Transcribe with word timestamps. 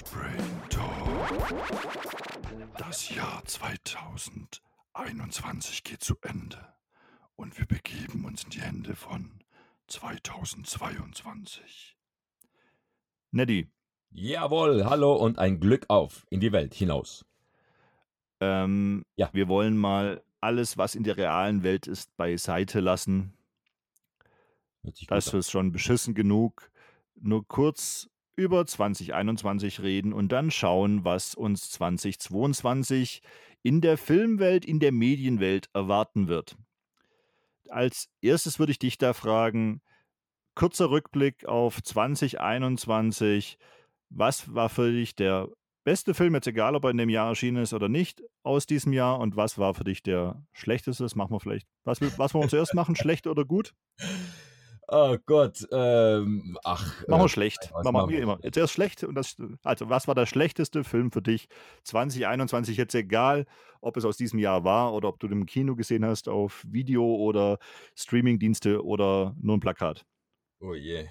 Brain 0.00 0.40
Talk. 0.70 1.52
Das 2.78 3.14
Jahr 3.14 3.44
2021 3.44 5.84
geht 5.84 6.02
zu 6.02 6.14
Ende 6.22 6.56
und 7.36 7.58
wir 7.58 7.66
begeben 7.66 8.24
uns 8.24 8.44
in 8.44 8.50
die 8.50 8.62
Hände 8.62 8.96
von 8.96 9.42
2022. 9.88 11.98
Neddy. 13.32 13.68
Jawohl, 14.10 14.86
hallo 14.86 15.14
und 15.14 15.38
ein 15.38 15.60
Glück 15.60 15.84
auf 15.88 16.26
in 16.30 16.40
die 16.40 16.52
Welt 16.52 16.72
hinaus. 16.72 17.26
Ähm, 18.40 19.04
ja. 19.16 19.28
Wir 19.34 19.48
wollen 19.48 19.76
mal 19.76 20.22
alles, 20.40 20.78
was 20.78 20.94
in 20.94 21.04
der 21.04 21.18
realen 21.18 21.64
Welt 21.64 21.86
ist, 21.86 22.16
beiseite 22.16 22.80
lassen. 22.80 23.34
Das 25.08 25.34
ist 25.34 25.50
schon 25.50 25.70
beschissen 25.70 26.14
genug. 26.14 26.70
Nur 27.14 27.46
kurz 27.46 28.08
über 28.36 28.66
2021 28.66 29.80
reden 29.80 30.12
und 30.12 30.30
dann 30.32 30.50
schauen, 30.50 31.04
was 31.04 31.34
uns 31.34 31.70
2022 31.70 33.22
in 33.62 33.80
der 33.80 33.98
Filmwelt, 33.98 34.64
in 34.64 34.80
der 34.80 34.92
Medienwelt 34.92 35.68
erwarten 35.72 36.28
wird. 36.28 36.56
Als 37.68 38.08
erstes 38.20 38.58
würde 38.58 38.72
ich 38.72 38.78
dich 38.78 38.98
da 38.98 39.12
fragen, 39.12 39.80
kurzer 40.54 40.90
Rückblick 40.90 41.46
auf 41.46 41.82
2021. 41.82 43.58
Was 44.10 44.52
war 44.54 44.68
für 44.68 44.92
dich 44.92 45.14
der 45.14 45.48
beste 45.84 46.14
Film, 46.14 46.34
jetzt 46.34 46.46
egal, 46.46 46.76
ob 46.76 46.84
er 46.84 46.90
in 46.90 46.98
dem 46.98 47.08
Jahr 47.08 47.28
erschienen 47.28 47.62
ist 47.62 47.72
oder 47.72 47.88
nicht, 47.88 48.22
aus 48.42 48.66
diesem 48.66 48.92
Jahr? 48.92 49.18
Und 49.20 49.36
was 49.36 49.58
war 49.58 49.74
für 49.74 49.84
dich 49.84 50.02
der 50.02 50.44
schlechteste? 50.52 51.02
Das 51.02 51.14
machen 51.14 51.32
wir 51.32 51.40
vielleicht. 51.40 51.66
Was, 51.84 52.00
was 52.18 52.34
wollen 52.34 52.44
wir 52.44 52.50
zuerst 52.50 52.74
machen? 52.74 52.96
Schlecht 52.96 53.26
oder 53.26 53.44
gut? 53.44 53.74
Oh 54.94 55.16
Gott, 55.24 55.66
ähm, 55.72 56.58
ach. 56.64 57.08
Machen 57.08 57.22
wir 57.22 57.24
äh, 57.24 57.28
schlecht. 57.30 57.72
Machen 57.82 57.94
wir 57.94 58.08
wie 58.10 58.20
immer. 58.20 58.38
Jetzt 58.42 58.58
erst 58.58 58.74
schlecht. 58.74 59.02
Und 59.04 59.14
das, 59.14 59.36
also, 59.62 59.88
was 59.88 60.06
war 60.06 60.14
der 60.14 60.26
schlechteste 60.26 60.84
Film 60.84 61.10
für 61.10 61.22
dich 61.22 61.48
2021? 61.84 62.76
Jetzt 62.76 62.94
egal, 62.94 63.46
ob 63.80 63.96
es 63.96 64.04
aus 64.04 64.18
diesem 64.18 64.38
Jahr 64.38 64.64
war 64.64 64.92
oder 64.92 65.08
ob 65.08 65.18
du 65.18 65.28
den 65.28 65.40
im 65.40 65.46
Kino 65.46 65.76
gesehen 65.76 66.04
hast, 66.04 66.28
auf 66.28 66.62
Video 66.68 67.06
oder 67.06 67.58
Streamingdienste 67.96 68.84
oder 68.84 69.34
nur 69.40 69.56
ein 69.56 69.60
Plakat. 69.60 70.04
Oh 70.60 70.74
je. 70.74 71.08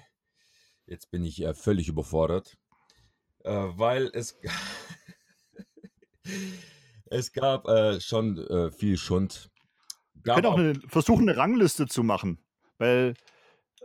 Jetzt 0.86 1.10
bin 1.10 1.24
ich 1.24 1.42
äh, 1.42 1.52
völlig 1.52 1.88
überfordert, 1.88 2.56
äh, 3.42 3.50
weil 3.50 4.12
es, 4.14 4.38
es 7.06 7.32
gab 7.32 7.66
äh, 7.66 8.00
schon 8.00 8.38
äh, 8.38 8.70
viel 8.70 8.96
Schund. 8.96 9.50
Wir 10.14 10.34
können 10.34 10.46
auch 10.46 10.56
eine, 10.56 10.74
versuchen, 10.86 11.28
eine 11.28 11.36
Rangliste 11.36 11.88
zu 11.88 12.04
machen, 12.04 12.38
weil 12.78 13.14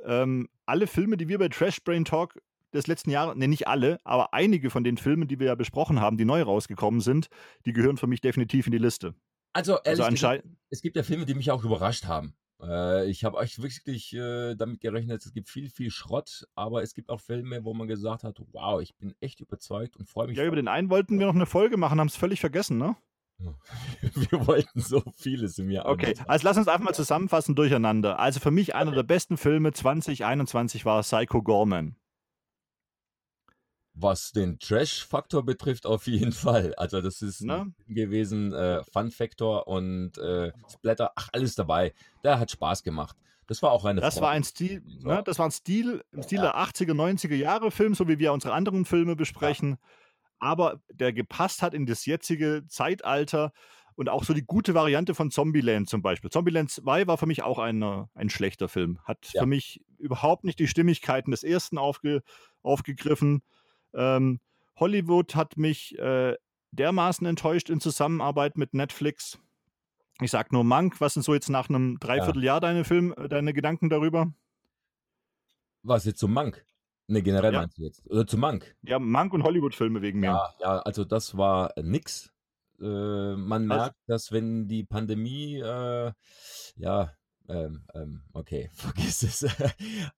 ähm, 0.08 0.50
alle 0.66 0.88
Filme, 0.88 1.18
die 1.18 1.28
wir 1.28 1.38
bei 1.38 1.50
Trash 1.50 1.84
Brain 1.84 2.06
Talk 2.06 2.42
des 2.74 2.88
letzten 2.88 3.12
Jahres, 3.12 3.36
ne, 3.36 3.48
nicht 3.48 3.68
alle, 3.68 4.00
aber 4.04 4.34
einige 4.34 4.70
von 4.70 4.84
den 4.84 4.98
Filmen, 4.98 5.28
die 5.28 5.40
wir 5.40 5.48
ja 5.48 5.56
besprochen 5.56 6.02
haben, 6.02 6.18
die 6.18 6.26
neu 6.26 6.42
rausgekommen 6.42 7.02
sind, 7.02 7.28
die 7.66 7.74
gehören 7.74 7.98
für 7.98 8.08
mich 8.08 8.22
definitiv 8.22 8.66
in 8.66 8.72
die 8.72 8.78
Liste. 8.78 9.14
Also, 9.54 9.80
ehrlich 9.84 10.04
also 10.04 10.12
gesagt, 10.12 10.44
es 10.70 10.82
gibt 10.82 10.96
ja 10.96 11.04
Filme, 11.04 11.26
die 11.26 11.34
mich 11.34 11.52
auch 11.52 11.64
überrascht 11.64 12.06
haben. 12.06 12.36
Äh, 12.62 13.10
ich 13.10 13.24
habe 13.24 13.38
euch 13.38 13.62
wirklich 13.62 14.14
äh, 14.14 14.56
damit 14.56 14.82
gerechnet, 14.82 15.26
es 15.26 15.34
gibt 15.34 15.50
viel, 15.50 15.70
viel 15.70 15.92
Schrott, 15.92 16.48
aber 16.56 16.84
es 16.84 16.94
gibt 16.94 17.10
auch 17.10 17.22
Filme, 17.22 17.64
wo 17.64 17.74
man 17.74 17.88
gesagt 17.88 18.24
hat, 18.24 18.40
wow, 18.52 18.82
ich 18.82 18.96
bin 18.96 19.14
echt 19.20 19.40
überzeugt 19.40 19.96
und 19.98 20.10
freue 20.10 20.28
mich. 20.28 20.38
Ja, 20.38 20.46
über 20.46 20.56
den 20.56 20.68
einen 20.68 20.90
wollten 20.90 21.20
wir 21.20 21.28
noch 21.28 21.36
eine 21.36 21.46
Folge 21.46 21.78
machen, 21.78 22.00
haben 22.00 22.08
es 22.08 22.16
völlig 22.16 22.40
vergessen, 22.40 22.78
ne? 22.78 22.96
Wir 24.02 24.48
wollten 24.48 24.82
so 24.82 25.04
vieles 25.16 25.60
im 25.60 25.70
Jahr. 25.70 25.86
Okay, 25.86 26.16
also 26.28 26.48
lass 26.48 26.58
uns 26.58 26.68
einfach 26.68 26.84
mal 26.84 26.94
zusammenfassen 26.94 27.56
durcheinander. 27.56 28.20
Also 28.20 28.40
für 28.40 28.52
mich 28.52 28.76
einer 28.76 28.92
der 28.92 29.04
besten 29.04 29.38
Filme 29.38 29.74
2021 29.74 30.86
war 30.86 31.02
Psycho 31.02 31.42
Gorman. 31.44 31.96
Was 33.94 34.32
den 34.32 34.60
Trash-Faktor 34.60 35.44
betrifft, 35.44 35.86
auf 35.88 36.06
jeden 36.08 36.32
Fall. 36.32 36.74
Also 36.76 37.02
das 37.02 37.22
ist 37.22 37.42
ne? 37.42 37.74
gewesen, 37.88 38.54
äh, 38.54 38.84
Fun-Faktor 38.84 39.68
und 39.68 40.18
äh, 40.20 40.52
Splatter, 40.72 41.12
ach, 41.16 41.30
alles 41.34 41.56
dabei. 41.56 41.94
Der 42.24 42.40
hat 42.40 42.52
Spaß 42.52 42.84
gemacht. 42.84 43.18
Das 43.48 43.62
war 43.64 43.72
auch 43.72 43.86
eine 43.86 44.02
Das 44.02 44.16
Freude. 44.16 44.26
war 44.26 44.32
ein 44.34 44.44
Stil, 44.44 44.84
ne? 45.00 45.24
das 45.26 45.40
war 45.40 45.48
ein 45.48 45.52
Stil, 45.52 46.04
im 46.12 46.22
Stil 46.22 46.40
ja. 46.40 46.52
der 46.52 46.58
80er, 46.58 46.94
90er 46.94 47.36
Jahre 47.36 47.72
Film, 47.72 47.96
so 47.96 48.08
wie 48.08 48.20
wir 48.20 48.34
unsere 48.34 48.54
anderen 48.54 48.86
Filme 48.86 49.16
besprechen. 49.16 49.72
Ja 49.72 49.78
aber 50.40 50.82
der 50.92 51.14
gepasst 51.14 51.62
hat 51.62 51.74
in 51.74 51.86
das 51.86 52.06
jetzige 52.06 52.64
Zeitalter 52.68 53.52
und 53.96 54.10
auch 54.10 54.24
so 54.24 54.34
die 54.34 54.46
gute 54.46 54.76
Variante 54.76 55.16
von 55.16 55.32
Zombieland 55.32 55.90
zum 55.90 56.04
Beispiel. 56.04 56.30
Zombieland 56.30 56.70
2 56.70 57.08
war 57.08 57.18
für 57.18 57.26
mich 57.26 57.42
auch 57.42 57.58
ein, 57.58 57.82
ein 58.14 58.30
schlechter 58.30 58.70
Film. 58.70 59.00
Hat 59.04 59.30
ja. 59.34 59.42
für 59.42 59.48
mich 59.48 59.84
überhaupt 59.98 60.44
nicht 60.44 60.60
die 60.60 60.68
Stimmigkeiten 60.68 61.32
des 61.32 61.44
ersten 61.44 61.80
aufge, 61.80 62.22
aufgegriffen. 62.62 63.42
Ähm, 63.96 64.40
Hollywood 64.76 65.36
hat 65.36 65.58
mich 65.58 65.98
äh, 65.98 66.36
dermaßen 66.72 67.26
enttäuscht 67.26 67.72
in 67.72 67.80
Zusammenarbeit 67.80 68.56
mit 68.56 68.76
Netflix. 68.76 69.40
Ich 70.22 70.30
sag 70.30 70.52
nur 70.52 70.64
Mank, 70.64 71.02
was 71.02 71.16
sind 71.16 71.24
so 71.24 71.34
jetzt 71.34 71.50
nach 71.50 71.70
einem 71.70 72.00
Dreivierteljahr 72.00 72.58
ja. 72.58 72.60
deine 72.60 72.84
Film, 72.84 73.16
äh, 73.18 73.28
deine 73.28 73.54
Gedanken 73.54 73.90
darüber? 73.90 74.32
Was 75.82 76.06
jetzt 76.06 76.20
zum 76.20 76.34
Mank? 76.34 76.66
Ne, 77.08 77.22
generell 77.22 77.54
ja. 77.54 77.62
meinst 77.62 77.78
du 77.78 77.84
jetzt. 77.84 78.06
Oder 78.10 78.28
zu 78.28 78.38
Mank. 78.38 78.76
Ja, 78.82 79.00
Mank 79.00 79.34
und 79.34 79.44
Hollywood-Filme 79.44 80.02
wegen 80.02 80.20
mir. 80.20 80.28
Ja, 80.28 80.54
ja, 80.60 80.80
also 80.80 81.06
das 81.06 81.38
war 81.38 81.72
nix. 81.82 82.34
Äh, 82.82 83.36
man 83.36 83.66
merkt, 83.66 83.96
dass 84.08 84.32
wenn 84.32 84.68
die 84.68 84.84
Pandemie, 84.84 85.56
äh, 85.56 86.12
ja, 86.76 87.14
ähm, 87.50 87.86
ähm, 87.94 88.24
okay, 88.34 88.70
vergiss 88.74 89.24
es. 89.24 89.46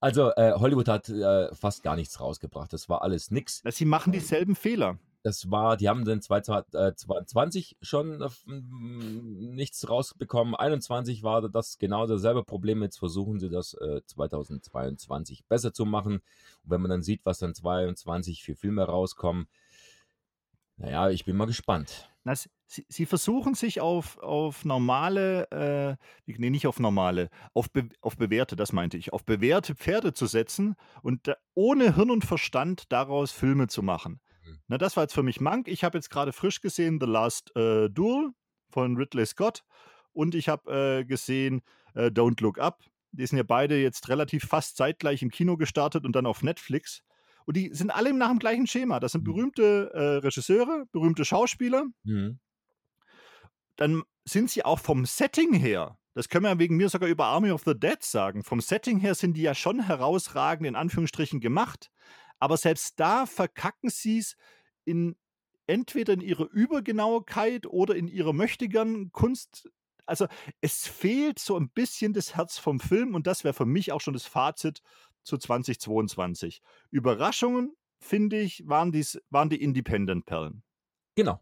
also 0.00 0.32
äh, 0.34 0.52
Hollywood 0.54 0.88
hat 0.88 1.08
äh, 1.08 1.54
fast 1.54 1.82
gar 1.84 1.94
nichts 1.94 2.20
rausgebracht. 2.20 2.72
Das 2.72 2.88
war 2.88 3.02
alles 3.02 3.30
nix. 3.30 3.62
Sie 3.64 3.84
machen 3.84 4.12
dieselben 4.12 4.56
Fehler 4.56 4.98
das 5.22 5.50
war, 5.50 5.76
die 5.76 5.88
haben 5.88 6.04
dann 6.04 6.22
2020 6.22 7.76
schon 7.82 8.24
nichts 8.46 9.88
rausbekommen. 9.88 10.54
21 10.54 11.22
war 11.22 11.48
das 11.48 11.78
genau 11.78 12.06
dasselbe 12.06 12.42
Problem. 12.42 12.82
Jetzt 12.82 12.98
versuchen 12.98 13.38
sie 13.38 13.50
das 13.50 13.76
2022 14.06 15.44
besser 15.46 15.72
zu 15.72 15.84
machen. 15.84 16.14
Und 16.14 16.70
wenn 16.70 16.80
man 16.80 16.90
dann 16.90 17.02
sieht, 17.02 17.20
was 17.24 17.38
dann 17.38 17.54
2022 17.54 18.42
für 18.42 18.54
Filme 18.54 18.84
rauskommen, 18.84 19.46
naja, 20.80 21.10
ich 21.10 21.26
bin 21.26 21.36
mal 21.36 21.46
gespannt. 21.46 22.08
Das, 22.24 22.48
sie, 22.66 23.06
versuchen 23.06 23.54
sich 23.54 23.80
auf, 23.82 24.18
auf 24.18 24.64
normale, 24.64 25.50
äh, 25.50 25.96
nee, 26.26 26.50
nicht 26.50 26.66
auf 26.66 26.78
normale, 26.78 27.28
auf, 27.52 27.70
be, 27.70 27.88
auf 28.00 28.16
bewährte, 28.16 28.56
das 28.56 28.72
meinte 28.72 28.96
ich, 28.96 29.12
auf 29.12 29.24
bewährte 29.24 29.74
Pferde 29.74 30.14
zu 30.14 30.26
setzen 30.26 30.76
und 31.02 31.34
ohne 31.54 31.96
Hirn 31.96 32.10
und 32.10 32.24
Verstand 32.24 32.84
daraus 32.92 33.30
Filme 33.30 33.68
zu 33.68 33.82
machen. 33.82 34.20
Na, 34.68 34.78
das 34.78 34.96
war 34.96 35.04
jetzt 35.04 35.14
für 35.14 35.22
mich 35.22 35.40
Monk. 35.40 35.68
Ich 35.68 35.84
habe 35.84 35.98
jetzt 35.98 36.10
gerade 36.10 36.32
frisch 36.32 36.60
gesehen 36.60 36.98
The 37.00 37.06
Last 37.06 37.54
äh, 37.56 37.88
Duel 37.88 38.30
von 38.68 38.96
Ridley 38.96 39.26
Scott 39.26 39.64
und 40.12 40.34
ich 40.34 40.48
habe 40.48 41.00
äh, 41.00 41.04
gesehen 41.04 41.62
äh, 41.94 42.06
Don't 42.06 42.42
Look 42.42 42.58
Up. 42.58 42.84
Die 43.12 43.26
sind 43.26 43.38
ja 43.38 43.44
beide 43.44 43.80
jetzt 43.80 44.08
relativ 44.08 44.44
fast 44.44 44.76
zeitgleich 44.76 45.22
im 45.22 45.30
Kino 45.30 45.56
gestartet 45.56 46.04
und 46.04 46.14
dann 46.14 46.26
auf 46.26 46.42
Netflix. 46.42 47.02
Und 47.46 47.56
die 47.56 47.70
sind 47.74 47.90
alle 47.90 48.12
nach 48.12 48.28
dem 48.28 48.38
gleichen 48.38 48.66
Schema. 48.66 49.00
Das 49.00 49.12
sind 49.12 49.22
mhm. 49.22 49.32
berühmte 49.32 49.90
äh, 49.92 50.16
Regisseure, 50.18 50.86
berühmte 50.92 51.24
Schauspieler. 51.24 51.86
Mhm. 52.04 52.38
Dann 53.76 54.02
sind 54.24 54.50
sie 54.50 54.64
auch 54.64 54.78
vom 54.78 55.06
Setting 55.06 55.54
her 55.54 55.98
das 56.14 56.28
können 56.28 56.44
wir 56.44 56.58
wegen 56.58 56.76
mir 56.76 56.88
sogar 56.88 57.08
über 57.08 57.26
Army 57.26 57.50
of 57.50 57.62
the 57.64 57.78
Dead 57.78 58.02
sagen. 58.02 58.42
Vom 58.42 58.60
Setting 58.60 58.98
her 58.98 59.14
sind 59.14 59.34
die 59.34 59.42
ja 59.42 59.54
schon 59.54 59.80
herausragend 59.80 60.66
in 60.66 60.76
Anführungsstrichen 60.76 61.40
gemacht. 61.40 61.90
Aber 62.40 62.56
selbst 62.56 62.98
da 62.98 63.26
verkacken 63.26 63.90
sie 63.90 64.18
es 64.18 64.36
in 64.84 65.16
entweder 65.70 66.14
in 66.14 66.20
ihrer 66.20 66.50
Übergenauigkeit 66.50 67.66
oder 67.66 67.94
in 67.94 68.08
ihrer 68.08 68.32
möchtegern 68.32 69.12
Kunst. 69.12 69.70
Also 70.04 70.26
es 70.60 70.88
fehlt 70.88 71.38
so 71.38 71.56
ein 71.56 71.70
bisschen 71.70 72.12
das 72.12 72.34
Herz 72.34 72.58
vom 72.58 72.80
Film 72.80 73.14
und 73.14 73.28
das 73.28 73.44
wäre 73.44 73.54
für 73.54 73.66
mich 73.66 73.92
auch 73.92 74.00
schon 74.00 74.14
das 74.14 74.26
Fazit 74.26 74.82
zu 75.22 75.38
2022. 75.38 76.60
Überraschungen, 76.90 77.76
finde 78.00 78.40
ich, 78.40 78.66
waren, 78.66 78.90
dies, 78.90 79.20
waren 79.30 79.48
die 79.48 79.62
Independent-Perlen. 79.62 80.64
Genau, 81.14 81.40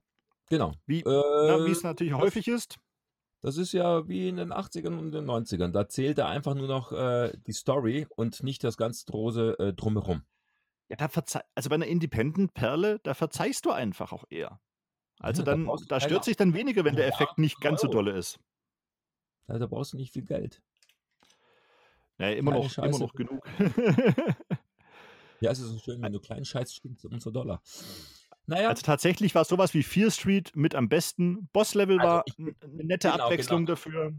genau. 0.51 0.75
Wie 0.85 1.01
äh, 1.01 1.71
es 1.71 1.83
natürlich 1.83 2.13
häufig 2.13 2.49
ist. 2.49 2.77
Das 3.41 3.57
ist 3.57 3.73
ja 3.73 4.07
wie 4.09 4.29
in 4.29 4.37
den 4.37 4.53
80ern 4.53 4.99
und 4.99 5.13
den 5.13 5.25
90ern. 5.25 5.71
Da 5.71 5.89
zählt 5.89 6.19
er 6.19 6.29
einfach 6.29 6.55
nur 6.55 6.67
noch 6.67 6.93
äh, 6.93 7.33
die 7.47 7.53
Story 7.53 8.07
und 8.17 8.43
nicht 8.43 8.65
das 8.65 8.77
ganz 8.77 9.07
große 9.07 9.59
äh, 9.59 9.73
Drumherum. 9.73 10.23
Ja, 10.89 10.97
da 10.97 11.09
verzeih 11.09 11.43
also 11.55 11.69
bei 11.69 11.75
einer 11.75 11.87
Independent-Perle, 11.87 13.01
da 13.03 13.15
verzeihst 13.15 13.65
du 13.67 13.73
einfach 13.73 14.13
auch 14.13 14.25
eher. 14.31 14.61
Also 15.21 15.43
ja, 15.43 15.47
dann, 15.47 15.67
da, 15.67 15.77
da 15.89 16.01
stört 16.01 16.25
sich 16.25 16.37
dann 16.37 16.55
weniger, 16.55 16.85
wenn 16.85 16.97
der 16.97 17.09
Effekt 17.09 17.39
nicht 17.39 17.61
ganz 17.61 17.81
so 17.81 17.89
dolle 17.89 18.13
ist. 18.13 18.39
Ja, 19.49 19.59
da 19.59 19.67
brauchst 19.67 19.93
du 19.93 19.97
nicht 19.97 20.13
viel 20.13 20.25
Geld. 20.25 20.63
Naja, 22.19 22.37
immer 22.37 22.53
noch, 22.53 22.77
immer 22.79 22.99
noch 22.99 23.13
genug. 23.15 23.47
ja, 25.41 25.51
es 25.51 25.59
ist 25.61 25.69
so 25.69 25.79
schön, 25.79 26.03
wenn 26.03 26.13
du 26.13 26.21
kleinen 26.21 26.45
Scheiß 26.45 26.75
stimmt, 26.75 27.05
umso 27.05 27.31
Dollar. 27.31 27.63
Naja. 28.47 28.69
Also 28.71 28.83
tatsächlich 28.83 29.35
war 29.35 29.45
sowas 29.45 29.75
wie 29.75 29.83
Fear 29.83 30.11
Street 30.11 30.57
mit 30.57 30.75
am 30.75 30.89
besten. 30.89 31.49
Boss-Level 31.53 32.01
also 32.01 32.11
war 32.11 32.25
eine 32.39 32.85
nette 32.85 33.11
genau, 33.11 33.25
Abwechslung 33.25 33.67
genau. 33.67 33.75
dafür. 33.75 34.15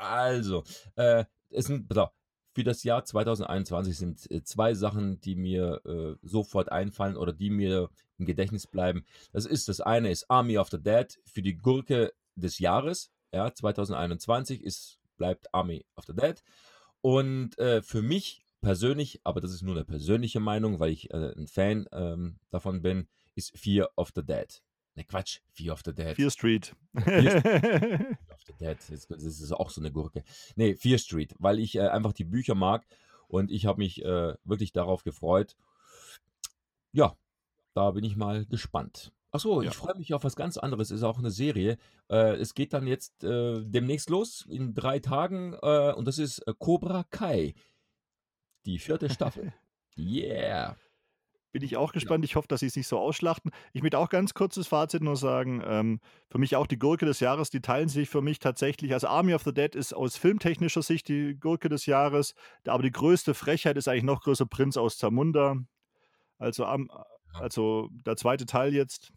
Also, 0.00 0.64
äh, 0.96 1.24
ist 1.50 1.68
ein, 1.68 1.86
für 2.54 2.64
das 2.64 2.84
Jahr 2.84 3.04
2021 3.04 3.96
sind 3.96 4.30
äh, 4.30 4.42
zwei 4.44 4.74
Sachen, 4.74 5.20
die 5.20 5.34
mir 5.34 5.80
äh, 5.84 6.14
sofort 6.22 6.70
einfallen 6.70 7.16
oder 7.16 7.32
die 7.32 7.50
mir 7.50 7.90
im 8.18 8.26
Gedächtnis 8.26 8.66
bleiben. 8.66 9.04
Das 9.32 9.44
ist 9.44 9.68
das 9.68 9.80
eine 9.80 10.10
ist 10.10 10.30
Army 10.30 10.56
of 10.58 10.70
the 10.70 10.80
Dead 10.80 11.18
für 11.24 11.42
die 11.42 11.56
Gurke 11.56 12.12
des 12.36 12.60
Jahres. 12.60 13.10
Ja, 13.32 13.52
2021 13.52 14.62
ist 14.62 14.98
bleibt 15.16 15.52
Army 15.52 15.84
of 15.96 16.04
the 16.06 16.14
Dead. 16.14 16.42
Und 17.00 17.58
äh, 17.58 17.82
für 17.82 18.02
mich 18.02 18.44
persönlich, 18.60 19.20
aber 19.24 19.40
das 19.40 19.52
ist 19.52 19.62
nur 19.62 19.74
eine 19.74 19.84
persönliche 19.84 20.40
Meinung, 20.40 20.80
weil 20.80 20.92
ich 20.92 21.12
äh, 21.12 21.34
ein 21.36 21.48
Fan 21.48 21.86
ähm, 21.92 22.38
davon 22.50 22.82
bin, 22.82 23.08
ist 23.34 23.56
Fear 23.58 23.90
of 23.96 24.12
the 24.14 24.24
Dead. 24.24 24.62
Ne, 24.94 25.04
Quatsch, 25.04 25.40
Fear 25.50 25.74
of 25.74 25.82
the 25.84 25.92
Dead. 25.92 26.14
Fear 26.14 26.30
Street. 26.30 26.74
Fear 27.04 28.16
Dead, 28.60 28.76
das, 28.90 29.06
das 29.06 29.22
ist 29.22 29.52
auch 29.52 29.70
so 29.70 29.80
eine 29.80 29.90
Gurke. 29.92 30.22
Nee, 30.56 30.74
Fear 30.74 30.98
Street, 30.98 31.34
weil 31.38 31.58
ich 31.58 31.76
äh, 31.76 31.88
einfach 31.88 32.12
die 32.12 32.24
Bücher 32.24 32.54
mag 32.54 32.86
und 33.28 33.50
ich 33.50 33.66
habe 33.66 33.78
mich 33.78 34.04
äh, 34.04 34.34
wirklich 34.44 34.72
darauf 34.72 35.04
gefreut. 35.04 35.56
Ja, 36.92 37.16
da 37.74 37.90
bin 37.90 38.04
ich 38.04 38.16
mal 38.16 38.46
gespannt. 38.46 39.12
Achso, 39.32 39.62
Ja. 39.62 39.70
ich 39.70 39.76
freue 39.76 39.96
mich 39.96 40.14
auf 40.14 40.22
was 40.22 40.36
ganz 40.36 40.56
anderes. 40.56 40.92
Ist 40.92 41.02
auch 41.02 41.18
eine 41.18 41.32
Serie. 41.32 41.76
Äh, 42.08 42.36
es 42.36 42.54
geht 42.54 42.72
dann 42.72 42.86
jetzt 42.86 43.24
äh, 43.24 43.60
demnächst 43.64 44.08
los 44.08 44.46
in 44.48 44.74
drei 44.74 45.00
Tagen 45.00 45.54
äh, 45.60 45.92
und 45.92 46.06
das 46.06 46.18
ist 46.18 46.38
äh, 46.46 46.54
Cobra 46.56 47.04
Kai. 47.10 47.54
Die 48.64 48.78
vierte 48.78 49.10
Staffel. 49.10 49.52
Yeah. 49.96 50.76
Bin 51.54 51.62
ich 51.62 51.76
auch 51.76 51.92
gespannt. 51.92 52.24
Ich 52.24 52.34
hoffe, 52.34 52.48
dass 52.48 52.60
sie 52.60 52.66
es 52.66 52.74
nicht 52.74 52.88
so 52.88 52.98
ausschlachten. 52.98 53.52
Ich 53.72 53.80
möchte 53.82 53.96
auch 53.96 54.08
ganz 54.08 54.34
kurzes 54.34 54.66
Fazit 54.66 55.04
nur 55.04 55.14
sagen. 55.14 55.62
Ähm, 55.64 56.00
für 56.28 56.38
mich 56.38 56.56
auch 56.56 56.66
die 56.66 56.80
Gurke 56.80 57.06
des 57.06 57.20
Jahres, 57.20 57.48
die 57.48 57.60
teilen 57.60 57.88
sich 57.88 58.08
für 58.08 58.22
mich 58.22 58.40
tatsächlich. 58.40 58.92
Also 58.92 59.06
Army 59.06 59.34
of 59.34 59.44
the 59.44 59.54
Dead 59.54 59.72
ist 59.76 59.94
aus 59.94 60.16
filmtechnischer 60.16 60.82
Sicht 60.82 61.06
die 61.06 61.36
Gurke 61.38 61.68
des 61.68 61.86
Jahres. 61.86 62.34
Aber 62.66 62.82
die 62.82 62.90
größte 62.90 63.34
Frechheit 63.34 63.76
ist 63.76 63.86
eigentlich 63.86 64.02
noch 64.02 64.22
größer 64.22 64.46
Prinz 64.46 64.76
aus 64.76 64.98
Zamunda. 64.98 65.54
Also, 66.38 66.64
am, 66.64 66.90
also 67.34 67.88
der 67.92 68.16
zweite 68.16 68.46
Teil 68.46 68.74
jetzt. 68.74 69.12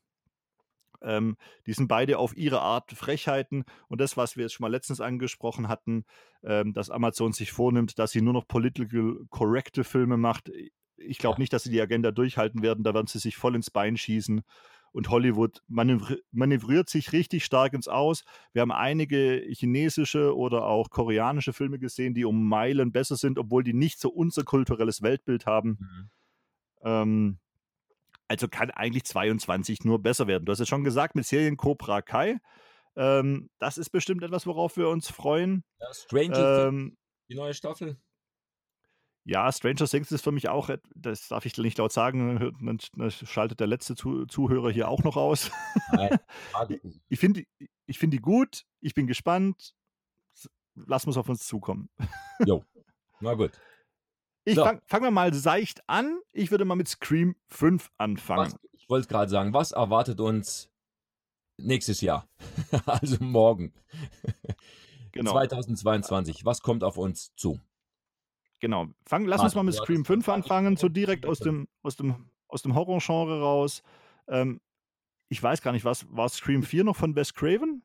Ähm, 1.01 1.37
die 1.65 1.73
sind 1.73 1.87
beide 1.87 2.19
auf 2.19 2.37
ihre 2.37 2.61
Art 2.61 2.91
Frechheiten. 2.91 3.65
Und 3.87 3.99
das, 3.99 4.15
was 4.15 4.37
wir 4.37 4.43
jetzt 4.43 4.53
schon 4.53 4.63
mal 4.63 4.71
letztens 4.71 5.01
angesprochen 5.01 5.69
hatten, 5.69 6.05
ähm, 6.43 6.73
dass 6.73 6.91
Amazon 6.91 7.33
sich 7.33 7.51
vornimmt, 7.51 7.97
dass 7.97 8.11
sie 8.11 8.21
nur 8.21 8.33
noch 8.33 8.47
political 8.47 9.25
correcte 9.31 9.83
Filme 9.83 10.17
macht. 10.17 10.51
Ich 10.97 11.17
glaube 11.17 11.39
nicht, 11.39 11.53
dass 11.53 11.63
sie 11.63 11.71
die 11.71 11.81
Agenda 11.81 12.11
durchhalten 12.11 12.61
werden. 12.61 12.83
Da 12.83 12.93
werden 12.93 13.07
sie 13.07 13.19
sich 13.19 13.37
voll 13.37 13.55
ins 13.55 13.69
Bein 13.69 13.97
schießen. 13.97 14.43
Und 14.91 15.09
Hollywood 15.09 15.61
manövri 15.67 16.23
manövriert 16.31 16.89
sich 16.89 17.11
richtig 17.11 17.45
stark 17.45 17.73
ins 17.73 17.87
Aus. 17.87 18.23
Wir 18.53 18.61
haben 18.61 18.71
einige 18.71 19.43
chinesische 19.49 20.35
oder 20.35 20.65
auch 20.65 20.89
koreanische 20.89 21.53
Filme 21.53 21.77
gesehen, 21.77 22.13
die 22.13 22.25
um 22.25 22.47
Meilen 22.47 22.91
besser 22.91 23.15
sind, 23.15 23.37
obwohl 23.37 23.63
die 23.63 23.73
nicht 23.73 23.99
so 23.99 24.09
unser 24.09 24.43
kulturelles 24.43 25.01
Weltbild 25.01 25.45
haben. 25.45 25.77
Mhm. 25.79 26.09
Ähm, 26.83 27.39
also 28.27 28.47
kann 28.47 28.71
eigentlich 28.71 29.03
22 29.05 29.83
nur 29.85 30.01
besser 30.01 30.27
werden. 30.27 30.45
Du 30.45 30.51
hast 30.51 30.59
es 30.59 30.67
schon 30.67 30.83
gesagt, 30.83 31.15
mit 31.15 31.25
Serien 31.25 31.57
Cobra 31.57 32.01
Kai. 32.01 32.39
Ähm, 32.95 33.49
das 33.59 33.77
ist 33.77 33.91
bestimmt 33.91 34.23
etwas, 34.23 34.47
worauf 34.47 34.77
wir 34.77 34.89
uns 34.89 35.09
freuen. 35.09 35.63
Ja, 35.79 35.93
Stranger 35.93 36.33
Things, 36.33 36.67
Ähm, 36.67 36.97
die 37.29 37.35
neue 37.35 37.53
Staffel. 37.53 37.97
Ja, 39.29 39.51
Stranger 39.51 39.85
Things 39.87 40.11
ist 40.11 40.23
für 40.23 40.31
mich 40.31 40.47
auch, 40.47 40.69
das 40.95 41.27
darf 41.27 41.45
ich 41.45 41.57
nicht 41.57 41.77
laut 41.77 41.91
sagen, 41.91 42.39
dann 42.61 42.79
dann 42.95 43.11
schaltet 43.11 43.59
der 43.59 43.67
letzte 43.67 43.95
Zu 43.95 44.25
Zuhörer 44.25 44.71
hier 44.71 44.87
auch 44.87 45.03
noch 45.03 45.17
aus. 45.17 45.51
Nein, 45.91 46.17
Ich 47.09 47.19
finde 47.19 47.41
die- 47.59 47.69
ich 47.85 47.99
find 47.99 48.13
die 48.13 48.19
gut, 48.19 48.65
ich 48.81 48.93
bin 48.93 49.05
gespannt. 49.07 49.73
S- 50.33 50.49
Lassen 50.75 51.07
wir 51.07 51.11
es 51.11 51.17
auf 51.17 51.29
uns 51.29 51.45
zukommen. 51.45 51.89
Jo, 52.45 52.63
na 53.19 53.33
gut. 53.33 53.51
Ich 54.45 54.55
So. 54.55 54.63
fang, 54.63 54.81
fangen 54.85 55.03
wir 55.03 55.11
mal 55.11 55.33
seicht 55.33 55.81
an. 55.89 56.19
Ich 56.31 56.51
würde 56.51 56.63
mal 56.63 56.75
mit 56.75 56.87
Scream 56.87 57.35
5 57.49 57.89
anfangen. 57.97 58.53
Was, 58.53 58.59
ich 58.71 58.89
wollte 58.89 59.07
gerade 59.09 59.29
sagen, 59.29 59.53
was 59.53 59.71
erwartet 59.73 60.21
uns 60.21 60.69
nächstes 61.57 61.99
Jahr? 61.99 62.29
also 62.85 63.21
morgen. 63.21 63.73
Genau. 65.11 65.31
2022. 65.33 66.45
Was 66.45 66.61
kommt 66.61 66.83
auf 66.85 66.97
uns 66.97 67.33
zu? 67.35 67.59
Genau. 68.59 68.87
Fang, 69.05 69.25
lass 69.25 69.41
uns 69.41 69.55
mal 69.55 69.63
mit 69.63 69.75
Scream 69.75 69.99
hattest 69.99 70.07
5 70.07 70.25
schon 70.25 70.33
anfangen, 70.33 70.77
so 70.77 70.89
direkt 70.89 71.25
aus 71.25 71.39
dem, 71.39 71.67
aus 71.83 71.95
dem, 71.95 72.29
aus 72.47 72.61
dem 72.61 72.75
Horrorgenre 72.75 73.41
raus. 73.41 73.83
Ähm, 74.27 74.59
ich 75.29 75.41
weiß 75.41 75.61
gar 75.61 75.71
nicht, 75.71 75.85
was 75.85 76.05
war 76.09 76.29
Scream 76.29 76.63
4 76.63 76.83
noch 76.83 76.95
von 76.95 77.15
Wes 77.15 77.33
Craven? 77.33 77.83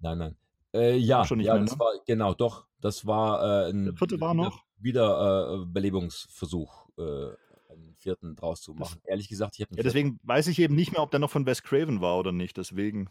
Nein, 0.00 0.18
nein. 0.18 0.36
Äh, 0.74 0.96
ja, 0.96 1.24
schon 1.24 1.38
nicht 1.38 1.46
ja 1.46 1.54
mehr, 1.54 1.62
das 1.62 1.72
ne? 1.72 1.80
war, 1.80 1.92
genau, 2.06 2.34
doch. 2.34 2.66
Das 2.80 3.06
war 3.06 3.66
äh, 3.66 3.70
ein 3.70 3.86
Der 3.86 3.94
vierte 3.94 4.20
war 4.20 4.34
noch? 4.34 4.64
Wiederbelebungsversuch, 4.78 6.88
äh, 6.98 7.30
einen 7.72 7.94
vierten 7.96 8.36
draus 8.36 8.62
zu 8.62 8.74
machen. 8.74 9.00
Ehrlich 9.04 9.28
gesagt, 9.28 9.56
ich 9.56 9.62
habe 9.62 9.74
Ja, 9.76 9.82
deswegen 9.82 10.20
weiß 10.22 10.46
ich 10.48 10.58
eben 10.60 10.76
nicht 10.76 10.92
mehr, 10.92 11.02
ob 11.02 11.10
der 11.10 11.20
noch 11.20 11.30
von 11.30 11.46
Wes 11.46 11.62
Craven 11.62 12.00
war 12.00 12.18
oder 12.18 12.32
nicht. 12.32 12.56
Deswegen. 12.56 13.10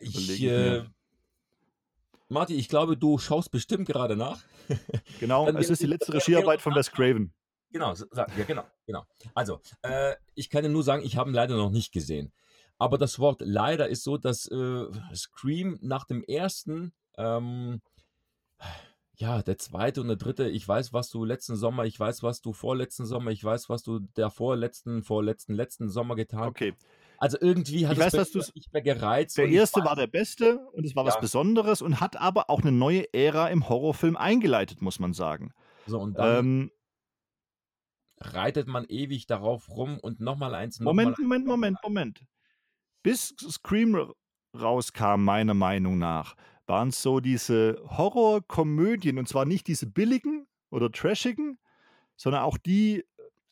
ich, 0.00 0.30
ich 0.30 0.44
äh. 0.44 0.84
Martin, 2.32 2.58
ich 2.58 2.68
glaube, 2.68 2.96
du 2.96 3.18
schaust 3.18 3.50
bestimmt 3.50 3.86
gerade 3.86 4.16
nach. 4.16 4.42
Genau, 5.20 5.46
es 5.48 5.70
ist 5.70 5.82
die 5.82 5.86
letzte 5.86 6.14
Regiearbeit 6.14 6.60
von. 6.60 6.74
Wes 6.74 6.90
Craven. 6.90 7.32
Genau, 7.70 7.94
sag, 7.94 8.36
ja, 8.36 8.44
genau, 8.44 8.64
genau. 8.86 9.04
Also, 9.34 9.60
äh, 9.82 10.14
ich 10.34 10.50
kann 10.50 10.62
dir 10.62 10.68
nur 10.68 10.82
sagen, 10.82 11.02
ich 11.04 11.16
habe 11.16 11.30
ihn 11.30 11.34
leider 11.34 11.56
noch 11.56 11.70
nicht 11.70 11.92
gesehen. 11.92 12.32
Aber 12.78 12.98
das 12.98 13.18
Wort 13.18 13.40
leider 13.44 13.88
ist 13.88 14.02
so, 14.02 14.16
dass 14.16 14.46
äh, 14.48 14.86
Scream 15.14 15.78
nach 15.80 16.04
dem 16.04 16.24
ersten, 16.24 16.92
ähm, 17.16 17.80
ja, 19.16 19.42
der 19.42 19.58
zweite 19.58 20.00
und 20.00 20.08
der 20.08 20.16
dritte, 20.16 20.48
ich 20.48 20.66
weiß, 20.66 20.92
was 20.92 21.08
du 21.10 21.24
letzten 21.24 21.56
Sommer, 21.56 21.84
ich 21.84 21.98
weiß, 21.98 22.22
was 22.22 22.40
du 22.40 22.52
vorletzten 22.52 23.06
Sommer, 23.06 23.30
ich 23.30 23.44
weiß, 23.44 23.68
was 23.68 23.82
du 23.82 24.00
der 24.16 24.30
vorletzten, 24.30 25.02
vorletzten, 25.02 25.54
letzten 25.54 25.88
Sommer 25.88 26.16
getan 26.16 26.48
Okay. 26.48 26.74
Also 27.22 27.38
irgendwie 27.40 27.86
hat 27.86 27.92
Ich 27.92 28.04
es 28.04 28.12
weiß, 28.14 28.32
dass 28.32 28.54
nicht 28.56 28.72
mehr 28.72 28.82
gereizt. 28.82 29.38
Der 29.38 29.46
erste 29.48 29.84
war 29.84 29.94
der 29.94 30.08
beste 30.08 30.58
und 30.72 30.84
es 30.84 30.96
war 30.96 31.04
was 31.04 31.14
Ja. 31.14 31.20
Besonderes 31.20 31.80
und 31.80 32.00
hat 32.00 32.16
aber 32.16 32.50
auch 32.50 32.62
eine 32.62 32.72
neue 32.72 33.14
Ära 33.14 33.46
im 33.46 33.68
Horrorfilm 33.68 34.16
eingeleitet, 34.16 34.82
muss 34.82 34.98
man 34.98 35.12
sagen. 35.12 35.52
So, 35.86 36.00
und 36.00 36.18
dann 36.18 36.38
Ähm, 36.38 36.70
reitet 38.18 38.66
man 38.66 38.86
ewig 38.88 39.28
darauf 39.28 39.68
rum 39.68 40.00
und 40.00 40.18
nochmal 40.18 40.52
eins, 40.56 40.80
nochmal 40.80 41.04
Moment, 41.04 41.18
Moment, 41.20 41.46
Moment, 41.46 41.78
Moment. 41.84 42.24
Bis 43.04 43.36
Scream 43.38 44.12
rauskam, 44.60 45.22
meiner 45.22 45.54
Meinung 45.54 45.98
nach, 45.98 46.34
waren 46.66 46.88
es 46.88 47.02
so 47.02 47.20
diese 47.20 47.80
Horrorkomödien 47.86 49.16
und 49.18 49.28
zwar 49.28 49.44
nicht 49.44 49.68
diese 49.68 49.86
billigen 49.86 50.48
oder 50.70 50.90
trashigen, 50.90 51.60
sondern 52.16 52.42
auch 52.42 52.58
die, 52.58 53.04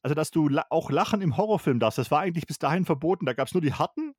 also 0.02 0.14
dass 0.14 0.30
du 0.30 0.48
la 0.48 0.66
auch 0.70 0.90
lachen 0.90 1.20
im 1.22 1.36
Horrorfilm 1.36 1.78
darfst. 1.80 1.98
Das 1.98 2.10
war 2.10 2.20
eigentlich 2.20 2.46
bis 2.46 2.58
dahin 2.58 2.84
verboten. 2.84 3.26
Da 3.26 3.32
gab 3.32 3.48
es 3.48 3.54
nur 3.54 3.62
die 3.62 3.74
harten 3.74 4.14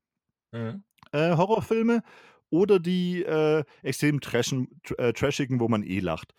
Mhm. 0.54 0.84
äh, 1.14 1.36
Horrorfilme 1.38 2.04
oder 2.50 2.80
die 2.80 3.24
äh, 3.24 3.64
extrem 3.84 4.20
trashen, 4.20 4.82
tr 4.84 5.00
äh, 5.00 5.14
trashigen, 5.14 5.60
wo 5.60 5.68
man 5.70 5.84
eh 5.84 6.00
lacht. 6.00 6.34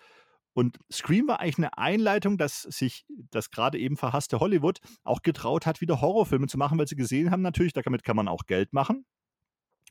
Und 0.54 0.78
Scream 0.92 1.28
war 1.28 1.40
eigentlich 1.40 1.56
eine 1.58 1.78
Einleitung, 1.78 2.36
dass 2.36 2.62
sich 2.62 3.06
das 3.30 3.50
gerade 3.50 3.78
eben 3.78 3.96
verhasste 3.96 4.38
Hollywood 4.40 4.80
auch 5.02 5.22
getraut 5.22 5.64
hat, 5.64 5.80
wieder 5.80 6.02
Horrorfilme 6.02 6.46
zu 6.46 6.58
machen, 6.58 6.78
weil 6.78 6.86
sie 6.86 6.96
gesehen 6.96 7.30
haben, 7.30 7.40
natürlich, 7.40 7.72
damit 7.72 8.04
kann 8.04 8.16
man 8.16 8.28
auch 8.28 8.44
Geld 8.46 8.74
machen. 8.74 9.06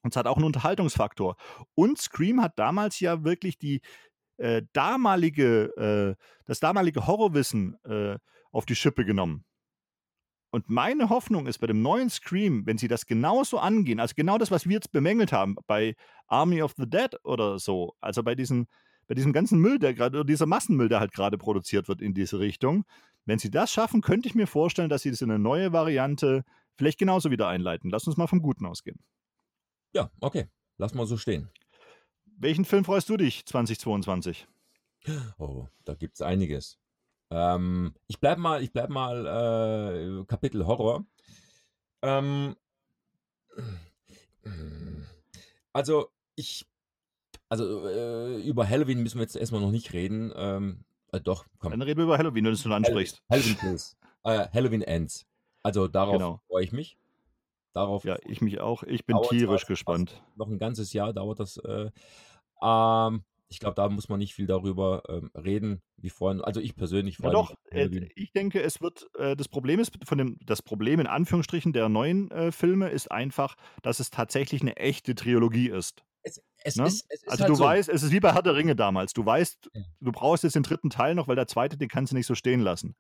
Und 0.03 0.13
es 0.13 0.17
hat 0.17 0.27
auch 0.27 0.35
einen 0.37 0.45
Unterhaltungsfaktor. 0.45 1.35
Und 1.73 1.99
Scream 1.99 2.41
hat 2.41 2.59
damals 2.59 2.99
ja 2.99 3.23
wirklich 3.23 3.57
die 3.57 3.81
äh, 4.37 4.61
damalige, 4.73 6.15
äh, 6.17 6.23
das 6.45 6.59
damalige 6.59 7.07
Horrorwissen 7.07 7.75
äh, 7.85 8.17
auf 8.51 8.65
die 8.65 8.75
Schippe 8.75 9.05
genommen. 9.05 9.45
Und 10.51 10.69
meine 10.69 11.09
Hoffnung 11.09 11.47
ist 11.47 11.59
bei 11.59 11.67
dem 11.67 11.81
neuen 11.81 12.09
Scream, 12.09 12.65
wenn 12.65 12.77
sie 12.77 12.89
das 12.89 13.05
genauso 13.05 13.57
angehen, 13.57 14.01
also 14.01 14.13
genau 14.15 14.37
das, 14.37 14.51
was 14.51 14.65
wir 14.65 14.73
jetzt 14.73 14.91
bemängelt 14.91 15.31
haben 15.31 15.55
bei 15.65 15.95
Army 16.27 16.61
of 16.61 16.73
the 16.77 16.89
Dead 16.89 17.15
oder 17.23 17.57
so, 17.57 17.95
also 18.01 18.21
bei 18.21 18.35
diesen, 18.35 18.67
bei 19.07 19.15
diesem 19.15 19.31
ganzen 19.31 19.59
Müll, 19.59 19.79
der 19.79 19.93
gerade, 19.93 20.17
oder 20.17 20.25
dieser 20.25 20.45
Massenmüll, 20.45 20.89
der 20.89 20.99
halt 20.99 21.13
gerade 21.13 21.37
produziert 21.37 21.87
wird 21.87 22.01
in 22.01 22.13
diese 22.13 22.39
Richtung, 22.39 22.83
wenn 23.25 23.39
sie 23.39 23.49
das 23.49 23.71
schaffen, 23.71 24.01
könnte 24.01 24.27
ich 24.27 24.35
mir 24.35 24.47
vorstellen, 24.47 24.89
dass 24.89 25.03
sie 25.03 25.11
das 25.11 25.21
in 25.21 25.31
eine 25.31 25.39
neue 25.39 25.71
Variante 25.71 26.43
vielleicht 26.75 26.99
genauso 26.99 27.31
wieder 27.31 27.47
einleiten. 27.47 27.89
Lass 27.89 28.07
uns 28.07 28.17
mal 28.17 28.27
vom 28.27 28.41
Guten 28.41 28.65
ausgehen. 28.65 28.99
Ja, 29.93 30.11
okay. 30.19 30.49
Lass 30.77 30.93
mal 30.93 31.05
so 31.05 31.15
stehen. 31.15 31.49
Welchen 32.25 32.65
Film 32.65 32.83
freust 32.83 33.07
du 33.07 33.17
dich 33.17 33.45
2022? 33.45 34.47
Oh, 35.37 35.67
da 35.85 35.93
gibt 35.93 36.15
es 36.15 36.21
einiges. 36.21 36.80
Ähm, 37.31 37.93
ich 38.07 38.19
bleib 38.19 38.37
mal, 38.37 38.61
ich 38.61 38.73
bleib 38.73 38.89
mal 38.89 39.25
äh, 40.21 40.25
Kapitel 40.25 40.65
Horror. 40.67 41.05
Ähm, 42.01 42.55
also 45.73 46.09
ich, 46.35 46.65
also 47.49 47.87
äh, 47.87 48.41
über 48.41 48.67
Halloween 48.67 49.01
müssen 49.01 49.17
wir 49.17 49.23
jetzt 49.23 49.35
erstmal 49.35 49.61
noch 49.61 49.71
nicht 49.71 49.93
reden. 49.93 50.31
Ähm, 50.35 50.83
äh, 51.11 51.21
doch, 51.21 51.45
komm. 51.59 51.71
Dann 51.71 51.81
reden 51.81 51.97
wir 51.99 52.05
über 52.05 52.17
Halloween, 52.17 52.35
wenn 52.37 52.43
du 52.45 52.51
das 52.51 52.61
schon 52.61 52.73
ansprichst. 52.73 53.21
Halloween 53.29 53.57
Kills. 53.59 53.97
Äh, 54.23 54.47
Halloween 54.53 54.81
Ends. 54.81 55.25
Also 55.63 55.87
darauf 55.87 56.13
Genau. 56.17 56.41
freue 56.49 56.63
ich 56.63 56.71
mich. 56.71 56.97
Darauf 57.73 58.03
Ja, 58.03 58.17
ich 58.25 58.41
mich 58.41 58.59
auch. 58.59 58.83
Ich 58.83 59.05
bin 59.05 59.17
tierisch 59.29 59.65
gespannt. 59.65 60.21
noch 60.35 60.47
ein 60.49 60.57
ganzes 60.59 60.91
Jahr 60.91 61.13
dauert 61.13 61.39
das. 61.39 61.57
Äh, 61.57 61.89
ähm, 62.61 63.23
ich 63.51 63.59
glaube, 63.59 63.75
da 63.75 63.89
muss 63.89 64.07
man 64.07 64.17
nicht 64.19 64.33
viel 64.33 64.47
darüber 64.47 65.03
ähm, 65.09 65.29
reden, 65.35 65.81
wie 65.97 66.09
vorhin. 66.09 66.39
Also 66.41 66.61
ich 66.61 66.73
persönlich 66.75 67.19
Ja, 67.19 67.31
doch, 67.31 67.53
äh, 67.69 67.87
ich 68.15 68.31
denke, 68.31 68.61
es 68.61 68.79
wird, 68.81 69.09
äh, 69.17 69.35
das 69.35 69.49
Problem 69.49 69.79
ist, 69.81 69.99
von 70.05 70.17
dem, 70.17 70.37
das 70.45 70.61
Problem 70.61 71.01
in 71.01 71.07
Anführungsstrichen 71.07 71.73
der 71.73 71.89
neuen 71.89 72.31
äh, 72.31 72.53
Filme 72.53 72.87
ist 72.89 73.11
einfach, 73.11 73.55
dass 73.81 73.99
es 73.99 74.09
tatsächlich 74.09 74.61
eine 74.61 74.77
echte 74.77 75.15
Trilogie 75.15 75.67
ist. 75.69 76.01
Es, 76.23 76.41
es 76.63 76.77
Ne? 76.77 76.87
ist, 76.87 77.05
es 77.09 77.23
ist 77.23 77.29
Also 77.29 77.41
halt 77.43 77.49
du 77.51 77.55
so. 77.55 77.63
weißt, 77.65 77.89
es 77.89 78.03
ist 78.03 78.11
wie 78.13 78.21
bei 78.21 78.31
Herr 78.33 78.41
der 78.41 78.55
Ringe 78.55 78.75
damals. 78.75 79.11
Du 79.11 79.25
weißt, 79.25 79.69
Ja. 79.73 79.81
du 79.99 80.11
brauchst 80.13 80.45
jetzt 80.45 80.55
den 80.55 80.63
dritten 80.63 80.89
Teil 80.89 81.13
noch, 81.13 81.27
weil 81.27 81.35
der 81.35 81.47
zweite, 81.47 81.77
den 81.77 81.89
kannst 81.89 82.13
du 82.13 82.15
nicht 82.15 82.27
so 82.27 82.35
stehen 82.35 82.61
lassen. 82.61 82.95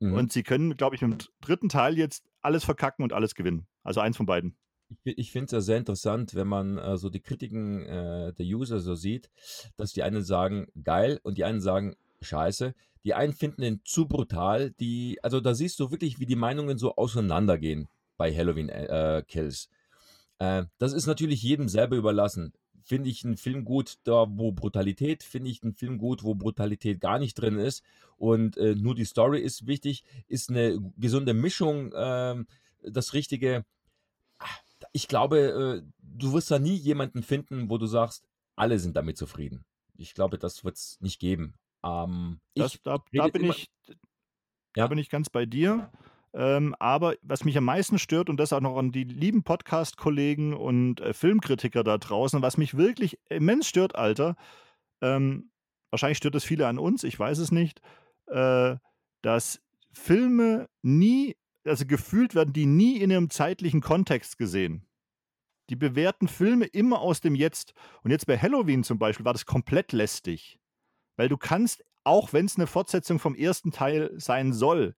Mhm. 0.00 0.14
Und 0.14 0.32
sie 0.32 0.42
können, 0.44 0.78
glaube 0.78 0.96
ich, 0.96 1.02
im 1.02 1.18
dritten 1.42 1.68
Teil 1.68 1.98
jetzt 1.98 2.24
alles 2.40 2.64
verkacken 2.64 3.02
und 3.02 3.12
alles 3.12 3.34
gewinnen. 3.34 3.66
Also 3.82 4.00
eins 4.00 4.16
von 4.16 4.24
beiden. 4.24 4.56
Ich, 4.88 5.18
ich 5.18 5.32
finde 5.32 5.46
es 5.46 5.52
ja 5.52 5.60
sehr 5.60 5.78
interessant, 5.78 6.34
wenn 6.34 6.48
man 6.48 6.78
äh, 6.78 6.96
so 6.96 7.10
die 7.10 7.20
Kritiken 7.20 7.84
äh, 7.86 8.32
der 8.32 8.46
User 8.46 8.80
so 8.80 8.94
sieht, 8.94 9.30
dass 9.76 9.92
die 9.92 10.02
einen 10.02 10.22
sagen 10.22 10.66
geil 10.82 11.20
und 11.22 11.38
die 11.38 11.44
einen 11.44 11.60
sagen 11.60 11.96
scheiße. 12.20 12.74
Die 13.04 13.14
einen 13.14 13.34
finden 13.34 13.62
ihn 13.62 13.80
zu 13.84 14.06
brutal. 14.06 14.70
Die, 14.80 15.18
also 15.22 15.40
da 15.40 15.54
siehst 15.54 15.78
du 15.80 15.90
wirklich, 15.90 16.20
wie 16.20 16.26
die 16.26 16.36
Meinungen 16.36 16.78
so 16.78 16.96
auseinandergehen 16.96 17.88
bei 18.16 18.34
Halloween 18.34 18.68
äh, 18.68 19.22
Kills. 19.26 19.68
Äh, 20.38 20.64
das 20.78 20.92
ist 20.92 21.06
natürlich 21.06 21.42
jedem 21.42 21.68
selber 21.68 21.96
überlassen. 21.96 22.52
Finde 22.82 23.08
ich 23.08 23.24
einen 23.24 23.36
Film 23.36 23.64
gut, 23.64 23.98
da 24.04 24.26
wo 24.28 24.52
Brutalität, 24.52 25.22
finde 25.22 25.50
ich 25.50 25.62
einen 25.62 25.74
Film 25.74 25.98
gut, 25.98 26.22
wo 26.22 26.34
Brutalität 26.34 27.00
gar 27.00 27.18
nicht 27.18 27.34
drin 27.34 27.58
ist 27.58 27.82
und 28.18 28.58
äh, 28.58 28.74
nur 28.74 28.94
die 28.94 29.06
Story 29.06 29.40
ist 29.40 29.66
wichtig, 29.66 30.04
ist 30.28 30.50
eine 30.50 30.78
gesunde 30.98 31.32
Mischung 31.32 31.92
ähm, 31.96 32.46
das 32.82 33.14
Richtige 33.14 33.64
ich 34.96 35.08
glaube, 35.08 35.82
äh, 35.84 35.90
du 35.98 36.32
wirst 36.32 36.50
da 36.50 36.58
nie 36.58 36.74
jemanden 36.76 37.22
finden, 37.22 37.68
wo 37.68 37.78
du 37.78 37.86
sagst, 37.86 38.26
alle 38.56 38.78
sind 38.78 38.96
damit 38.96 39.18
zufrieden. 39.18 39.64
Ich 39.96 40.14
glaube, 40.14 40.38
das 40.38 40.64
wird 40.64 40.76
es 40.76 40.96
nicht 41.00 41.20
geben. 41.20 41.54
Ähm, 41.84 42.40
Das, 42.54 42.78
da, 42.82 42.98
da, 43.12 43.26
bin 43.28 43.42
immer- 43.44 43.54
ich, 43.54 43.68
da 43.86 44.82
Ja. 44.82 44.86
bin 44.86 44.98
ich 44.98 45.10
ganz 45.10 45.28
bei 45.30 45.46
dir. 45.46 45.90
Ähm, 46.32 46.74
aber 46.80 47.14
was 47.22 47.44
mich 47.44 47.56
am 47.58 47.64
meisten 47.64 47.98
stört, 47.98 48.28
und 48.30 48.38
das 48.38 48.52
auch 48.52 48.60
noch 48.60 48.76
an 48.76 48.90
die 48.90 49.04
lieben 49.04 49.44
Podcast-Kollegen 49.44 50.54
und 50.54 51.00
äh, 51.00 51.12
Filmkritiker 51.12 51.84
da 51.84 51.98
draußen, 51.98 52.42
was 52.42 52.56
mich 52.56 52.76
wirklich 52.76 53.18
immens 53.28 53.68
stört, 53.68 53.94
Alter, 53.96 54.34
ähm, 55.00 55.50
wahrscheinlich 55.90 56.18
stört 56.18 56.34
es 56.34 56.44
viele 56.44 56.66
an 56.66 56.78
uns, 56.80 57.04
ich 57.04 57.16
weiß 57.18 57.38
es 57.38 57.52
nicht, 57.52 57.80
äh, 58.26 58.76
dass 59.22 59.60
Filme 59.92 60.68
nie, 60.82 61.36
also 61.64 61.86
gefühlt 61.86 62.34
werden 62.34 62.52
die 62.52 62.66
nie 62.66 62.98
in 62.98 63.10
ihrem 63.10 63.30
zeitlichen 63.30 63.80
Kontext 63.80 64.38
gesehen. 64.38 64.86
Die 65.70 65.76
bewerten 65.76 66.28
Filme 66.28 66.66
immer 66.66 67.00
aus 67.00 67.20
dem 67.20 67.34
Jetzt. 67.34 67.72
Und 68.02 68.10
jetzt 68.10 68.26
bei 68.26 68.38
Halloween 68.38 68.84
zum 68.84 68.98
Beispiel 68.98 69.24
war 69.24 69.32
das 69.32 69.46
komplett 69.46 69.92
lästig. 69.92 70.58
Weil 71.16 71.28
du 71.28 71.36
kannst, 71.36 71.84
auch 72.04 72.32
wenn 72.32 72.46
es 72.46 72.56
eine 72.56 72.66
Fortsetzung 72.66 73.18
vom 73.18 73.34
ersten 73.34 73.72
Teil 73.72 74.12
sein 74.16 74.52
soll, 74.52 74.94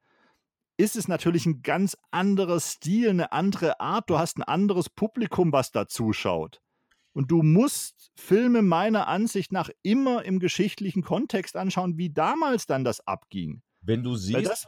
ist 0.77 0.97
es 0.97 1.09
natürlich 1.09 1.47
ein 1.47 1.63
ganz 1.63 1.97
anderer 2.11 2.61
Stil, 2.61 3.11
eine 3.11 3.33
andere 3.33 3.81
Art. 3.81 4.11
Du 4.11 4.19
hast 4.19 4.39
ein 4.39 4.43
anderes 4.43 4.91
Publikum, 4.91 5.53
was 5.53 5.71
da 5.71 5.87
zuschaut. 5.87 6.61
Und 7.13 7.31
du 7.31 7.43
musst 7.43 8.11
Filme 8.15 8.61
meiner 8.61 9.07
Ansicht 9.07 9.53
nach 9.53 9.71
immer 9.83 10.25
im 10.25 10.39
geschichtlichen 10.39 11.03
Kontext 11.03 11.57
anschauen, 11.57 11.97
wie 11.97 12.11
damals 12.11 12.67
dann 12.67 12.85
das 12.85 13.07
abging. 13.07 13.63
wenn 13.81 14.03
du 14.03 14.17
siehst, 14.17 14.47
das, 14.51 14.67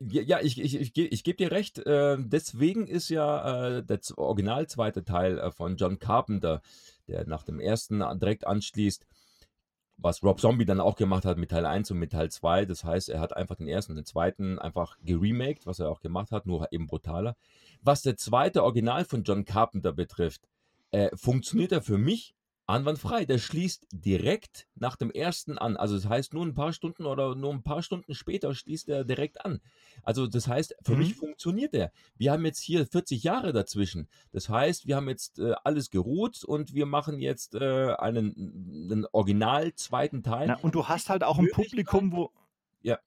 ja, 0.00 0.40
ich, 0.40 0.60
ich, 0.60 0.76
ich, 0.76 0.96
ich 0.96 1.24
gebe 1.24 1.36
dir 1.36 1.50
recht. 1.50 1.78
Äh, 1.78 2.16
deswegen 2.18 2.86
ist 2.86 3.08
ja 3.08 3.76
äh, 3.78 3.84
der 3.84 4.00
original 4.16 4.66
zweite 4.66 5.04
Teil 5.04 5.38
äh, 5.38 5.50
von 5.50 5.76
John 5.76 5.98
Carpenter, 5.98 6.62
der 7.06 7.26
nach 7.26 7.44
dem 7.44 7.60
ersten 7.60 8.00
direkt 8.18 8.46
anschließt, 8.46 9.06
was 9.96 10.22
Rob 10.22 10.40
Zombie 10.40 10.64
dann 10.64 10.80
auch 10.80 10.96
gemacht 10.96 11.24
hat 11.24 11.38
mit 11.38 11.50
Teil 11.50 11.66
1 11.66 11.90
und 11.90 11.98
mit 11.98 12.12
Teil 12.12 12.30
2. 12.30 12.64
Das 12.64 12.84
heißt, 12.84 13.08
er 13.08 13.20
hat 13.20 13.36
einfach 13.36 13.56
den 13.56 13.68
ersten 13.68 13.92
und 13.92 13.96
den 13.96 14.04
zweiten 14.04 14.58
einfach 14.58 14.96
geremaked, 15.02 15.66
was 15.66 15.80
er 15.80 15.90
auch 15.90 16.00
gemacht 16.00 16.32
hat, 16.32 16.46
nur 16.46 16.72
eben 16.72 16.86
brutaler. 16.86 17.36
Was 17.82 18.02
der 18.02 18.16
zweite 18.16 18.64
Original 18.64 19.04
von 19.04 19.22
John 19.22 19.44
Carpenter 19.44 19.92
betrifft, 19.92 20.48
äh, 20.90 21.10
funktioniert 21.16 21.72
er 21.72 21.82
für 21.82 21.98
mich 21.98 22.34
anwandfrei. 22.68 23.24
Der 23.24 23.38
schließt 23.38 23.86
direkt 23.92 24.68
nach 24.74 24.96
dem 24.96 25.10
ersten 25.10 25.58
an. 25.58 25.76
Also 25.76 25.94
das 25.96 26.08
heißt, 26.08 26.34
nur 26.34 26.44
ein 26.44 26.54
paar 26.54 26.72
Stunden 26.72 27.06
oder 27.06 27.34
nur 27.34 27.52
ein 27.52 27.62
paar 27.62 27.82
Stunden 27.82 28.14
später 28.14 28.54
schließt 28.54 28.88
er 28.88 29.04
direkt 29.04 29.44
an. 29.44 29.60
Also 30.02 30.26
das 30.26 30.46
heißt, 30.48 30.76
für 30.82 30.92
Mhm. 30.92 30.98
mich 30.98 31.14
funktioniert 31.14 31.74
der. 31.74 31.92
Wir 32.16 32.32
haben 32.32 32.44
jetzt 32.44 32.60
hier 32.60 32.86
40 32.86 33.22
Jahre 33.24 33.52
dazwischen. 33.52 34.08
Das 34.32 34.48
heißt, 34.48 34.86
wir 34.86 34.96
haben 34.96 35.08
jetzt 35.08 35.38
äh, 35.38 35.54
alles 35.64 35.90
geruht 35.90 36.44
und 36.44 36.74
wir 36.74 36.86
machen 36.86 37.18
jetzt 37.18 37.54
äh, 37.54 37.94
einen, 37.94 38.88
einen 38.90 39.06
original 39.12 39.74
zweiten 39.74 40.22
Teil. 40.22 40.46
na, 40.48 40.56
und 40.60 40.74
du 40.74 40.86
hast 40.88 41.08
halt 41.10 41.24
auch 41.24 41.38
ein 41.38 41.48
Publikum, 41.52 42.12
wo. 42.12 42.30
Ja. 42.82 42.98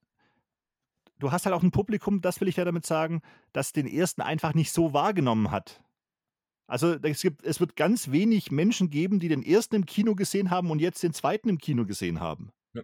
Du 1.19 1.31
hast 1.31 1.45
halt 1.45 1.53
auch 1.55 1.61
ein 1.63 1.71
Publikum, 1.71 2.21
das 2.21 2.41
will 2.41 2.47
ich 2.47 2.55
ja 2.57 2.65
damit 2.65 2.85
sagen, 2.85 3.21
das 3.53 3.73
den 3.73 3.85
ersten 3.87 4.21
einfach 4.21 4.53
nicht 4.55 4.71
so 4.71 4.91
wahrgenommen 4.93 5.51
hat. 5.51 5.81
Also 6.71 6.93
es, 6.93 7.21
gibt, 7.21 7.43
es 7.43 7.59
wird 7.59 7.75
ganz 7.75 8.11
wenig 8.11 8.49
Menschen 8.49 8.89
geben, 8.89 9.19
die 9.19 9.27
den 9.27 9.43
ersten 9.43 9.75
im 9.75 9.85
Kino 9.85 10.15
gesehen 10.15 10.51
haben 10.51 10.71
und 10.71 10.79
jetzt 10.79 11.03
den 11.03 11.11
zweiten 11.11 11.49
im 11.49 11.57
Kino 11.57 11.85
gesehen 11.85 12.21
haben. 12.21 12.53
Ja. 12.73 12.83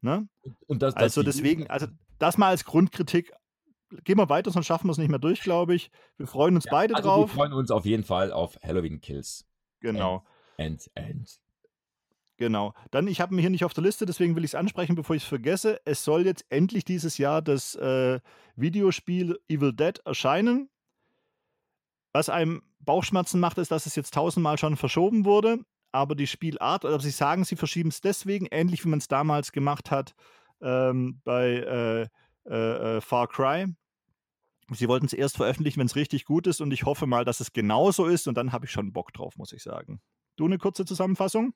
Ne? 0.00 0.28
Und, 0.66 0.82
das, 0.82 0.94
dass 0.94 1.02
Also 1.04 1.22
deswegen, 1.22 1.70
also 1.70 1.86
das 2.18 2.38
mal 2.38 2.48
als 2.48 2.64
Grundkritik. 2.64 3.32
Gehen 4.02 4.18
wir 4.18 4.28
weiter, 4.28 4.50
sonst 4.50 4.66
schaffen 4.66 4.88
wir 4.88 4.90
es 4.90 4.98
nicht 4.98 5.10
mehr 5.10 5.20
durch, 5.20 5.42
glaube 5.42 5.76
ich. 5.76 5.92
Wir 6.16 6.26
freuen 6.26 6.56
uns 6.56 6.64
Ja, 6.64 6.72
beide 6.72 6.96
also 6.96 7.08
drauf. 7.08 7.30
Wir 7.30 7.36
freuen 7.36 7.52
uns 7.52 7.70
auf 7.70 7.86
jeden 7.86 8.02
Fall 8.02 8.32
auf 8.32 8.58
Halloween 8.60 9.00
Kills. 9.00 9.46
Genau, 9.78 10.26
And, 10.58 10.90
and. 10.96 11.38
genau. 12.36 12.74
Dann, 12.90 13.06
ich 13.06 13.20
habe 13.20 13.32
ihn 13.32 13.38
hier 13.38 13.50
nicht 13.50 13.64
auf 13.64 13.74
der 13.74 13.84
Liste, 13.84 14.06
deswegen 14.06 14.34
will 14.34 14.42
ich 14.42 14.50
es 14.50 14.54
ansprechen, 14.56 14.96
bevor 14.96 15.14
ich 15.14 15.22
es 15.22 15.28
vergesse. 15.28 15.80
Es 15.84 16.02
soll 16.02 16.26
jetzt 16.26 16.44
endlich 16.48 16.84
dieses 16.84 17.16
Jahr 17.16 17.42
das 17.42 17.76
äh, 17.76 18.18
Videospiel 18.56 19.38
Evil 19.48 19.72
Dead 19.72 20.00
erscheinen. 20.04 20.68
Was 22.16 22.30
einem 22.30 22.62
Bauchschmerzen 22.80 23.40
macht, 23.40 23.58
ist, 23.58 23.70
dass 23.70 23.84
es 23.84 23.94
jetzt 23.94 24.14
tausendmal 24.14 24.56
schon 24.56 24.78
verschoben 24.78 25.26
wurde. 25.26 25.58
Aber 25.92 26.14
die 26.14 26.26
Spielart, 26.26 26.86
oder 26.86 26.98
sie 26.98 27.10
sagen, 27.10 27.44
sie 27.44 27.56
verschieben 27.56 27.90
es 27.90 28.00
deswegen, 28.00 28.46
ähnlich 28.50 28.82
wie 28.86 28.88
man 28.88 29.00
es 29.00 29.06
damals 29.06 29.52
gemacht 29.52 29.90
hat 29.90 30.14
ähm, 30.62 31.20
bei 31.24 31.46
äh, 31.46 32.08
äh, 32.50 32.96
äh, 32.96 33.00
Far 33.02 33.28
Cry. 33.28 33.66
Sie 34.72 34.88
wollten 34.88 35.04
es 35.04 35.12
erst 35.12 35.36
veröffentlichen, 35.36 35.78
wenn 35.78 35.88
es 35.88 35.94
richtig 35.94 36.24
gut 36.24 36.46
ist, 36.46 36.62
und 36.62 36.72
ich 36.72 36.84
hoffe 36.86 37.06
mal, 37.06 37.26
dass 37.26 37.40
es 37.40 37.52
genauso 37.52 38.06
ist, 38.06 38.26
und 38.26 38.38
dann 38.38 38.50
habe 38.50 38.64
ich 38.64 38.70
schon 38.70 38.94
Bock 38.94 39.12
drauf, 39.12 39.36
muss 39.36 39.52
ich 39.52 39.62
sagen. 39.62 40.00
Du 40.36 40.46
eine 40.46 40.56
kurze 40.56 40.86
Zusammenfassung? 40.86 41.52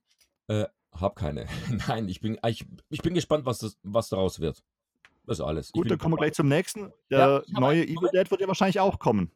Äh, 0.48 0.66
hab 0.92 1.16
keine. 1.16 1.46
Nein, 1.88 2.06
ich 2.10 2.20
bin, 2.20 2.38
ich, 2.46 2.66
ich 2.90 3.00
bin 3.00 3.14
gespannt, 3.14 3.46
was, 3.46 3.60
das, 3.60 3.78
was 3.82 4.10
daraus 4.10 4.40
wird. 4.40 4.62
Das 5.24 5.38
ist 5.38 5.44
alles. 5.44 5.72
Gut, 5.72 5.90
dann 5.90 5.96
kommen 5.96 6.12
wir 6.12 6.18
gleich 6.18 6.34
zum 6.34 6.48
nächsten. 6.48 6.92
Der 7.10 7.44
Ja, 7.46 7.60
neue 7.60 7.82
Evil 7.82 8.10
Dead 8.12 8.30
wird 8.30 8.42
ja 8.42 8.46
wahrscheinlich 8.46 8.78
auch 8.78 8.98
kommen. 8.98 9.32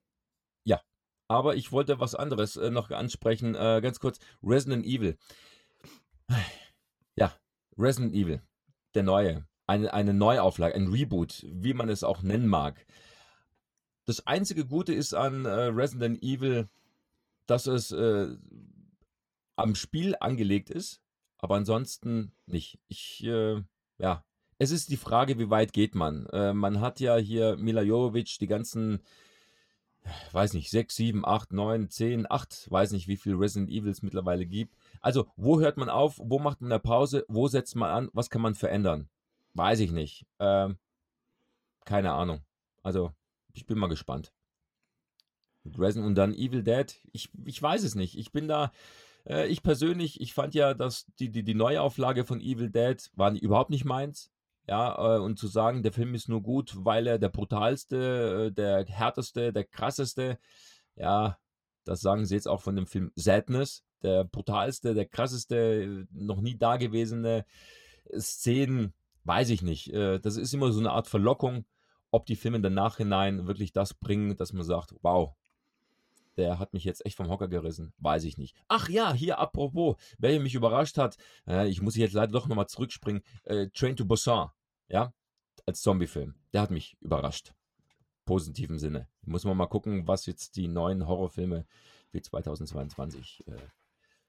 Aber 1.34 1.56
ich 1.56 1.72
wollte 1.72 1.98
was 1.98 2.14
anderes 2.14 2.56
äh, 2.56 2.70
noch 2.70 2.92
ansprechen. 2.92 3.56
Äh, 3.56 3.80
ganz 3.82 3.98
kurz. 3.98 4.20
Resident 4.40 4.86
Evil. 4.86 5.18
Ja, 7.16 7.32
Resident 7.76 8.14
Evil. 8.14 8.40
Der 8.94 9.02
neue. 9.02 9.44
Eine, 9.66 9.92
eine 9.92 10.14
Neuauflage, 10.14 10.76
ein 10.76 10.86
Reboot, 10.86 11.44
wie 11.50 11.74
man 11.74 11.88
es 11.88 12.04
auch 12.04 12.22
nennen 12.22 12.46
mag. 12.46 12.86
Das 14.04 14.28
einzige 14.28 14.64
Gute 14.64 14.94
ist 14.94 15.12
an 15.12 15.44
äh, 15.44 15.48
Resident 15.48 16.22
Evil, 16.22 16.68
dass 17.46 17.66
es 17.66 17.90
äh, 17.90 18.36
am 19.56 19.74
Spiel 19.74 20.14
angelegt 20.20 20.70
ist, 20.70 21.00
aber 21.38 21.56
ansonsten 21.56 22.30
nicht. 22.46 22.78
Ich, 22.86 23.24
äh, 23.24 23.60
ja, 23.98 24.24
es 24.58 24.70
ist 24.70 24.88
die 24.90 24.96
Frage, 24.96 25.38
wie 25.40 25.50
weit 25.50 25.72
geht 25.72 25.96
man? 25.96 26.26
Äh, 26.26 26.52
man 26.52 26.80
hat 26.80 27.00
ja 27.00 27.16
hier 27.16 27.56
Mila 27.56 27.82
Jovovich, 27.82 28.38
die 28.38 28.46
ganzen 28.46 29.00
weiß 30.32 30.54
nicht, 30.54 30.70
6, 30.70 30.94
7, 30.94 31.26
8, 31.26 31.52
9, 31.52 31.88
10, 31.88 32.30
8, 32.30 32.70
weiß 32.70 32.92
nicht, 32.92 33.08
wie 33.08 33.16
viel 33.16 33.34
Resident 33.34 33.70
Evils 33.70 34.02
mittlerweile 34.02 34.46
gibt. 34.46 34.76
Also, 35.00 35.28
wo 35.36 35.60
hört 35.60 35.76
man 35.76 35.88
auf? 35.88 36.20
Wo 36.22 36.38
macht 36.38 36.60
man 36.60 36.72
eine 36.72 36.80
Pause? 36.80 37.24
Wo 37.28 37.48
setzt 37.48 37.76
man 37.76 37.90
an? 37.90 38.10
Was 38.12 38.30
kann 38.30 38.42
man 38.42 38.54
verändern? 38.54 39.08
Weiß 39.54 39.80
ich 39.80 39.92
nicht. 39.92 40.26
Ähm, 40.38 40.78
keine 41.84 42.12
Ahnung. 42.12 42.40
Also, 42.82 43.12
ich 43.52 43.66
bin 43.66 43.78
mal 43.78 43.88
gespannt. 43.88 44.32
Mit 45.62 45.78
Resident 45.78 46.06
und 46.06 46.14
dann 46.16 46.34
Evil 46.34 46.62
Dead. 46.62 46.94
Ich, 47.12 47.30
ich 47.44 47.62
weiß 47.62 47.84
es 47.84 47.94
nicht. 47.94 48.18
Ich 48.18 48.32
bin 48.32 48.48
da, 48.48 48.72
äh, 49.26 49.46
ich 49.48 49.62
persönlich, 49.62 50.20
ich 50.20 50.34
fand 50.34 50.54
ja, 50.54 50.74
dass 50.74 51.06
die, 51.18 51.30
die, 51.30 51.44
die 51.44 51.54
Neuauflage 51.54 52.24
von 52.24 52.40
Evil 52.40 52.70
Dead 52.70 53.10
war 53.14 53.32
überhaupt 53.32 53.70
nicht 53.70 53.84
meins. 53.84 54.30
Ja, 54.66 55.16
äh, 55.16 55.20
und 55.20 55.38
zu 55.38 55.46
sagen, 55.46 55.82
der 55.82 55.92
Film 55.92 56.14
ist 56.14 56.28
nur 56.28 56.42
gut, 56.42 56.74
weil 56.76 57.06
er 57.06 57.18
der 57.18 57.28
brutalste, 57.28 58.46
äh, 58.48 58.52
der 58.52 58.86
härteste, 58.86 59.52
der 59.52 59.64
krasseste, 59.64 60.38
ja, 60.96 61.38
das 61.84 62.00
sagen 62.00 62.24
sie 62.24 62.34
jetzt 62.34 62.48
auch 62.48 62.62
von 62.62 62.76
dem 62.76 62.86
Film 62.86 63.12
Sadness, 63.14 63.84
der 64.02 64.24
brutalste, 64.24 64.94
der 64.94 65.06
krasseste, 65.06 66.06
noch 66.10 66.40
nie 66.40 66.56
dagewesene 66.56 67.44
Szenen, 68.18 68.94
weiß 69.24 69.50
ich 69.50 69.62
nicht. 69.62 69.92
Äh, 69.92 70.18
das 70.20 70.36
ist 70.36 70.54
immer 70.54 70.72
so 70.72 70.80
eine 70.80 70.92
Art 70.92 71.08
Verlockung, 71.08 71.66
ob 72.10 72.26
die 72.26 72.36
Filme 72.36 72.60
dann 72.60 72.74
Nachhinein 72.74 73.46
wirklich 73.46 73.72
das 73.72 73.92
bringen, 73.94 74.36
dass 74.36 74.52
man 74.52 74.64
sagt, 74.64 74.94
wow, 75.02 75.34
der 76.36 76.58
hat 76.58 76.72
mich 76.72 76.84
jetzt 76.84 77.04
echt 77.06 77.16
vom 77.16 77.28
Hocker 77.28 77.48
gerissen. 77.48 77.92
Weiß 77.98 78.24
ich 78.24 78.38
nicht. 78.38 78.56
Ach 78.68 78.88
ja, 78.88 79.12
hier 79.12 79.38
apropos, 79.38 79.96
wer 80.18 80.38
mich 80.40 80.54
überrascht 80.54 80.98
hat, 80.98 81.16
äh, 81.46 81.68
ich 81.68 81.80
muss 81.80 81.96
jetzt 81.96 82.14
leider 82.14 82.32
doch 82.32 82.48
nochmal 82.48 82.68
zurückspringen, 82.68 83.22
äh, 83.44 83.68
Train 83.68 83.96
to 83.96 84.04
Busan, 84.04 84.50
ja, 84.88 85.12
als 85.66 85.82
Zombiefilm. 85.82 86.34
Der 86.52 86.62
hat 86.62 86.70
mich 86.70 86.96
überrascht. 87.00 87.54
Positiven 88.24 88.78
Sinne. 88.78 89.08
Muss 89.22 89.44
man 89.44 89.56
mal 89.56 89.66
gucken, 89.66 90.08
was 90.08 90.26
jetzt 90.26 90.56
die 90.56 90.68
neuen 90.68 91.06
Horrorfilme 91.06 91.66
für 92.10 92.22
2022 92.22 93.46
äh, 93.46 93.56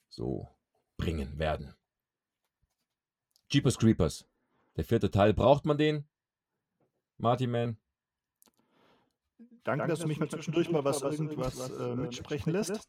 so 0.09 0.47
bringen 0.97 1.37
werden. 1.37 1.73
Jeepers 3.49 3.77
Creepers. 3.77 4.25
Der 4.75 4.83
vierte 4.83 5.11
Teil, 5.11 5.33
braucht 5.33 5.65
man 5.65 5.77
den? 5.77 6.05
Marty 7.17 7.47
Man? 7.47 7.77
Danke, 9.65 9.79
Danke 9.79 9.93
dass 9.93 9.99
du 9.99 10.07
mich 10.07 10.19
mal 10.19 10.29
zwischendurch 10.29 10.69
mal 10.69 10.83
was, 10.83 11.01
irgendwas, 11.01 11.57
irgendwas 11.57 11.71
äh, 11.71 11.91
äh 11.91 11.95
mitsprechen 11.95 12.53
lässt. 12.53 12.87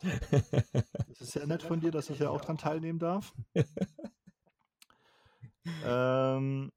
Das 1.08 1.20
ist 1.20 1.32
sehr 1.32 1.46
nett 1.46 1.62
von 1.62 1.80
dir, 1.80 1.90
dass 1.90 2.10
ich 2.10 2.18
ja 2.18 2.28
auch 2.28 2.42
dran 2.42 2.58
teilnehmen 2.58 2.98
darf. 2.98 3.34
ähm, 5.84 6.70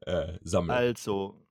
äh, 0.00 0.38
sammeln. 0.40 0.70
Also, 0.70 1.46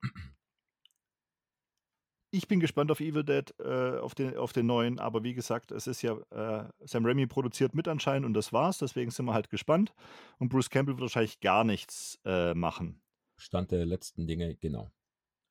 ich 2.32 2.48
bin 2.48 2.58
gespannt 2.58 2.90
auf 2.90 2.98
Evil 2.98 3.22
Dead, 3.22 3.54
äh, 3.60 3.98
auf, 3.98 4.16
den, 4.16 4.36
auf 4.36 4.52
den 4.52 4.66
neuen, 4.66 4.98
aber 4.98 5.22
wie 5.22 5.34
gesagt, 5.34 5.70
es 5.70 5.86
ist 5.86 6.02
ja, 6.02 6.16
äh, 6.30 6.68
Sam 6.80 7.06
Raimi 7.06 7.28
produziert 7.28 7.76
mit 7.76 7.86
anscheinend 7.86 8.26
und 8.26 8.34
das 8.34 8.52
war's, 8.52 8.78
deswegen 8.78 9.12
sind 9.12 9.26
wir 9.26 9.34
halt 9.34 9.50
gespannt. 9.50 9.94
Und 10.38 10.48
Bruce 10.48 10.68
Campbell 10.68 10.96
wird 10.96 11.02
wahrscheinlich 11.02 11.38
gar 11.38 11.62
nichts 11.62 12.18
äh, 12.24 12.54
machen. 12.54 13.00
Stand 13.36 13.70
der 13.70 13.86
letzten 13.86 14.26
Dinge, 14.26 14.56
genau. 14.56 14.90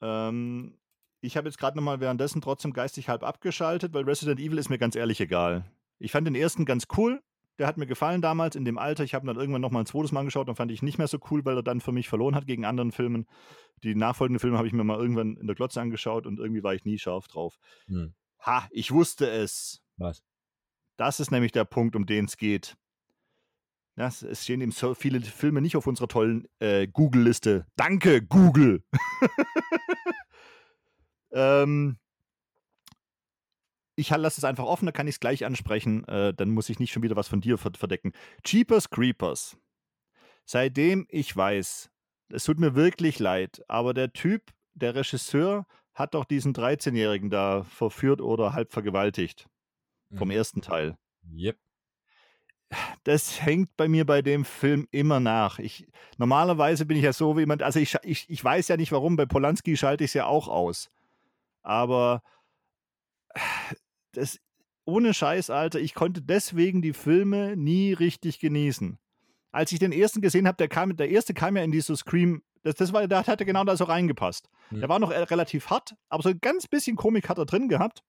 Ähm, 0.01 0.77
ich 1.25 1.37
habe 1.37 1.47
jetzt 1.47 1.57
gerade 1.57 1.77
nochmal 1.77 1.99
währenddessen 1.99 2.41
trotzdem 2.41 2.73
geistig 2.73 3.09
halb 3.09 3.23
abgeschaltet, 3.23 3.93
weil 3.93 4.03
Resident 4.03 4.39
Evil 4.39 4.57
ist 4.57 4.69
mir 4.69 4.77
ganz 4.77 4.95
ehrlich 4.95 5.19
egal. 5.19 5.65
Ich 5.99 6.11
fand 6.11 6.27
den 6.27 6.35
ersten 6.35 6.65
ganz 6.65 6.87
cool, 6.97 7.21
der 7.57 7.67
hat 7.67 7.77
mir 7.77 7.87
gefallen 7.87 8.21
damals 8.21 8.55
in 8.55 8.65
dem 8.65 8.77
Alter. 8.77 9.03
Ich 9.03 9.13
habe 9.13 9.25
dann 9.25 9.37
irgendwann 9.37 9.61
nochmal 9.61 9.83
ein 9.83 9.85
zweites 9.85 10.11
Mal 10.11 10.21
angeschaut 10.21 10.49
und 10.49 10.55
fand 10.55 10.71
ich 10.71 10.81
nicht 10.81 10.97
mehr 10.97 11.07
so 11.07 11.19
cool, 11.31 11.45
weil 11.45 11.57
er 11.57 11.63
dann 11.63 11.79
für 11.79 11.91
mich 11.91 12.09
verloren 12.09 12.35
hat 12.35 12.47
gegen 12.47 12.65
anderen 12.65 12.91
Filmen. 12.91 13.27
Die 13.83 13.95
nachfolgenden 13.95 14.39
Filme 14.39 14.57
habe 14.57 14.67
ich 14.67 14.73
mir 14.73 14.83
mal 14.83 14.99
irgendwann 14.99 15.37
in 15.37 15.47
der 15.47 15.55
Glotze 15.55 15.79
angeschaut 15.79 16.25
und 16.25 16.39
irgendwie 16.39 16.63
war 16.63 16.73
ich 16.73 16.85
nie 16.85 16.97
scharf 16.97 17.27
drauf. 17.27 17.57
Hm. 17.87 18.13
Ha, 18.45 18.67
ich 18.71 18.91
wusste 18.91 19.29
es. 19.29 19.81
Was? 19.97 20.23
Das 20.97 21.19
ist 21.19 21.31
nämlich 21.31 21.51
der 21.51 21.65
Punkt, 21.65 21.95
um 21.95 22.05
den 22.05 22.25
es 22.25 22.37
geht. 22.37 22.75
Ja, 23.97 24.07
es 24.07 24.43
stehen 24.43 24.59
eben 24.59 24.73
so 24.73 24.93
viele 24.93 25.21
Filme 25.21 25.61
nicht 25.61 25.77
auf 25.77 25.87
unserer 25.87 26.09
tollen 26.09 26.47
äh, 26.59 26.85
Google-Liste. 26.87 27.65
Danke, 27.77 28.21
Google! 28.21 28.83
ähm, 31.35 31.97
ich 33.95 34.09
lasse 34.09 34.39
es 34.39 34.43
einfach 34.43 34.65
offen, 34.65 34.85
da 34.85 34.91
kann 34.91 35.07
ich 35.07 35.15
es 35.15 35.19
gleich 35.19 35.45
ansprechen. 35.45 36.07
Äh, 36.07 36.33
dann 36.33 36.49
muss 36.49 36.69
ich 36.69 36.79
nicht 36.79 36.91
schon 36.91 37.03
wieder 37.03 37.15
was 37.15 37.27
von 37.27 37.41
dir 37.41 37.57
verdecken. 37.57 38.11
Cheapers 38.43 38.89
Creepers. 38.89 39.57
Seitdem 40.45 41.05
ich 41.09 41.35
weiß, 41.35 41.89
es 42.29 42.43
tut 42.43 42.59
mir 42.59 42.75
wirklich 42.75 43.19
leid, 43.19 43.63
aber 43.67 43.93
der 43.93 44.13
Typ, 44.13 44.51
der 44.73 44.95
Regisseur, 44.95 45.65
hat 45.93 46.13
doch 46.13 46.25
diesen 46.25 46.53
13-Jährigen 46.53 47.29
da 47.29 47.63
verführt 47.63 48.21
oder 48.21 48.53
halb 48.53 48.73
vergewaltigt. 48.73 49.47
Vom 50.13 50.27
mhm. 50.27 50.35
ersten 50.35 50.61
Teil. 50.61 50.97
Yep. 51.33 51.57
Das 53.03 53.41
hängt 53.41 53.75
bei 53.77 53.87
mir 53.87 54.05
bei 54.05 54.21
dem 54.21 54.43
Film 54.43 54.87
immer 54.91 55.19
nach. 55.19 55.59
Ich, 55.59 55.87
normalerweise 56.17 56.85
bin 56.85 56.97
ich 56.97 57.03
ja 57.03 57.13
so 57.13 57.37
wie 57.37 57.41
jemand, 57.41 57.63
also 57.63 57.79
ich, 57.79 57.95
ich, 58.03 58.29
ich 58.29 58.43
weiß 58.43 58.67
ja 58.67 58.77
nicht 58.77 58.91
warum, 58.91 59.15
bei 59.15 59.25
Polanski 59.25 59.77
schalte 59.77 60.03
ich 60.03 60.09
es 60.09 60.15
ja 60.15 60.25
auch 60.25 60.47
aus. 60.47 60.89
Aber 61.65 62.21
das, 64.13 64.39
ohne 64.85 65.13
Scheiß, 65.13 65.49
Alter, 65.49 65.79
ich 65.79 65.93
konnte 65.93 66.21
deswegen 66.21 66.81
die 66.81 66.93
Filme 66.93 67.57
nie 67.57 67.91
richtig 67.91 68.39
genießen. 68.39 68.99
Als 69.51 69.71
ich 69.71 69.79
den 69.79 69.91
ersten 69.91 70.21
gesehen 70.21 70.47
habe, 70.47 70.57
der 70.57 70.67
kam, 70.67 70.95
der 70.95 71.09
erste 71.09 71.33
kam 71.33 71.57
ja 71.57 71.63
in 71.63 71.71
dieses 71.71 71.99
Scream, 71.99 72.43
das, 72.61 72.75
das 72.75 72.93
war, 72.93 73.07
da 73.07 73.25
hat 73.25 73.39
er 73.39 73.45
genau 73.45 73.63
da 73.63 73.75
so 73.75 73.85
reingepasst. 73.85 74.49
Mhm. 74.69 74.81
Der 74.81 74.89
war 74.89 74.99
noch 74.99 75.11
relativ 75.11 75.69
hart, 75.69 75.95
aber 76.09 76.23
so 76.23 76.29
ein 76.29 76.39
ganz 76.39 76.67
bisschen 76.67 76.95
Komik 76.95 77.29
hat 77.29 77.37
er 77.37 77.45
drin 77.45 77.67
gehabt. 77.67 78.03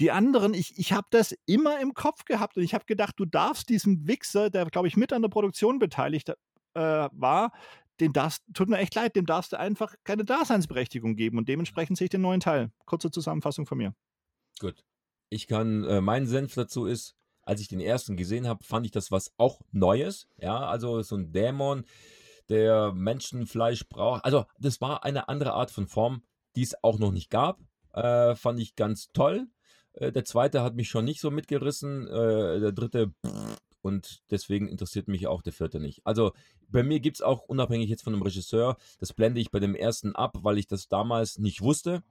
Die 0.00 0.10
anderen, 0.10 0.54
ich, 0.54 0.78
ich 0.78 0.92
habe 0.92 1.06
das 1.10 1.34
immer 1.46 1.80
im 1.80 1.94
Kopf 1.94 2.24
gehabt 2.24 2.56
und 2.56 2.62
ich 2.62 2.74
habe 2.74 2.84
gedacht, 2.84 3.14
du 3.18 3.24
darfst 3.24 3.68
diesem 3.68 4.06
Wichser, 4.06 4.50
der, 4.50 4.66
glaube 4.66 4.88
ich, 4.88 4.96
mit 4.96 5.12
an 5.12 5.22
der 5.22 5.30
Produktion 5.30 5.78
beteiligt 5.78 6.30
äh, 6.74 7.08
war, 7.12 7.52
den 8.00 8.12
darfst, 8.12 8.42
tut 8.54 8.68
mir 8.68 8.78
echt 8.78 8.94
leid, 8.94 9.16
dem 9.16 9.26
darfst 9.26 9.52
du 9.52 9.58
einfach 9.58 9.94
keine 10.04 10.24
Daseinsberechtigung 10.24 11.16
geben 11.16 11.38
und 11.38 11.48
dementsprechend 11.48 11.98
sehe 11.98 12.06
ich 12.06 12.10
den 12.10 12.20
neuen 12.20 12.40
Teil. 12.40 12.70
Kurze 12.84 13.10
Zusammenfassung 13.10 13.66
von 13.66 13.78
mir. 13.78 13.94
Gut. 14.60 14.84
Ich 15.28 15.46
kann, 15.46 15.84
äh, 15.84 16.00
mein 16.00 16.26
Senf 16.26 16.54
dazu 16.54 16.86
ist, 16.86 17.16
als 17.42 17.60
ich 17.60 17.68
den 17.68 17.80
ersten 17.80 18.16
gesehen 18.16 18.46
habe, 18.46 18.64
fand 18.64 18.86
ich 18.86 18.92
das 18.92 19.10
was 19.10 19.32
auch 19.38 19.60
Neues. 19.72 20.28
Ja, 20.36 20.66
also 20.66 21.02
so 21.02 21.16
ein 21.16 21.32
Dämon, 21.32 21.84
der 22.48 22.92
Menschenfleisch 22.92 23.88
braucht. 23.88 24.24
Also, 24.24 24.44
das 24.58 24.80
war 24.80 25.04
eine 25.04 25.28
andere 25.28 25.52
Art 25.52 25.70
von 25.70 25.86
Form, 25.86 26.22
die 26.54 26.62
es 26.62 26.74
auch 26.82 26.98
noch 26.98 27.12
nicht 27.12 27.30
gab. 27.30 27.60
Äh, 27.92 28.34
fand 28.34 28.60
ich 28.60 28.76
ganz 28.76 29.10
toll. 29.12 29.46
Äh, 29.92 30.12
der 30.12 30.24
zweite 30.24 30.62
hat 30.62 30.74
mich 30.74 30.88
schon 30.88 31.04
nicht 31.04 31.20
so 31.20 31.30
mitgerissen. 31.30 32.06
Äh, 32.08 32.60
der 32.60 32.72
dritte, 32.72 33.12
und 33.86 34.24
deswegen 34.32 34.66
interessiert 34.66 35.06
mich 35.06 35.28
auch 35.28 35.42
der 35.42 35.52
vierte 35.52 35.78
nicht. 35.78 36.04
Also 36.04 36.32
bei 36.68 36.82
mir 36.82 36.98
gibt 36.98 37.18
es 37.18 37.22
auch, 37.22 37.42
unabhängig 37.42 37.88
jetzt 37.88 38.02
von 38.02 38.12
dem 38.12 38.22
Regisseur, 38.22 38.76
das 38.98 39.12
blende 39.12 39.40
ich 39.40 39.52
bei 39.52 39.60
dem 39.60 39.76
ersten 39.76 40.16
ab, 40.16 40.38
weil 40.42 40.58
ich 40.58 40.66
das 40.66 40.88
damals 40.88 41.38
nicht 41.38 41.62
wusste. 41.62 42.02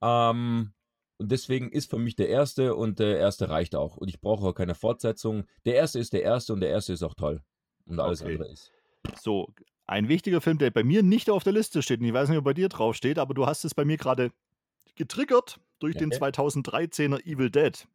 Ähm, 0.00 0.72
und 1.18 1.30
deswegen 1.30 1.70
ist 1.70 1.90
für 1.90 1.98
mich 1.98 2.16
der 2.16 2.30
erste 2.30 2.74
und 2.74 2.98
der 2.98 3.18
erste 3.18 3.50
reicht 3.50 3.74
auch. 3.74 3.98
Und 3.98 4.08
ich 4.08 4.22
brauche 4.22 4.46
auch 4.46 4.54
keine 4.54 4.74
Fortsetzung. 4.74 5.44
Der 5.66 5.74
erste 5.74 5.98
ist 5.98 6.14
der 6.14 6.22
erste 6.22 6.54
und 6.54 6.60
der 6.60 6.70
erste 6.70 6.94
ist 6.94 7.02
auch 7.02 7.14
toll. 7.14 7.42
Und 7.84 8.00
alles 8.00 8.22
okay. 8.22 8.32
andere 8.32 8.48
ist. 8.50 8.72
So, 9.20 9.52
ein 9.86 10.08
wichtiger 10.08 10.40
Film, 10.40 10.56
der 10.56 10.70
bei 10.70 10.84
mir 10.84 11.02
nicht 11.02 11.28
auf 11.28 11.44
der 11.44 11.52
Liste 11.52 11.82
steht. 11.82 12.00
Und 12.00 12.06
ich 12.06 12.14
weiß 12.14 12.30
nicht, 12.30 12.38
ob 12.38 12.44
bei 12.44 12.54
dir 12.54 12.70
drauf 12.70 12.96
steht, 12.96 13.18
aber 13.18 13.34
du 13.34 13.44
hast 13.44 13.66
es 13.66 13.74
bei 13.74 13.84
mir 13.84 13.98
gerade 13.98 14.32
getriggert 14.96 15.60
durch 15.80 15.96
okay. 15.96 16.08
den 16.08 16.12
2013er 16.12 17.22
Evil 17.26 17.50
Dead. 17.50 17.86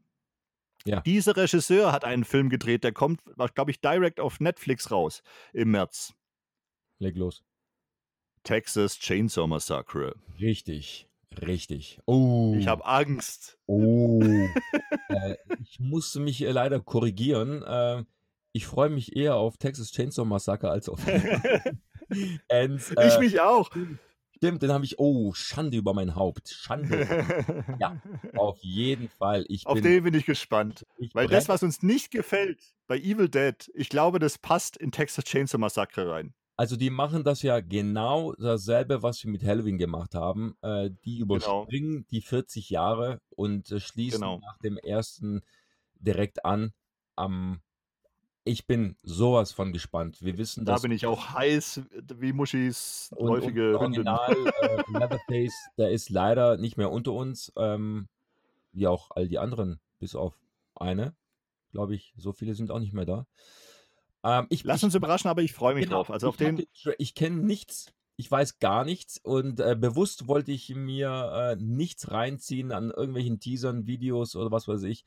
Ja. 0.88 1.02
Dieser 1.02 1.36
Regisseur 1.36 1.92
hat 1.92 2.06
einen 2.06 2.24
Film 2.24 2.50
gedreht, 2.50 2.84
der 2.84 2.92
kommt, 2.92 3.22
glaube 3.56 3.72
ich, 3.72 3.82
direkt 3.82 4.20
auf 4.20 4.40
Netflix 4.40 4.92
raus 4.92 5.24
im 5.52 5.72
März. 5.72 6.14
Leg 7.00 7.16
los. 7.18 7.44
Texas 8.44 9.00
Chainsaw 9.00 9.48
Massacre. 9.48 10.16
Richtig. 10.40 11.08
Richtig. 11.42 12.00
Oh. 12.06 12.56
Ich 12.58 12.68
habe 12.68 12.86
Angst. 12.86 13.58
Oh. 13.66 14.22
äh, 15.10 15.36
ich 15.62 15.80
muss 15.80 16.16
mich 16.16 16.42
äh, 16.44 16.52
leider 16.52 16.80
korrigieren. 16.80 17.64
Äh, 17.64 18.04
ich 18.54 18.68
freue 18.68 18.90
mich 18.90 19.16
eher 19.16 19.36
auf 19.36 19.58
Texas 19.58 19.92
Chainsaw 19.92 20.26
Massacre 20.26 20.70
als 20.70 20.88
auf. 20.88 21.06
And, 22.50 22.80
ich 22.80 22.98
äh, 22.98 23.20
mich 23.20 23.42
auch. 23.42 23.70
Stimmt, 24.38 24.62
den 24.62 24.72
habe 24.72 24.84
ich. 24.84 25.00
Oh, 25.00 25.34
Schande 25.34 25.78
über 25.78 25.94
mein 25.94 26.16
Haupt. 26.16 26.50
Schande. 26.50 27.08
ja, 27.80 28.02
auf 28.36 28.60
jeden 28.62 29.10
Fall. 29.10 29.46
Ich 29.48 29.66
auf 29.66 29.80
den 29.80 30.04
bin 30.04 30.14
ich 30.14 30.26
gespannt. 30.26 30.86
Ich 30.98 31.16
weil 31.16 31.28
das, 31.28 31.48
was 31.48 31.64
uns 31.64 31.82
nicht 31.84 32.12
gefällt 32.12 32.60
bei 32.88 32.98
Evil 32.98 33.30
Dead, 33.30 33.72
ich 33.74 33.90
glaube, 33.90 34.20
das 34.20 34.38
passt 34.38 34.78
in 34.78 34.92
Texas 34.92 35.24
Chainsaw 35.24 35.58
Massacre 35.58 36.10
rein. 36.10 36.34
Also 36.58 36.78
die 36.78 36.90
machen 36.90 37.24
das 37.24 37.42
ja 37.42 37.60
genau 37.60 38.34
dasselbe, 38.34 39.04
was 39.04 39.24
wir 39.24 39.32
mit 39.32 39.44
Halloween 39.44 39.78
gemacht 39.78 40.16
haben. 40.16 40.56
Äh, 40.62 40.90
die 41.04 41.20
genau. 41.20 41.36
überspringen 41.36 41.92
genau. 41.92 42.06
die 42.12 42.22
40 42.22 42.70
Jahre 42.70 43.22
und 43.30 43.72
äh, 43.72 43.80
schließen 43.80 44.22
genau. 44.22 44.40
nach 44.40 44.58
dem 44.60 44.78
ersten 44.78 45.42
direkt 45.96 46.46
an. 46.46 46.72
Ähm, 47.18 47.62
ich 48.46 48.68
bin 48.68 48.96
sowas 49.02 49.52
von 49.52 49.74
gespannt. 49.74 50.22
Wir 50.22 50.38
wissen, 50.38 50.66
da 50.66 50.78
bin 50.78 50.92
ich 50.92 51.08
auch 51.08 51.32
heiß 51.32 51.82
wie 52.16 52.32
Muschis 52.32 53.14
häufige 53.18 53.80
Hündin. 53.80 54.08
Original, 54.08 54.54
äh, 54.62 54.84
Leatherface, 54.88 55.70
der 55.78 55.92
ist 55.92 56.10
leider 56.12 56.56
nicht 56.58 56.78
mehr 56.78 56.92
unter 56.92 57.14
uns, 57.14 57.52
ähm, 57.58 58.08
wie 58.72 58.86
auch 58.86 59.10
all 59.12 59.28
die 59.28 59.40
anderen, 59.40 59.80
bis 60.00 60.16
auf 60.16 60.40
eine, 60.76 61.16
glaube 61.72 61.96
ich. 61.96 62.14
So 62.18 62.34
viele 62.34 62.54
sind 62.54 62.70
auch 62.70 62.80
nicht 62.80 62.94
mehr 62.94 63.06
da. 63.06 63.26
Ähm, 64.24 64.46
ich, 64.50 64.64
Lass 64.64 64.84
uns 64.84 64.94
überraschen, 64.94 65.30
aber 65.30 65.42
ich 65.42 65.54
freue 65.54 65.74
mich 65.74 65.86
genau, 65.86 65.98
drauf. 65.98 66.12
Also 66.12 66.30
auf 66.30 66.38
den. 66.38 66.60
ich, 66.72 66.88
ich 67.00 67.16
kenne 67.16 67.38
nichts, 67.38 67.94
ich 68.16 68.30
weiß 68.30 68.60
gar 68.60 68.86
nichts 68.86 69.18
und 69.18 69.60
äh, 69.60 69.76
bewusst 69.76 70.28
wollte 70.28 70.52
ich 70.52 70.70
mir 70.70 71.56
äh, 71.60 71.64
nichts 71.64 72.12
reinziehen 72.12 72.72
an 72.72 72.92
irgendwelchen 72.92 73.40
Teasern, 73.40 73.88
Videos 73.88 74.36
oder 74.36 74.52
was 74.52 74.68
weiß 74.68 74.84
ich. 74.84 75.04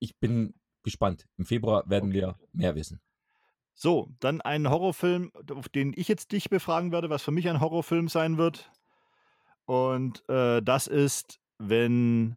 Ich 0.00 0.18
bin 0.18 0.54
gespannt. 0.82 1.26
Im 1.36 1.44
Februar 1.44 1.88
werden 1.88 2.10
okay. 2.10 2.20
wir 2.20 2.38
mehr 2.52 2.74
wissen. 2.74 3.00
So, 3.74 4.08
dann 4.20 4.40
ein 4.40 4.68
Horrorfilm, 4.68 5.32
auf 5.50 5.68
den 5.68 5.92
ich 5.96 6.08
jetzt 6.08 6.32
dich 6.32 6.50
befragen 6.50 6.92
werde, 6.92 7.10
was 7.10 7.22
für 7.22 7.30
mich 7.30 7.48
ein 7.48 7.60
Horrorfilm 7.60 8.08
sein 8.08 8.36
wird. 8.36 8.70
Und 9.64 10.28
äh, 10.28 10.60
das 10.62 10.86
ist, 10.86 11.40
wenn 11.58 12.36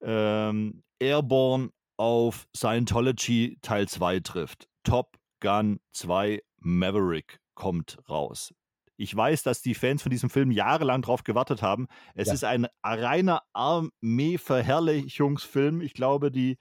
ähm, 0.00 0.82
Airborne 0.98 1.70
auf 1.96 2.46
Scientology 2.56 3.58
Teil 3.62 3.88
2 3.88 4.20
trifft. 4.20 4.68
Top 4.82 5.16
Gun 5.40 5.80
2 5.92 6.42
Maverick 6.58 7.38
kommt 7.54 7.98
raus. 8.08 8.54
Ich 8.96 9.14
weiß, 9.14 9.42
dass 9.42 9.62
die 9.62 9.74
Fans 9.74 10.02
von 10.02 10.10
diesem 10.10 10.30
Film 10.30 10.50
jahrelang 10.50 11.02
drauf 11.02 11.24
gewartet 11.24 11.62
haben. 11.62 11.86
Es 12.14 12.28
Ja. 12.28 12.34
ist 12.34 12.44
ein 12.44 12.66
reiner 12.82 13.42
Armee-Verherrlichungsfilm. 13.52 15.80
Ich 15.80 15.94
glaube, 15.94 16.30
die 16.30 16.58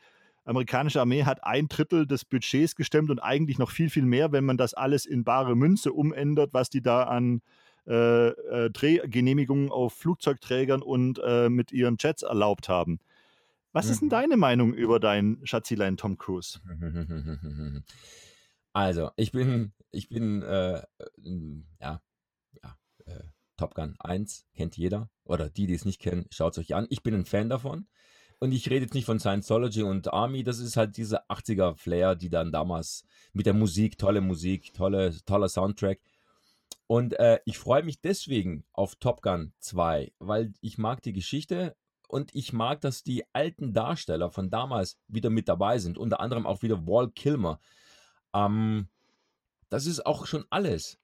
amerikanische 0.51 1.01
Armee 1.01 1.23
hat 1.23 1.43
ein 1.43 1.67
Drittel 1.67 2.05
des 2.05 2.23
Budgets 2.25 2.75
gestemmt 2.75 3.09
und 3.09 3.19
eigentlich 3.19 3.57
noch 3.57 3.71
viel, 3.71 3.89
viel 3.89 4.05
mehr, 4.05 4.31
wenn 4.31 4.45
man 4.45 4.57
das 4.57 4.73
alles 4.75 5.05
in 5.07 5.23
bare 5.23 5.55
Münze 5.55 5.91
umändert, 5.91 6.53
was 6.53 6.69
die 6.69 6.81
da 6.81 7.03
an 7.03 7.41
äh, 7.87 8.27
äh, 8.27 8.69
Drehgenehmigungen 8.69 9.71
auf 9.71 9.93
Flugzeugträgern 9.93 10.83
und 10.83 11.19
äh, 11.25 11.49
mit 11.49 11.71
ihren 11.71 11.97
Jets 11.99 12.21
erlaubt 12.21 12.69
haben. 12.69 12.99
Was 13.73 13.89
ist 13.89 14.01
denn 14.01 14.07
Mhm. 14.07 14.11
deine 14.11 14.37
Meinung 14.37 14.73
über 14.73 14.99
deinen 14.99 15.45
Schatzilein 15.47 15.97
Tom 15.97 16.17
Cruise? 16.17 16.59
Also, 18.73 19.11
ich 19.17 19.31
bin, 19.33 19.73
ich 19.91 20.07
bin, 20.07 20.41
äh, 20.43 20.77
äh, 20.77 20.83
ja, 21.81 22.01
ja, 22.63 22.77
äh, 23.05 23.23
Top 23.57 23.75
Gun 23.75 23.95
1 23.99 24.45
kennt 24.55 24.77
jeder. 24.77 25.09
Oder 25.25 25.49
die, 25.49 25.67
die 25.67 25.73
es 25.73 25.83
nicht 25.85 25.99
kennen, 25.99 26.25
schaut 26.29 26.53
es 26.53 26.59
euch 26.59 26.73
an. 26.73 26.87
Ich 26.89 27.03
bin 27.03 27.13
ein 27.13 27.25
Fan 27.25 27.49
davon. 27.49 27.87
Und 28.43 28.53
ich 28.53 28.71
rede 28.71 28.85
jetzt 28.85 28.95
nicht 28.95 29.05
von 29.05 29.19
Scientology 29.19 29.83
und 29.83 30.11
Army, 30.11 30.43
das 30.43 30.57
ist 30.57 30.75
halt 30.75 30.97
diese 30.97 31.29
80er 31.29 31.75
Flair, 31.75 32.15
die 32.15 32.29
dann 32.29 32.51
damals 32.51 33.05
mit 33.33 33.45
der 33.45 33.53
Musik, 33.53 33.99
tolle 33.99 34.19
Musik, 34.19 34.73
tolle, 34.73 35.15
toller 35.25 35.47
Soundtrack. 35.47 35.99
Und 36.87 37.19
äh, 37.19 37.39
ich 37.45 37.59
freue 37.59 37.83
mich 37.83 38.01
deswegen 38.01 38.65
auf 38.73 38.95
Top 38.95 39.21
Gun 39.21 39.53
2, 39.59 40.11
weil 40.17 40.53
ich 40.59 40.79
mag 40.79 41.03
die 41.03 41.13
Geschichte 41.13 41.75
und 42.07 42.33
ich 42.33 42.51
mag, 42.51 42.81
dass 42.81 43.03
die 43.03 43.23
alten 43.31 43.73
Darsteller 43.73 44.31
von 44.31 44.49
damals 44.49 44.97
wieder 45.07 45.29
mit 45.29 45.47
dabei 45.47 45.77
sind. 45.77 45.99
Unter 45.99 46.19
anderem 46.19 46.47
auch 46.47 46.63
wieder 46.63 46.87
Walt 46.87 47.13
Kilmer. 47.13 47.59
Ähm, 48.33 48.87
das 49.69 49.85
ist 49.85 50.03
auch 50.03 50.25
schon 50.25 50.45
alles. 50.49 50.97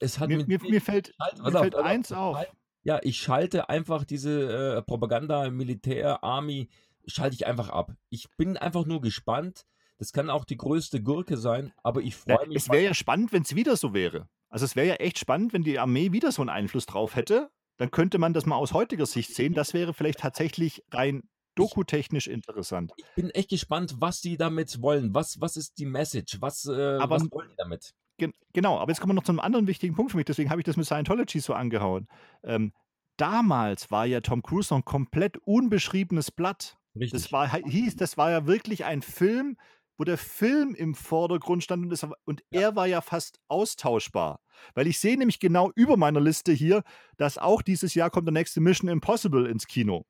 Es 0.00 0.18
hat 0.18 0.30
Mir, 0.30 0.38
mit 0.38 0.48
mir, 0.48 0.58
mir 0.60 0.80
fällt, 0.80 1.14
Halt, 1.20 1.38
mir 1.38 1.44
auf, 1.44 1.60
fällt 1.60 1.76
auf, 1.76 1.84
eins 1.84 2.10
ich 2.10 2.16
auf. 2.16 2.44
Ja, 2.84 2.98
ich 3.02 3.18
schalte 3.18 3.68
einfach 3.68 4.04
diese 4.04 4.76
äh, 4.78 4.82
Propaganda, 4.82 5.50
Militär, 5.50 6.22
Army, 6.24 6.68
schalte 7.06 7.34
ich 7.34 7.46
einfach 7.46 7.68
ab. 7.68 7.92
Ich 8.10 8.28
bin 8.36 8.56
einfach 8.56 8.86
nur 8.86 9.00
gespannt. 9.00 9.64
Das 9.98 10.12
kann 10.12 10.30
auch 10.30 10.44
die 10.44 10.56
größte 10.56 11.00
Gurke 11.02 11.36
sein, 11.36 11.72
aber 11.84 12.00
ich 12.00 12.14
Ja, 12.26 12.36
freue 12.36 12.48
mich. 12.48 12.56
es 12.56 12.68
wäre 12.68 12.82
ja 12.82 12.94
spannend, 12.94 13.32
wenn 13.32 13.42
es 13.42 13.54
wieder 13.54 13.76
so 13.76 13.94
wäre. 13.94 14.28
Also 14.48 14.64
es 14.64 14.74
wäre 14.74 14.88
ja 14.88 14.94
echt 14.96 15.18
spannend, 15.18 15.52
wenn 15.52 15.62
die 15.62 15.78
Armee 15.78 16.10
wieder 16.12 16.32
so 16.32 16.42
einen 16.42 16.48
Einfluss 16.50 16.86
drauf 16.86 17.14
hätte. 17.14 17.50
Dann 17.76 17.90
könnte 17.90 18.18
man 18.18 18.32
das 18.32 18.44
mal 18.46 18.56
aus 18.56 18.72
heutiger 18.72 19.06
Sicht 19.06 19.34
sehen. 19.34 19.54
Das 19.54 19.74
wäre 19.74 19.94
vielleicht 19.94 20.18
tatsächlich 20.20 20.82
rein 20.90 21.22
dokutechnisch 21.54 22.26
interessant. 22.28 22.92
ich 22.96 23.04
bin 23.14 23.30
echt 23.30 23.50
gespannt, 23.50 23.96
was 23.98 24.20
die 24.20 24.36
damit 24.36 24.80
wollen. 24.82 25.14
Was, 25.14 25.40
was 25.40 25.56
ist 25.56 25.78
die 25.78 25.86
Message? 25.86 26.40
Was, 26.40 26.64
äh, 26.66 26.72
Aber- 26.98 27.16
was 27.16 27.30
wollen 27.30 27.50
die 27.50 27.56
damit? 27.56 27.92
Gen 28.18 28.34
genau, 28.52 28.78
aber 28.78 28.90
jetzt 28.90 29.00
kommen 29.00 29.10
wir 29.10 29.14
noch 29.14 29.24
zu 29.24 29.32
einem 29.32 29.40
anderen 29.40 29.66
wichtigen 29.66 29.94
Punkt 29.94 30.12
für 30.12 30.16
mich. 30.16 30.26
Deswegen 30.26 30.50
habe 30.50 30.60
ich 30.60 30.64
das 30.64 30.76
mit 30.76 30.86
Scientology 30.86 31.40
so 31.40 31.54
angehauen. 31.54 32.08
Ähm, 32.44 32.72
damals 33.16 33.90
war 33.90 34.06
ja 34.06 34.20
Tom 34.20 34.42
Cruise 34.42 34.72
noch 34.72 34.80
ein 34.80 34.84
komplett 34.84 35.38
unbeschriebenes 35.38 36.30
Blatt. 36.30 36.76
Richtig. 36.94 37.22
Das 37.22 37.32
war, 37.32 37.48
hieß, 37.48 37.96
das 37.96 38.16
war 38.16 38.30
ja 38.30 38.46
wirklich 38.46 38.84
ein 38.84 39.02
Film, 39.02 39.56
wo 39.98 40.04
der 40.04 40.18
Film 40.18 40.74
im 40.74 40.94
Vordergrund 40.94 41.62
stand 41.62 41.84
und, 41.84 41.92
es, 41.92 42.06
und 42.24 42.42
er 42.50 42.76
war 42.76 42.86
ja 42.86 43.00
fast 43.00 43.40
austauschbar. 43.48 44.40
Weil 44.74 44.86
ich 44.86 44.98
sehe 44.98 45.16
nämlich 45.16 45.38
genau 45.38 45.70
über 45.74 45.96
meiner 45.96 46.20
Liste 46.20 46.52
hier, 46.52 46.82
dass 47.16 47.38
auch 47.38 47.62
dieses 47.62 47.94
Jahr 47.94 48.10
kommt 48.10 48.26
der 48.26 48.32
nächste 48.32 48.60
Mission 48.60 48.90
Impossible 48.90 49.46
ins 49.46 49.66
Kino. 49.66 50.06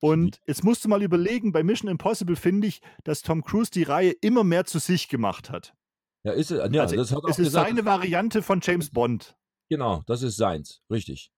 Und 0.00 0.40
jetzt 0.46 0.64
musst 0.64 0.84
du 0.84 0.88
mal 0.88 1.02
überlegen, 1.02 1.52
bei 1.52 1.62
Mission 1.62 1.90
Impossible 1.90 2.36
finde 2.36 2.66
ich, 2.66 2.80
dass 3.04 3.22
Tom 3.22 3.42
Cruise 3.42 3.70
die 3.70 3.82
Reihe 3.82 4.12
immer 4.20 4.44
mehr 4.44 4.64
zu 4.64 4.78
sich 4.78 5.08
gemacht 5.08 5.50
hat. 5.50 5.74
Ja, 6.24 6.32
ist, 6.32 6.50
es- 6.50 6.72
ja 6.72 6.82
also 6.82 6.96
das 6.96 7.12
hat 7.12 7.18
auch 7.24 7.28
es 7.28 7.38
ist 7.38 7.46
gesagt. 7.46 7.68
seine 7.68 7.84
Variante 7.84 8.42
von 8.42 8.60
James 8.62 8.90
Bond. 8.90 9.36
Genau, 9.68 10.02
das 10.06 10.22
ist 10.22 10.36
seins. 10.36 10.82
Richtig. 10.90 11.30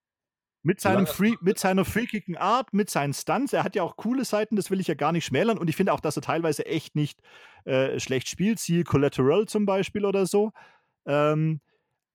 Mit, 0.65 0.81
seinem 0.81 1.07
Free, 1.09 1.35
mit 1.41 1.59
seiner 1.59 1.85
freakigen 1.85 2.37
Art, 2.37 2.73
mit 2.73 2.89
seinen 2.89 3.13
Stunts. 3.13 3.53
Er 3.53 3.65
hat 3.65 3.75
ja 3.75 3.83
auch 3.83 3.97
coole 3.97 4.25
Seiten, 4.25 4.55
das 4.55 4.71
will 4.71 4.79
ich 4.81 4.87
ja 4.87 4.95
gar 4.95 5.11
nicht 5.11 5.25
schmälern. 5.25 5.59
Und 5.59 5.69
ich 5.69 5.75
finde 5.75 5.93
auch, 5.93 5.99
dass 6.01 6.15
er 6.17 6.23
teilweise 6.23 6.65
echt 6.67 6.95
nicht 6.95 7.21
äh, 7.65 7.99
schlecht 7.99 8.29
spielt. 8.29 8.61
Siehe 8.61 8.85
Collateral 8.85 9.47
zum 9.47 9.67
Beispiel 9.67 10.05
oder 10.05 10.25
so. 10.25 10.53
Ähm, 11.05 11.61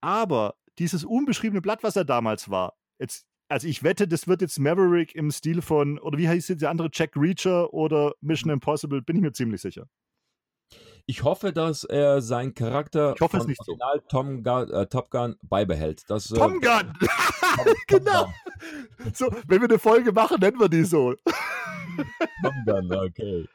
aber 0.01 0.55
dieses 0.79 1.03
unbeschriebene 1.03 1.61
Blatt, 1.61 1.83
was 1.83 1.97
er 1.97 2.05
damals 2.05 2.49
war, 2.49 2.77
jetzt, 2.99 3.25
also 3.49 3.67
ich 3.67 3.83
wette, 3.83 4.07
das 4.07 4.27
wird 4.29 4.41
jetzt 4.41 4.59
Maverick 4.59 5.13
im 5.13 5.29
Stil 5.31 5.61
von, 5.61 5.99
oder 5.99 6.17
wie 6.17 6.29
heißt 6.29 6.47
jetzt 6.47 6.61
der 6.61 6.69
andere, 6.69 6.89
Jack 6.93 7.11
Reacher 7.17 7.73
oder 7.73 8.13
Mission 8.21 8.51
Impossible, 8.51 9.01
bin 9.01 9.17
ich 9.17 9.21
mir 9.21 9.33
ziemlich 9.33 9.61
sicher. 9.61 9.87
Ich 11.09 11.23
hoffe, 11.23 11.53
dass 11.53 11.85
er 11.85 12.21
seinen 12.21 12.53
Charakter 12.53 13.13
Ich 13.15 13.21
hoffe 13.21 13.37
von 13.37 13.47
nicht 13.47 13.63
so. 13.63 13.71
Original 13.71 14.01
Tom 14.09 14.43
Gun, 14.43 14.69
äh, 14.71 14.87
Top 14.87 15.09
Gun 15.09 15.37
beibehält. 15.41 16.03
Das, 16.09 16.29
äh, 16.31 16.35
Tom 16.35 16.59
Gun! 16.59 16.93
Tom- 16.99 17.73
genau. 17.87 18.33
So, 19.13 19.27
wenn 19.47 19.61
wir 19.61 19.69
eine 19.69 19.79
Folge 19.79 20.11
machen, 20.11 20.37
nennen 20.41 20.59
wir 20.59 20.67
die 20.67 20.83
so. 20.83 21.13
Gun, 21.15 22.05
Tom 22.43 22.53
Gun, 22.65 22.93
okay. 22.93 23.47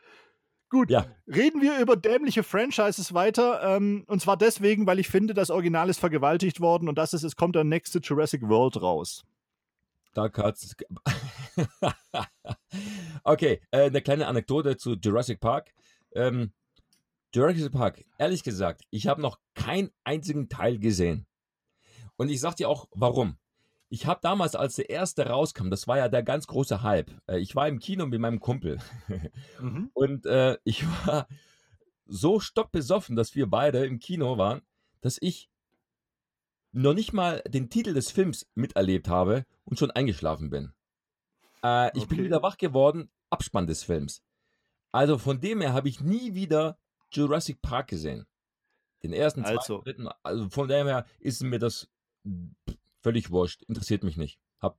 Gut, 0.71 0.88
Ja. 0.91 1.05
reden 1.27 1.61
wir 1.61 1.79
über 1.79 1.97
dämliche 1.97 2.43
Franchises 2.43 3.12
weiter. 3.12 3.62
Ähm, 3.62 4.05
und 4.07 4.23
zwar 4.23 4.38
deswegen, 4.38 4.87
weil 4.87 4.99
ich 4.99 5.09
finde, 5.09 5.35
das 5.35 5.51
Original 5.51 5.91
ist 5.91 6.01
vergewaltigt 6.01 6.61
worden 6.61 6.88
und 6.88 6.97
das 6.97 7.12
ist, 7.12 7.23
es 7.23 7.37
kommt 7.37 7.55
der 7.55 7.65
nächste 7.65 7.99
Jurassic 7.99 8.41
World 8.49 8.81
raus. 8.81 9.25
Da 10.15 10.31
hat's. 10.35 10.75
okay, 13.25 13.61
äh, 13.71 13.83
eine 13.87 14.01
kleine 14.01 14.27
Anekdote 14.27 14.79
zu 14.79 14.95
Jurassic 14.95 15.41
Park. 15.41 15.73
Ähm, 16.15 16.53
Jurassic 17.35 17.73
Park, 17.73 18.05
ehrlich 18.18 18.42
gesagt, 18.42 18.83
ich 18.90 19.07
habe 19.07 19.23
noch 19.23 19.38
keinen 19.55 19.90
einzigen 20.05 20.49
Teil 20.49 20.79
gesehen. 20.79 21.27
Und 22.16 22.29
ich 22.29 22.40
sag 22.40 22.57
dir 22.57 22.68
auch, 22.68 22.88
warum. 22.92 23.38
Ich 23.88 24.07
habe 24.07 24.21
damals, 24.23 24.55
als 24.55 24.77
der 24.77 24.90
erste 24.90 25.27
rauskam, 25.27 25.68
das 25.71 25.87
war 25.87 25.99
ja 25.99 26.09
der 26.09 26.23
ganz 26.23 26.47
große 26.47 26.83
Hype. 26.83 27.11
Äh, 27.27 27.38
ich 27.40 27.55
war 27.55 27.68
im 27.68 27.79
Kino 27.79 28.07
mit 28.07 28.21
meinem 28.21 28.40
Kumpel. 28.40 28.79
Und 29.95 30.25
äh, 30.27 30.57
ich 30.64 30.87
war 31.07 31.27
so 32.07 32.40
stockbesoffen, 32.40 33.16
dass 33.16 33.35
wir 33.35 33.49
beide 33.49 33.85
im 33.85 33.99
Kino 33.99 34.38
waren, 34.38 34.62
dass 35.01 35.18
ich 35.21 35.51
noch 36.73 36.95
nicht 36.95 37.12
mal 37.12 37.42
den 37.47 37.68
Titel 37.68 37.92
des 37.92 38.11
Films 38.11 38.49
miterlebt 38.55 39.09
habe 39.09 39.45
und 39.64 39.79
schon 39.79 39.90
eingeschlafen 39.90 40.49
bin. 40.49 40.73
Äh, 41.62 41.88
ich 41.97 42.09
bin 42.09 42.18
Okay. 42.18 42.25
wieder 42.25 42.42
wach 42.42 42.57
geworden, 42.57 43.11
Abspann 43.29 43.66
des 43.66 43.85
Films. 43.85 44.23
Also 44.90 45.18
von 45.18 45.40
dem 45.40 45.61
her 45.61 45.75
habe 45.75 45.88
ich 45.88 46.01
nie 46.01 46.35
wieder 46.35 46.79
Jurassic 47.12 47.61
Park 47.62 47.88
gesehen. 47.88 48.27
Den 49.03 49.12
ersten, 49.12 49.42
zweiten, 49.42 49.59
Also. 49.59 49.83
dritten. 49.83 50.09
Also 50.22 50.48
von 50.51 50.68
dem 50.68 50.87
her 50.87 51.07
ist 51.18 51.42
mir 51.42 51.59
das 51.59 51.88
völlig 53.03 53.31
wurscht. 53.31 53.62
Interessiert 53.64 54.05
mich 54.05 54.16
nicht. 54.16 54.38
Hab, 54.61 54.79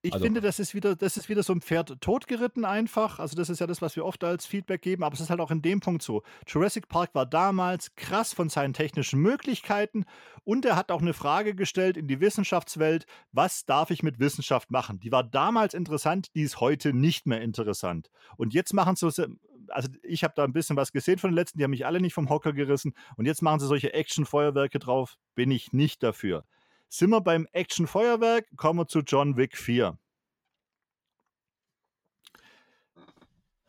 Ich 0.00 0.12
Also- 0.12 0.24
finde, 0.24 0.40
das 0.40 0.60
ist, 0.60 0.74
wieder, 0.74 0.94
das 0.94 1.16
ist 1.16 1.28
wieder 1.28 1.42
so 1.42 1.52
ein 1.52 1.60
Pferd 1.60 2.00
totgeritten 2.00 2.64
einfach. 2.64 3.18
Also 3.18 3.36
das 3.36 3.50
ist 3.50 3.58
ja 3.58 3.66
das, 3.66 3.82
was 3.82 3.96
wir 3.96 4.04
oft 4.04 4.22
als 4.22 4.46
Feedback 4.46 4.80
geben, 4.80 5.02
aber 5.02 5.12
es 5.14 5.20
ist 5.20 5.28
halt 5.28 5.40
auch 5.40 5.50
in 5.50 5.60
dem 5.60 5.80
Punkt 5.80 6.02
so. 6.02 6.22
Jurassic 6.46 6.88
Park 6.88 7.16
war 7.16 7.26
damals 7.26 7.94
krass 7.96 8.32
von 8.32 8.48
seinen 8.48 8.74
technischen 8.74 9.20
Möglichkeiten 9.20 10.04
und 10.44 10.64
er 10.64 10.76
hat 10.76 10.92
auch 10.92 11.02
eine 11.02 11.14
Frage 11.14 11.56
gestellt 11.56 11.96
in 11.96 12.06
die 12.06 12.20
Wissenschaftswelt, 12.20 13.06
was 13.32 13.64
darf 13.66 13.90
ich 13.90 14.04
mit 14.04 14.20
Wissenschaft 14.20 14.70
machen? 14.70 15.00
Die 15.00 15.10
war 15.10 15.24
damals 15.24 15.74
interessant, 15.74 16.32
die 16.36 16.42
ist 16.42 16.60
heute 16.60 16.92
nicht 16.92 17.26
mehr 17.26 17.40
interessant. 17.40 18.08
Und 18.36 18.54
jetzt 18.54 18.74
machen 18.74 18.94
sie 18.94 19.10
so, 19.10 19.26
also 19.70 19.88
ich 20.02 20.24
habe 20.24 20.34
da 20.36 20.44
ein 20.44 20.52
bisschen 20.52 20.76
was 20.76 20.92
gesehen 20.92 21.18
von 21.18 21.30
den 21.30 21.36
letzten, 21.36 21.58
die 21.58 21.64
haben 21.64 21.70
mich 21.70 21.86
alle 21.86 22.00
nicht 22.00 22.14
vom 22.14 22.28
Hocker 22.28 22.52
gerissen 22.52 22.94
und 23.16 23.26
jetzt 23.26 23.42
machen 23.42 23.60
sie 23.60 23.66
solche 23.66 23.92
Action-Feuerwerke 23.92 24.78
drauf, 24.78 25.16
bin 25.34 25.50
ich 25.50 25.72
nicht 25.72 26.02
dafür. 26.02 26.44
Sind 26.88 27.10
wir 27.10 27.20
beim 27.20 27.46
Action-Feuerwerk, 27.52 28.46
kommen 28.56 28.80
wir 28.80 28.86
zu 28.86 29.00
John 29.00 29.36
Wick 29.36 29.56
4. 29.56 29.98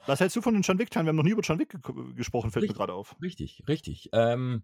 Was 0.05 0.19
hältst 0.19 0.35
du 0.35 0.41
von 0.41 0.53
den 0.53 0.63
John 0.63 0.79
Wick-Teilen? 0.79 1.05
Wir 1.05 1.09
haben 1.09 1.17
noch 1.17 1.23
nie 1.23 1.31
über 1.31 1.41
John 1.41 1.59
Wick 1.59 1.69
ge 1.69 2.13
gesprochen, 2.15 2.51
fällt 2.51 2.63
Richtig. 2.63 2.77
mir 2.77 2.79
gerade 2.79 2.93
auf. 2.93 3.15
Richtig, 3.21 3.63
richtig. 3.67 4.09
Ähm, 4.11 4.63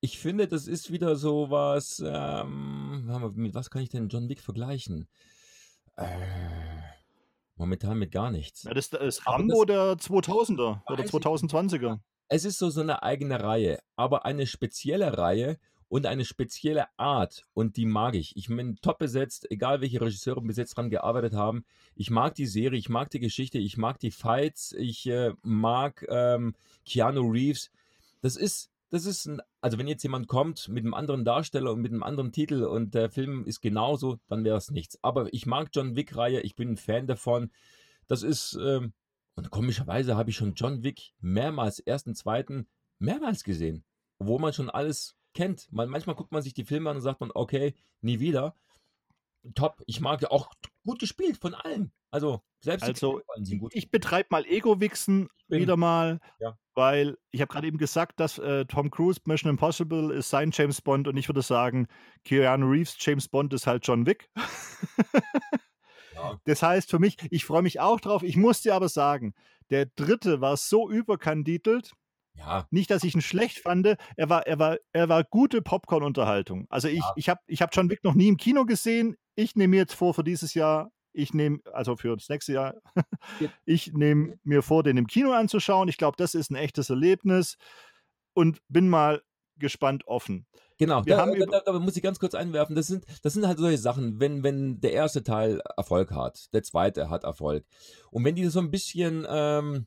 ich 0.00 0.18
finde, 0.18 0.46
das 0.48 0.66
ist 0.66 0.90
wieder 0.90 1.16
so 1.16 1.50
was. 1.50 2.02
Ähm, 2.04 3.06
mit 3.34 3.54
was 3.54 3.70
kann 3.70 3.82
ich 3.82 3.90
denn 3.90 4.08
John 4.08 4.28
Wick 4.28 4.40
vergleichen? 4.40 5.08
Äh, 5.96 6.06
momentan 7.56 7.98
mit 7.98 8.12
gar 8.12 8.30
nichts. 8.30 8.62
Ja, 8.64 8.74
das 8.74 8.88
ist 8.88 9.26
Aber 9.26 9.38
Rambo 9.38 9.64
der 9.64 9.94
2000er 9.94 10.82
oder 10.86 10.98
Weiß 11.02 11.06
ich 11.06 11.14
2020er. 11.14 11.98
Es 12.28 12.44
ist 12.44 12.58
so, 12.58 12.70
so 12.70 12.80
eine 12.80 13.02
eigene 13.02 13.42
Reihe, 13.42 13.78
aber 13.94 14.24
eine 14.24 14.46
spezielle 14.46 15.16
Reihe 15.16 15.58
und 15.88 16.06
eine 16.06 16.24
spezielle 16.24 16.86
Art 16.96 17.44
und 17.54 17.76
die 17.76 17.86
mag 17.86 18.14
ich. 18.14 18.36
Ich 18.36 18.48
bin 18.48 18.76
top 18.82 18.98
besetzt, 18.98 19.50
egal 19.50 19.80
welche 19.80 20.00
Regisseure 20.00 20.42
bis 20.42 20.56
jetzt 20.56 20.76
dran 20.76 20.90
gearbeitet 20.90 21.34
haben. 21.34 21.64
Ich 21.94 22.10
mag 22.10 22.34
die 22.34 22.46
Serie, 22.46 22.78
ich 22.78 22.88
mag 22.88 23.10
die 23.10 23.20
Geschichte, 23.20 23.58
ich 23.58 23.76
mag 23.76 24.00
die 24.00 24.10
Fights, 24.10 24.72
ich 24.72 25.06
äh, 25.06 25.32
mag 25.42 26.04
ähm, 26.08 26.54
Keanu 26.84 27.30
Reeves. 27.30 27.70
Das 28.22 28.36
ist, 28.36 28.70
das 28.90 29.04
ist 29.04 29.26
ein, 29.26 29.40
also 29.60 29.78
wenn 29.78 29.88
jetzt 29.88 30.02
jemand 30.02 30.28
kommt 30.28 30.68
mit 30.68 30.84
einem 30.84 30.94
anderen 30.94 31.24
Darsteller 31.24 31.72
und 31.72 31.80
mit 31.80 31.92
einem 31.92 32.02
anderen 32.02 32.32
Titel 32.32 32.64
und 32.64 32.94
der 32.94 33.10
Film 33.10 33.44
ist 33.44 33.60
genauso, 33.60 34.18
dann 34.28 34.44
wäre 34.44 34.56
es 34.56 34.70
nichts. 34.70 34.98
Aber 35.02 35.32
ich 35.32 35.46
mag 35.46 35.70
John 35.72 35.96
Wick-Reihe, 35.96 36.40
ich 36.40 36.54
bin 36.54 36.70
ein 36.70 36.76
Fan 36.76 37.06
davon. 37.06 37.50
Das 38.06 38.22
ist, 38.22 38.56
ähm, 38.62 38.92
und 39.34 39.50
komischerweise 39.50 40.16
habe 40.16 40.30
ich 40.30 40.36
schon 40.36 40.54
John 40.54 40.82
Wick 40.82 41.12
mehrmals, 41.20 41.80
ersten, 41.80 42.14
zweiten, 42.14 42.68
mehrmals 42.98 43.42
gesehen. 43.42 43.84
Wo 44.18 44.38
man 44.38 44.52
schon 44.52 44.70
alles 44.70 45.16
kennt. 45.34 45.70
Man, 45.72 45.88
manchmal 45.88 46.16
guckt 46.16 46.32
man 46.32 46.42
sich 46.42 46.54
die 46.54 46.64
Filme 46.64 46.88
an 46.88 46.96
und 46.96 47.02
sagt 47.02 47.20
man, 47.20 47.30
okay, 47.34 47.74
nie 48.00 48.20
wieder. 48.20 48.54
Top. 49.54 49.82
Ich 49.86 50.00
mag 50.00 50.22
ja 50.22 50.30
auch 50.30 50.54
gut 50.86 50.98
gespielt 51.00 51.36
von 51.36 51.52
allen. 51.54 51.92
Also, 52.10 52.40
selbst 52.60 52.84
Also, 52.84 53.20
ich 53.72 53.90
betreibe 53.90 54.28
mal 54.30 54.46
Ego-Wichsen 54.46 55.28
wieder 55.48 55.76
mal, 55.76 56.20
Ja. 56.40 56.56
weil 56.74 57.18
ich 57.30 57.40
habe 57.42 57.52
gerade 57.52 57.66
eben 57.66 57.76
gesagt, 57.78 58.18
dass 58.20 58.38
äh, 58.38 58.64
Tom 58.64 58.90
Cruise 58.90 59.20
Mission 59.26 59.50
Impossible 59.50 60.12
ist 60.12 60.30
sein 60.30 60.50
James 60.52 60.80
Bond 60.80 61.06
und 61.08 61.16
ich 61.16 61.28
würde 61.28 61.42
sagen, 61.42 61.86
Keanu 62.24 62.66
Reeves 62.70 62.96
James 62.98 63.28
Bond 63.28 63.52
ist 63.52 63.66
halt 63.66 63.86
John 63.86 64.06
Wick. 64.06 64.30
Ja. 66.14 66.40
Das 66.44 66.62
heißt 66.62 66.90
für 66.90 66.98
mich, 66.98 67.16
ich 67.30 67.44
freue 67.44 67.62
mich 67.62 67.78
auch 67.80 68.00
drauf. 68.00 68.22
Ich 68.22 68.36
muss 68.36 68.62
dir 68.62 68.74
aber 68.74 68.88
sagen, 68.88 69.34
der 69.70 69.86
dritte 69.86 70.40
war 70.40 70.56
so 70.56 70.88
überkandidelt, 70.90 71.92
Ja, 72.34 72.66
nicht, 72.70 72.90
dass 72.90 73.04
ich 73.04 73.14
ihn 73.14 73.20
schlecht 73.22 73.58
fand. 73.60 73.86
Er 74.16 74.28
war, 74.30 74.46
er 74.46 74.58
war, 74.58 74.76
er 74.92 75.08
war 75.08 75.24
gute 75.24 75.62
Popcorn-Unterhaltung. 75.62 76.66
Also 76.70 76.88
ich, 76.88 76.98
Ja. 76.98 77.12
ich 77.16 77.28
habe 77.28 77.40
ich 77.46 77.62
hab 77.62 77.74
John 77.74 77.90
Wick 77.90 78.02
noch 78.04 78.14
nie 78.14 78.28
im 78.28 78.36
Kino 78.36 78.64
gesehen. 78.64 79.16
Ich 79.36 79.54
nehme 79.54 79.72
mir 79.72 79.76
jetzt 79.78 79.94
vor 79.94 80.14
für 80.14 80.24
dieses 80.24 80.54
Jahr, 80.54 80.90
ich 81.12 81.32
nehme, 81.32 81.60
also 81.72 81.96
für 81.96 82.16
das 82.16 82.28
nächste 82.28 82.52
Jahr, 82.52 82.74
Ja. 83.40 83.48
ich 83.64 83.92
nehme 83.92 84.38
mir 84.42 84.62
vor, 84.62 84.82
den 84.82 84.96
im 84.96 85.06
Kino 85.06 85.32
anzuschauen. 85.32 85.88
Ich 85.88 85.98
glaube, 85.98 86.16
das 86.18 86.34
ist 86.34 86.50
ein 86.50 86.56
echtes 86.56 86.90
Erlebnis 86.90 87.56
und 88.34 88.60
bin 88.68 88.88
mal 88.88 89.22
gespannt 89.58 90.06
offen. 90.06 90.46
Genau, 90.78 91.06
Wir 91.06 91.16
da, 91.16 91.24
da, 91.46 91.60
da 91.60 91.78
muss 91.78 91.96
ich 91.96 92.02
ganz 92.02 92.18
kurz 92.18 92.34
einwerfen. 92.34 92.76
Das 92.76 92.86
sind, 92.86 93.06
das 93.22 93.32
sind 93.32 93.46
halt 93.46 93.58
solche 93.58 93.78
Sachen, 93.78 94.20
wenn, 94.20 94.42
wenn 94.42 94.80
der 94.80 94.92
erste 94.92 95.22
Teil 95.22 95.62
Erfolg 95.76 96.10
hat, 96.10 96.52
der 96.52 96.62
zweite 96.62 97.08
hat 97.08 97.24
Erfolg. 97.24 97.64
Und 98.10 98.24
wenn 98.24 98.34
die 98.34 98.44
so 98.46 98.60
ein 98.60 98.70
bisschen 98.70 99.26
ähm, 99.28 99.86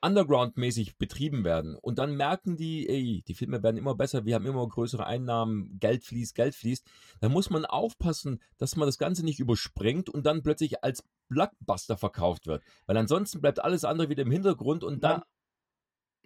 Underground-mäßig 0.00 0.96
betrieben 0.96 1.44
werden 1.44 1.74
und 1.76 1.98
dann 1.98 2.16
merken 2.16 2.56
die, 2.56 2.88
ey, 2.88 3.24
die 3.26 3.34
Filme 3.34 3.62
werden 3.62 3.76
immer 3.76 3.94
besser, 3.94 4.24
wir 4.24 4.36
haben 4.36 4.46
immer 4.46 4.66
größere 4.68 5.04
Einnahmen, 5.04 5.76
Geld 5.80 6.04
fließt, 6.04 6.34
Geld 6.34 6.54
fließt, 6.54 6.86
dann 7.20 7.32
muss 7.32 7.50
man 7.50 7.64
aufpassen, 7.64 8.40
dass 8.58 8.76
man 8.76 8.86
das 8.86 8.98
Ganze 8.98 9.24
nicht 9.24 9.40
überspringt 9.40 10.08
und 10.08 10.24
dann 10.24 10.42
plötzlich 10.42 10.84
als 10.84 11.02
Blockbuster 11.28 11.96
verkauft 11.96 12.46
wird. 12.46 12.62
Weil 12.86 12.96
ansonsten 12.96 13.40
bleibt 13.40 13.60
alles 13.62 13.84
andere 13.84 14.08
wieder 14.08 14.22
im 14.22 14.30
Hintergrund 14.30 14.84
und 14.84 15.02
dann, 15.02 15.20
Na, 15.20 15.26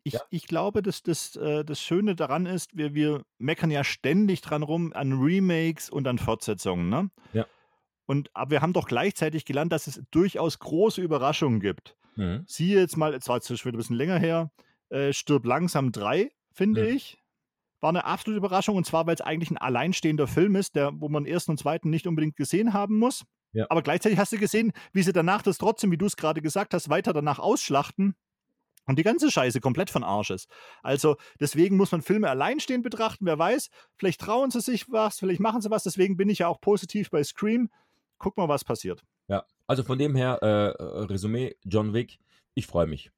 ich, 0.04 0.14
Ja. 0.14 0.20
ich 0.30 0.46
glaube, 0.46 0.82
dass 0.82 1.02
das, 1.02 1.36
äh, 1.36 1.64
das 1.64 1.80
Schöne 1.80 2.14
daran 2.16 2.46
ist, 2.46 2.76
wir, 2.76 2.94
wir 2.94 3.22
meckern 3.38 3.70
ja 3.70 3.84
ständig 3.84 4.40
dran 4.40 4.62
rum 4.62 4.92
an 4.92 5.12
Remakes 5.12 5.88
und 5.90 6.06
an 6.08 6.18
Fortsetzungen. 6.18 6.88
Ne? 6.88 7.10
Ja. 7.32 7.46
Und, 8.06 8.30
aber 8.34 8.50
wir 8.50 8.62
haben 8.62 8.72
doch 8.72 8.86
gleichzeitig 8.86 9.44
gelernt, 9.44 9.72
dass 9.72 9.86
es 9.86 10.02
durchaus 10.10 10.58
große 10.58 11.00
Überraschungen 11.00 11.60
gibt. 11.60 11.96
Mhm. 12.16 12.44
Siehe 12.46 12.78
jetzt 12.80 12.96
mal, 12.96 13.14
es 13.14 13.28
war 13.28 13.36
jetzt 13.36 13.46
schon 13.48 13.56
wieder 13.58 13.76
ein 13.76 13.78
bisschen 13.78 13.96
länger 13.96 14.18
her, 14.18 14.50
äh, 14.90 15.12
Stirb 15.12 15.46
langsam 15.46 15.92
3, 15.92 16.30
finde 16.52 16.82
Mhm. 16.82 16.96
ich. 16.96 17.18
War 17.80 17.88
eine 17.88 18.04
absolute 18.04 18.38
Überraschung 18.38 18.76
und 18.76 18.84
zwar, 18.86 19.06
weil 19.06 19.14
es 19.14 19.20
eigentlich 19.20 19.50
ein 19.50 19.58
alleinstehender 19.58 20.26
Film 20.28 20.54
ist, 20.54 20.76
der, 20.76 20.92
wo 21.00 21.08
man 21.08 21.26
ersten 21.26 21.50
und 21.52 21.58
zweiten 21.58 21.90
nicht 21.90 22.06
unbedingt 22.06 22.36
gesehen 22.36 22.72
haben 22.72 22.98
muss. 22.98 23.24
Ja. 23.52 23.66
Aber 23.70 23.82
gleichzeitig 23.82 24.18
hast 24.18 24.32
du 24.32 24.38
gesehen, 24.38 24.72
wie 24.92 25.02
sie 25.02 25.12
danach 25.12 25.42
das 25.42 25.58
trotzdem, 25.58 25.90
wie 25.90 25.98
du 25.98 26.06
es 26.06 26.16
gerade 26.16 26.40
gesagt 26.42 26.74
hast, 26.74 26.88
weiter 26.88 27.12
danach 27.12 27.38
ausschlachten 27.40 28.14
und 28.86 28.98
die 28.98 29.02
ganze 29.02 29.30
Scheiße 29.30 29.60
komplett 29.60 29.90
von 29.90 30.04
Arsch 30.04 30.30
ist. 30.30 30.48
Also 30.82 31.16
deswegen 31.40 31.76
muss 31.76 31.92
man 31.92 32.02
Filme 32.02 32.30
alleinstehend 32.30 32.82
betrachten. 32.84 33.26
Wer 33.26 33.38
weiß, 33.38 33.68
vielleicht 33.96 34.20
trauen 34.20 34.50
sie 34.50 34.60
sich 34.60 34.88
was, 34.90 35.18
vielleicht 35.18 35.40
machen 35.40 35.60
sie 35.60 35.70
was. 35.70 35.82
Deswegen 35.82 36.16
bin 36.16 36.28
ich 36.30 36.38
ja 36.38 36.48
auch 36.48 36.60
positiv 36.60 37.10
bei 37.10 37.22
Scream. 37.24 37.68
Guck 38.18 38.36
mal, 38.36 38.48
was 38.48 38.64
passiert. 38.64 39.02
ja. 39.28 39.44
Also 39.72 39.84
von 39.84 39.98
dem 39.98 40.14
her, 40.14 40.34
äh, 40.42 40.82
Resümee, 41.10 41.56
John 41.64 41.94
Wick, 41.94 42.18
ich 42.52 42.66
freue 42.66 42.86
mich. 42.86 43.10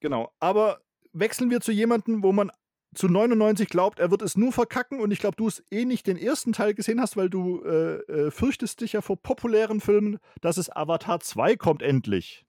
Genau. 0.00 0.32
Aber 0.40 0.80
wechseln 1.12 1.50
wir 1.50 1.60
zu 1.60 1.70
jemandem, 1.70 2.24
wo 2.24 2.32
man 2.32 2.50
zu 2.96 3.06
99 3.06 3.68
glaubt, 3.68 4.00
er 4.00 4.10
wird 4.10 4.20
es 4.20 4.36
nur 4.36 4.50
verkacken 4.52 4.98
und 4.98 5.12
ich 5.12 5.20
glaube, 5.20 5.36
du 5.36 5.46
es 5.46 5.62
eh 5.70 5.84
nicht 5.84 6.08
den 6.08 6.16
ersten 6.16 6.52
Teil 6.52 6.74
gesehen 6.74 7.00
hast, 7.00 7.16
weil 7.16 7.30
du 7.30 7.62
äh, 7.62 7.98
äh, 8.12 8.30
fürchtest 8.32 8.80
dich 8.80 8.94
ja 8.94 9.02
vor 9.02 9.22
populären 9.22 9.80
Filmen, 9.80 10.18
dass 10.40 10.56
es 10.56 10.68
Avatar 10.68 11.20
2 11.20 11.54
kommt 11.54 11.80
endlich. 11.80 12.44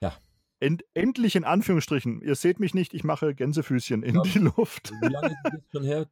Ja. 0.00 0.16
End, 0.60 0.84
endlich 0.94 1.34
in 1.34 1.42
Anführungsstrichen. 1.42 2.22
Ihr 2.22 2.36
seht 2.36 2.60
mich 2.60 2.74
nicht, 2.74 2.94
ich 2.94 3.02
mache 3.02 3.34
Gänsefüßchen 3.34 4.04
in 4.04 4.14
Ja. 4.14 4.22
die 4.22 4.38
Luft. 4.38 4.92
Wie 5.00 5.08
lange 5.08 5.30
ist 5.30 5.36
das 5.52 5.62
schon 5.72 5.82
her? 5.82 6.06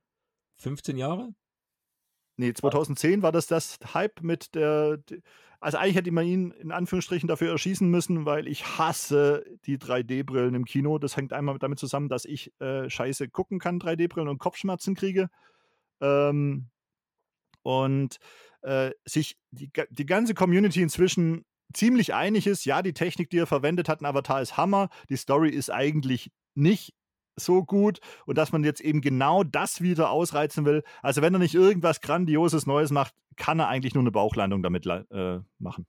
15 0.56 0.96
Jahre? 0.96 1.32
Nee, 2.40 2.54
2010 2.54 3.20
war 3.20 3.32
das 3.32 3.48
das 3.48 3.78
Hype 3.92 4.22
mit 4.22 4.54
der. 4.54 4.98
Also 5.60 5.76
eigentlich 5.76 5.96
hätte 5.96 6.10
man 6.10 6.24
ihn 6.24 6.52
in 6.52 6.72
Anführungsstrichen 6.72 7.28
dafür 7.28 7.50
erschießen 7.50 7.86
müssen, 7.86 8.24
weil 8.24 8.48
ich 8.48 8.78
hasse 8.78 9.44
die 9.66 9.76
3D-Brillen 9.76 10.54
im 10.54 10.64
Kino. 10.64 10.98
Das 10.98 11.18
hängt 11.18 11.34
einmal 11.34 11.58
damit 11.58 11.78
zusammen, 11.78 12.08
dass 12.08 12.24
ich 12.24 12.58
äh, 12.58 12.88
scheiße 12.88 13.28
gucken 13.28 13.58
kann, 13.58 13.78
3D-Brillen 13.78 14.30
und 14.30 14.38
Kopfschmerzen 14.38 14.94
kriege. 14.94 15.28
Ähm, 16.00 16.70
und 17.60 18.16
äh, 18.62 18.92
sich 19.04 19.36
die, 19.50 19.70
die 19.90 20.06
ganze 20.06 20.32
Community 20.32 20.80
inzwischen 20.80 21.44
ziemlich 21.74 22.14
einig 22.14 22.46
ist, 22.46 22.64
ja, 22.64 22.80
die 22.80 22.94
Technik, 22.94 23.28
die 23.28 23.36
er 23.36 23.46
verwendet 23.46 23.90
hat, 23.90 24.00
in 24.00 24.06
Avatar 24.06 24.40
ist 24.40 24.56
Hammer, 24.56 24.88
die 25.10 25.16
Story 25.16 25.50
ist 25.50 25.68
eigentlich 25.68 26.32
nicht 26.54 26.94
so 27.40 27.64
gut 27.64 28.00
und 28.26 28.38
dass 28.38 28.52
man 28.52 28.64
jetzt 28.64 28.80
eben 28.80 29.00
genau 29.00 29.42
das 29.44 29.80
wieder 29.80 30.10
ausreizen 30.10 30.64
will. 30.64 30.82
Also 31.02 31.22
wenn 31.22 31.34
er 31.34 31.40
nicht 31.40 31.54
irgendwas 31.54 32.00
Grandioses 32.00 32.66
Neues 32.66 32.90
macht, 32.90 33.14
kann 33.36 33.58
er 33.58 33.68
eigentlich 33.68 33.94
nur 33.94 34.02
eine 34.02 34.12
Bauchlandung 34.12 34.62
damit 34.62 34.86
äh, 34.86 35.40
machen. 35.58 35.86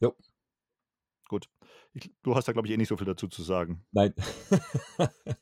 Jo. 0.00 0.16
Gut. 1.28 1.48
Ich, 1.94 2.10
du 2.22 2.34
hast 2.34 2.48
da, 2.48 2.52
glaube 2.52 2.68
ich, 2.68 2.74
eh 2.74 2.76
nicht 2.76 2.88
so 2.88 2.96
viel 2.96 3.06
dazu 3.06 3.28
zu 3.28 3.42
sagen. 3.42 3.84
Nein. 3.92 4.14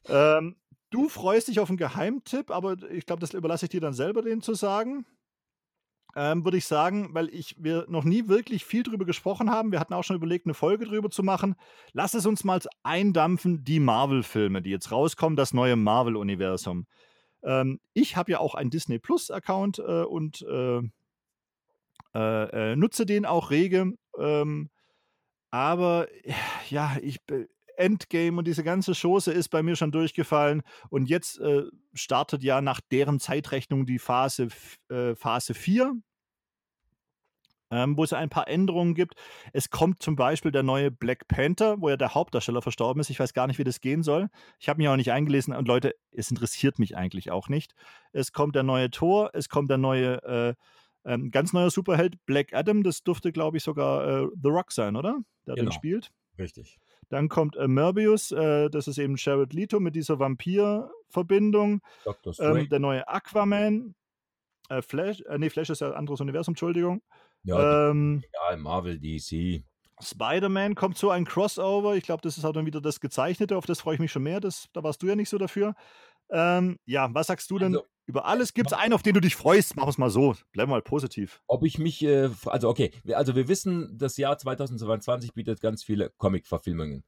Ähm, 0.09 0.57
du 0.91 1.09
freust 1.09 1.49
dich 1.49 1.61
auf 1.61 1.69
einen 1.69 1.79
Geheimtipp, 1.79 2.51
aber 2.51 2.77
ich 2.91 3.07
glaube, 3.07 3.21
das 3.21 3.33
überlasse 3.35 3.67
ich 3.67 3.71
dir 3.71 3.81
dann 3.81 3.95
selber, 3.95 4.23
den 4.23 4.43
zu 4.43 4.55
sagen. 4.55 5.07
Ähm, 6.17 6.45
Würde 6.45 6.57
ich 6.57 6.67
sagen, 6.67 7.11
weil 7.13 7.29
ich, 7.29 7.55
wir 7.59 7.87
noch 7.89 8.05
nie 8.05 8.29
wirklich 8.29 8.65
viel 8.65 8.83
drüber 8.83 9.05
gesprochen 9.05 9.51
haben. 9.51 9.73
Wir 9.73 9.81
hatten 9.81 9.95
auch 9.95 10.05
schon 10.05 10.17
überlegt, 10.17 10.47
eine 10.47 10.55
Folge 10.55 10.87
drüber 10.87 11.11
zu 11.11 11.23
machen. 11.23 11.55
Lass 11.93 12.15
es 12.15 12.27
uns 12.27 12.45
mal 12.45 12.61
eindampfen, 12.83 13.65
die 13.65 13.81
Marvel-Filme, 13.81 14.63
die 14.63 14.71
jetzt 14.71 14.91
rauskommen, 14.91 15.37
das 15.37 15.55
neue 15.55 15.77
Marvel-Universum. 15.77 16.87
Ähm, 17.43 17.81
ich 17.93 18.17
habe 18.17 18.33
ja 18.33 18.39
auch 18.41 18.55
einen 18.55 18.71
Disney 18.71 18.99
Plus-Account 18.99 19.79
äh, 19.79 20.03
und 20.03 20.43
äh, 20.43 20.81
äh, 22.15 22.73
äh, 22.73 22.77
nutze 22.77 23.07
den 23.07 23.25
auch 23.25 23.51
rege. 23.51 23.93
Ähm, 24.19 24.71
aber 25.51 26.09
ja, 26.69 26.97
ich 27.01 27.21
Endgame 27.81 28.39
und 28.39 28.47
diese 28.47 28.63
ganze 28.63 28.93
Chose 28.93 29.33
ist 29.33 29.49
bei 29.49 29.63
mir 29.63 29.75
schon 29.77 29.91
durchgefallen. 29.91 30.63
Und 30.91 31.09
jetzt 31.09 31.39
äh, 31.41 31.65
startet 31.95 32.43
ja 32.45 32.61
nach 32.61 32.81
deren 32.93 33.19
Zeitrechnung 33.19 33.87
die 33.87 33.99
Phase, 33.99 34.49
äh, 34.91 35.15
Phase 35.17 35.55
4, 35.55 35.95
ähm, 37.73 37.97
wo 37.97 38.05
es 38.05 38.13
ein 38.13 38.29
paar 38.29 38.49
Änderungen 38.49 38.95
gibt. 38.95 39.15
Es 39.53 39.71
kommt 39.71 40.03
zum 40.03 40.17
Beispiel 40.17 40.51
der 40.51 40.63
neue 40.63 40.91
Black 40.91 41.29
Panther, 41.29 41.81
wo 41.81 41.89
ja 41.89 41.97
der 41.97 42.15
Hauptdarsteller 42.15 42.63
verstorben 42.63 43.01
ist. 43.01 43.11
Ich 43.11 43.21
weiß 43.21 43.33
gar 43.33 43.47
nicht, 43.47 43.59
wie 43.59 43.65
das 43.65 43.81
gehen 43.81 44.03
soll. 44.03 44.29
Ich 44.59 44.69
habe 44.69 44.79
mich 44.79 44.89
auch 44.89 44.97
nicht 44.97 45.13
eingelesen 45.13 45.55
und 45.55 45.69
Leute, 45.69 45.95
es 46.11 46.31
interessiert 46.31 46.79
mich 46.79 46.97
eigentlich 46.97 47.31
auch 47.31 47.49
nicht. 47.49 47.75
Es 48.13 48.33
kommt 48.33 48.57
der 48.57 48.65
neue 48.65 48.91
Thor, 48.91 49.31
es 49.35 49.49
kommt 49.49 49.71
der 49.71 49.79
neue, 49.79 50.23
äh, 50.25 50.55
ähm, 51.05 51.31
ganz 51.31 51.53
neuer 51.53 51.71
Superheld 51.71 52.25
Black 52.27 52.53
Adam. 52.53 52.83
Das 52.83 53.03
dürfte, 53.05 53.33
glaube 53.33 53.57
ich, 53.57 53.63
sogar 53.63 54.25
äh, 54.25 54.27
The 54.43 54.49
Rock 54.49 54.73
sein, 54.73 54.97
oder? 54.97 55.19
Der 55.47 55.55
den 55.55 55.67
Genau. 55.67 55.73
spielt. 55.73 56.11
Richtig. 56.39 56.79
Dann 57.11 57.29
kommt 57.29 57.57
äh, 57.57 57.69
Morbius, 57.69 58.33
äh, 58.33 58.71
das 58.71 58.89
ist 58.89 58.99
eben 58.99 59.17
Jared 59.19 59.53
Leto 59.53 59.81
mit 59.81 59.95
dieser 59.95 60.19
Vampir-Verbindung. 60.19 61.83
Ähm, 62.39 62.69
der 62.69 62.79
neue 62.79 63.07
Aquaman. 63.07 63.95
Äh, 64.69 64.81
Flash, 64.81 65.21
äh, 65.23 65.37
nee, 65.37 65.51
Flash 65.51 65.71
ist 65.71 65.81
ja 65.81 65.89
ein 65.89 65.95
anderes 65.95 66.21
Universum, 66.21 66.53
Entschuldigung. 66.53 67.03
ja, 67.43 67.91
Ähm, 67.91 68.23
ja, 68.33 68.57
Marvel, 68.57 68.99
DC. 68.99 69.65
Spider-Man 70.03 70.77
kommt 70.77 70.97
so 70.97 71.11
ein 71.11 71.25
Crossover. 71.25 71.95
Ich 71.97 72.05
glaube, 72.05 72.23
das 72.23 72.39
ist 72.39 72.45
auch 72.45 72.53
dann 72.53 72.65
wieder 72.67 72.81
das 72.81 73.01
Gezeichnete, 73.01 73.57
auf 73.57 73.67
das 73.67 73.81
freue 73.81 73.95
ich 73.95 74.01
mich 74.01 74.13
schon 74.13 74.23
mehr. 74.23 74.41
Das, 74.41 74.69
da 74.73 74.83
warst 74.83 75.03
du 75.03 75.09
ja 75.09 75.17
nicht 75.17 75.29
so 75.29 75.37
dafür. 75.37 75.75
Ähm, 76.31 76.79
ja, 76.87 77.13
was 77.13 77.27
sagst 77.29 77.51
du 77.51 77.59
denn 77.59 77.75
Also, 77.75 77.87
über 78.07 78.25
alles? 78.25 78.55
Gibt 78.55 78.73
es 78.73 78.79
einen, 78.79 78.93
auf 78.93 79.03
den 79.03 79.15
du 79.15 79.21
dich 79.21 79.37
freust? 79.37 79.77
Mach 79.77 79.89
es 79.89 79.99
mal 79.99 80.11
so. 80.11 80.35
Bleib 80.53 80.69
mal 80.69 80.83
positiv. 80.83 81.43
Ob 81.47 81.65
ich 81.65 81.79
mich, 81.79 82.03
äh, 82.03 82.31
also 82.47 82.69
okay, 82.69 82.93
also 83.13 83.35
wir 83.37 83.49
wissen, 83.49 83.97
das 83.99 84.17
Jahr 84.17 84.39
2022 84.39 85.33
bietet 85.33 85.61
ganz 85.61 85.83
viele 85.83 86.11
Comic-Verfilmungen. 86.19 87.05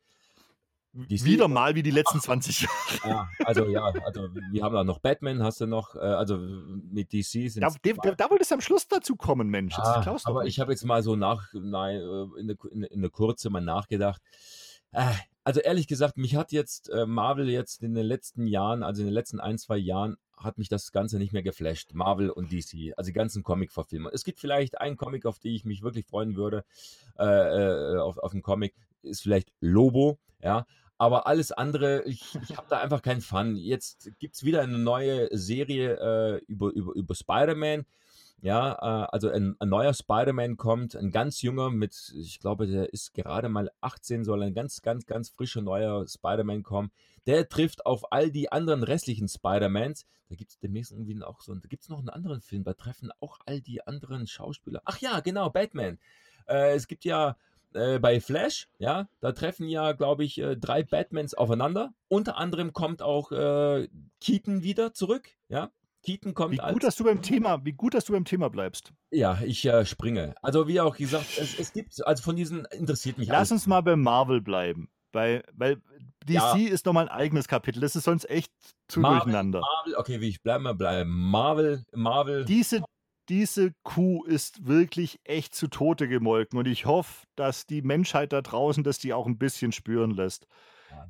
DC 0.94 1.24
Wieder 1.24 1.48
mal 1.48 1.74
wie 1.74 1.82
die 1.82 1.90
letzten 1.90 2.20
20 2.20 2.60
Jahre. 2.62 2.74
Ja, 3.04 3.28
also 3.46 3.64
ja, 3.64 3.82
also 4.04 4.28
wir 4.50 4.62
haben 4.62 4.74
da 4.74 4.84
noch 4.84 4.98
Batman, 4.98 5.42
hast 5.42 5.60
du 5.62 5.66
noch, 5.66 5.94
äh, 5.94 6.00
also 6.00 6.36
mit 6.36 7.14
DC 7.14 7.50
sind 7.50 7.62
Da, 7.62 7.70
da, 7.70 7.92
da, 8.02 8.14
da 8.14 8.30
wolltest 8.30 8.50
du 8.50 8.56
am 8.56 8.60
Schluss 8.60 8.86
dazu 8.88 9.16
kommen, 9.16 9.48
Mensch. 9.48 9.74
Ah, 9.78 10.18
aber 10.24 10.44
ich 10.44 10.60
habe 10.60 10.72
jetzt 10.72 10.84
mal 10.84 11.02
so 11.02 11.16
nach, 11.16 11.48
nein, 11.54 11.96
äh, 11.96 12.40
in 12.40 12.46
der 12.46 12.56
in, 12.70 12.82
in 12.82 13.00
der 13.00 13.10
Kurze 13.10 13.48
mal 13.48 13.62
nachgedacht. 13.62 14.20
Äh, 14.92 15.12
also 15.44 15.60
ehrlich 15.60 15.86
gesagt, 15.86 16.16
mich 16.16 16.36
hat 16.36 16.52
jetzt 16.52 16.88
äh, 16.90 17.06
Marvel 17.06 17.48
jetzt 17.48 17.82
in 17.82 17.94
den 17.94 18.06
letzten 18.06 18.46
Jahren, 18.46 18.82
also 18.82 19.02
in 19.02 19.06
den 19.06 19.14
letzten 19.14 19.40
ein, 19.40 19.58
zwei 19.58 19.76
Jahren, 19.76 20.16
hat 20.36 20.58
mich 20.58 20.68
das 20.68 20.92
Ganze 20.92 21.18
nicht 21.18 21.32
mehr 21.32 21.42
geflasht. 21.42 21.94
Marvel 21.94 22.30
und 22.30 22.52
DC, 22.52 22.92
also 22.96 23.08
die 23.08 23.12
ganzen 23.12 23.42
Comic-Verfilmer. 23.42 24.10
Es 24.12 24.24
gibt 24.24 24.40
vielleicht 24.40 24.80
einen 24.80 24.96
Comic, 24.96 25.26
auf 25.26 25.38
den 25.38 25.54
ich 25.54 25.64
mich 25.64 25.82
wirklich 25.82 26.06
freuen 26.06 26.36
würde, 26.36 26.64
äh, 27.18 27.24
äh, 27.24 27.98
auf, 27.98 28.18
auf 28.18 28.32
einen 28.32 28.42
Comic, 28.42 28.74
ist 29.02 29.22
vielleicht 29.22 29.52
Lobo, 29.60 30.18
ja. 30.40 30.66
Aber 30.98 31.26
alles 31.26 31.50
andere, 31.50 32.04
ich, 32.04 32.38
ich 32.48 32.56
habe 32.56 32.68
da 32.70 32.78
einfach 32.78 33.02
keinen 33.02 33.22
Fun. 33.22 33.56
Jetzt 33.56 34.12
gibt 34.20 34.36
es 34.36 34.44
wieder 34.44 34.62
eine 34.62 34.78
neue 34.78 35.28
Serie 35.36 35.96
äh, 35.96 36.44
über, 36.46 36.70
über, 36.70 36.92
über 36.92 37.14
Spider-Man. 37.14 37.86
Ja, 38.42 38.72
äh, 38.72 39.06
also 39.12 39.30
ein, 39.30 39.54
ein 39.60 39.68
neuer 39.68 39.94
Spider-Man 39.94 40.56
kommt, 40.56 40.96
ein 40.96 41.12
ganz 41.12 41.42
junger 41.42 41.70
mit, 41.70 42.12
ich 42.16 42.40
glaube, 42.40 42.66
der 42.66 42.92
ist 42.92 43.14
gerade 43.14 43.48
mal 43.48 43.70
18, 43.80 44.24
soll 44.24 44.42
ein 44.42 44.52
ganz, 44.52 44.82
ganz, 44.82 45.06
ganz 45.06 45.30
frischer 45.30 45.62
neuer 45.62 46.06
Spider-Man 46.08 46.64
kommen. 46.64 46.90
Der 47.26 47.48
trifft 47.48 47.86
auf 47.86 48.10
all 48.10 48.32
die 48.32 48.50
anderen 48.50 48.82
restlichen 48.82 49.28
Spider-Mans. 49.28 50.06
Da 50.28 50.34
gibt 50.34 50.50
es 50.50 50.58
demnächst 50.58 50.90
irgendwie 50.90 51.22
auch 51.22 51.40
so, 51.40 51.54
da 51.54 51.68
gibt 51.68 51.84
es 51.84 51.88
noch 51.88 52.00
einen 52.00 52.08
anderen 52.08 52.40
Film, 52.40 52.64
da 52.64 52.74
treffen 52.74 53.12
auch 53.20 53.38
all 53.46 53.60
die 53.60 53.86
anderen 53.86 54.26
Schauspieler. 54.26 54.82
Ach 54.86 54.98
ja, 54.98 55.20
genau, 55.20 55.48
Batman. 55.48 56.00
Äh, 56.48 56.74
es 56.74 56.88
gibt 56.88 57.04
ja 57.04 57.36
äh, 57.74 58.00
bei 58.00 58.20
Flash, 58.20 58.68
ja, 58.78 59.08
da 59.20 59.30
treffen 59.30 59.68
ja, 59.68 59.92
glaube 59.92 60.24
ich, 60.24 60.38
äh, 60.38 60.56
drei 60.56 60.82
Batmans 60.82 61.34
aufeinander. 61.34 61.94
Unter 62.08 62.38
anderem 62.38 62.72
kommt 62.72 63.02
auch 63.02 63.30
äh, 63.30 63.88
Keaton 64.20 64.64
wieder 64.64 64.94
zurück, 64.94 65.30
ja. 65.48 65.70
Keaton 66.02 66.34
kommt 66.34 66.52
Wie 66.54 66.60
als. 66.60 66.72
gut, 66.72 66.82
dass 66.84 66.96
du 66.96 67.04
beim 67.04 67.22
Thema, 67.22 67.64
wie 67.64 67.72
gut, 67.72 67.94
dass 67.94 68.04
du 68.04 68.12
beim 68.12 68.24
Thema 68.24 68.50
bleibst. 68.50 68.92
Ja, 69.10 69.38
ich 69.44 69.64
äh, 69.64 69.84
springe. 69.86 70.34
Also 70.42 70.66
wie 70.68 70.80
auch 70.80 70.96
gesagt, 70.96 71.38
es, 71.38 71.58
es 71.58 71.72
gibt, 71.72 72.04
also 72.06 72.22
von 72.22 72.36
diesen 72.36 72.64
interessiert 72.66 73.18
mich 73.18 73.28
Lass 73.28 73.36
alles. 73.36 73.52
uns 73.52 73.66
mal 73.66 73.80
bei 73.82 73.96
Marvel 73.96 74.40
bleiben. 74.40 74.88
Bei, 75.12 75.42
weil 75.52 75.76
DC 76.26 76.30
Ja. 76.34 76.56
ist 76.56 76.86
nochmal 76.86 77.08
ein 77.08 77.14
eigenes 77.14 77.46
Kapitel. 77.46 77.80
Das 77.80 77.94
ist 77.96 78.04
sonst 78.04 78.28
echt 78.30 78.50
zu 78.88 79.00
Marvel, 79.00 79.18
durcheinander. 79.20 79.60
Marvel, 79.60 79.94
okay, 79.96 80.20
wie 80.20 80.28
ich 80.28 80.42
bleibe 80.42 80.64
mal 80.64 80.74
bleiben. 80.74 81.10
Marvel, 81.10 81.84
Marvel. 81.92 82.44
Diese, 82.46 82.82
diese 83.28 83.72
Kuh 83.82 84.24
ist 84.24 84.66
wirklich 84.66 85.20
echt 85.24 85.54
zu 85.54 85.68
Tode 85.68 86.08
gemolken 86.08 86.58
und 86.58 86.66
ich 86.66 86.86
hoffe, 86.86 87.26
dass 87.36 87.66
die 87.66 87.82
Menschheit 87.82 88.32
da 88.32 88.40
draußen 88.42 88.82
das 88.82 88.98
die 88.98 89.12
auch 89.12 89.26
ein 89.26 89.38
bisschen 89.38 89.70
spüren 89.72 90.10
lässt. 90.12 90.46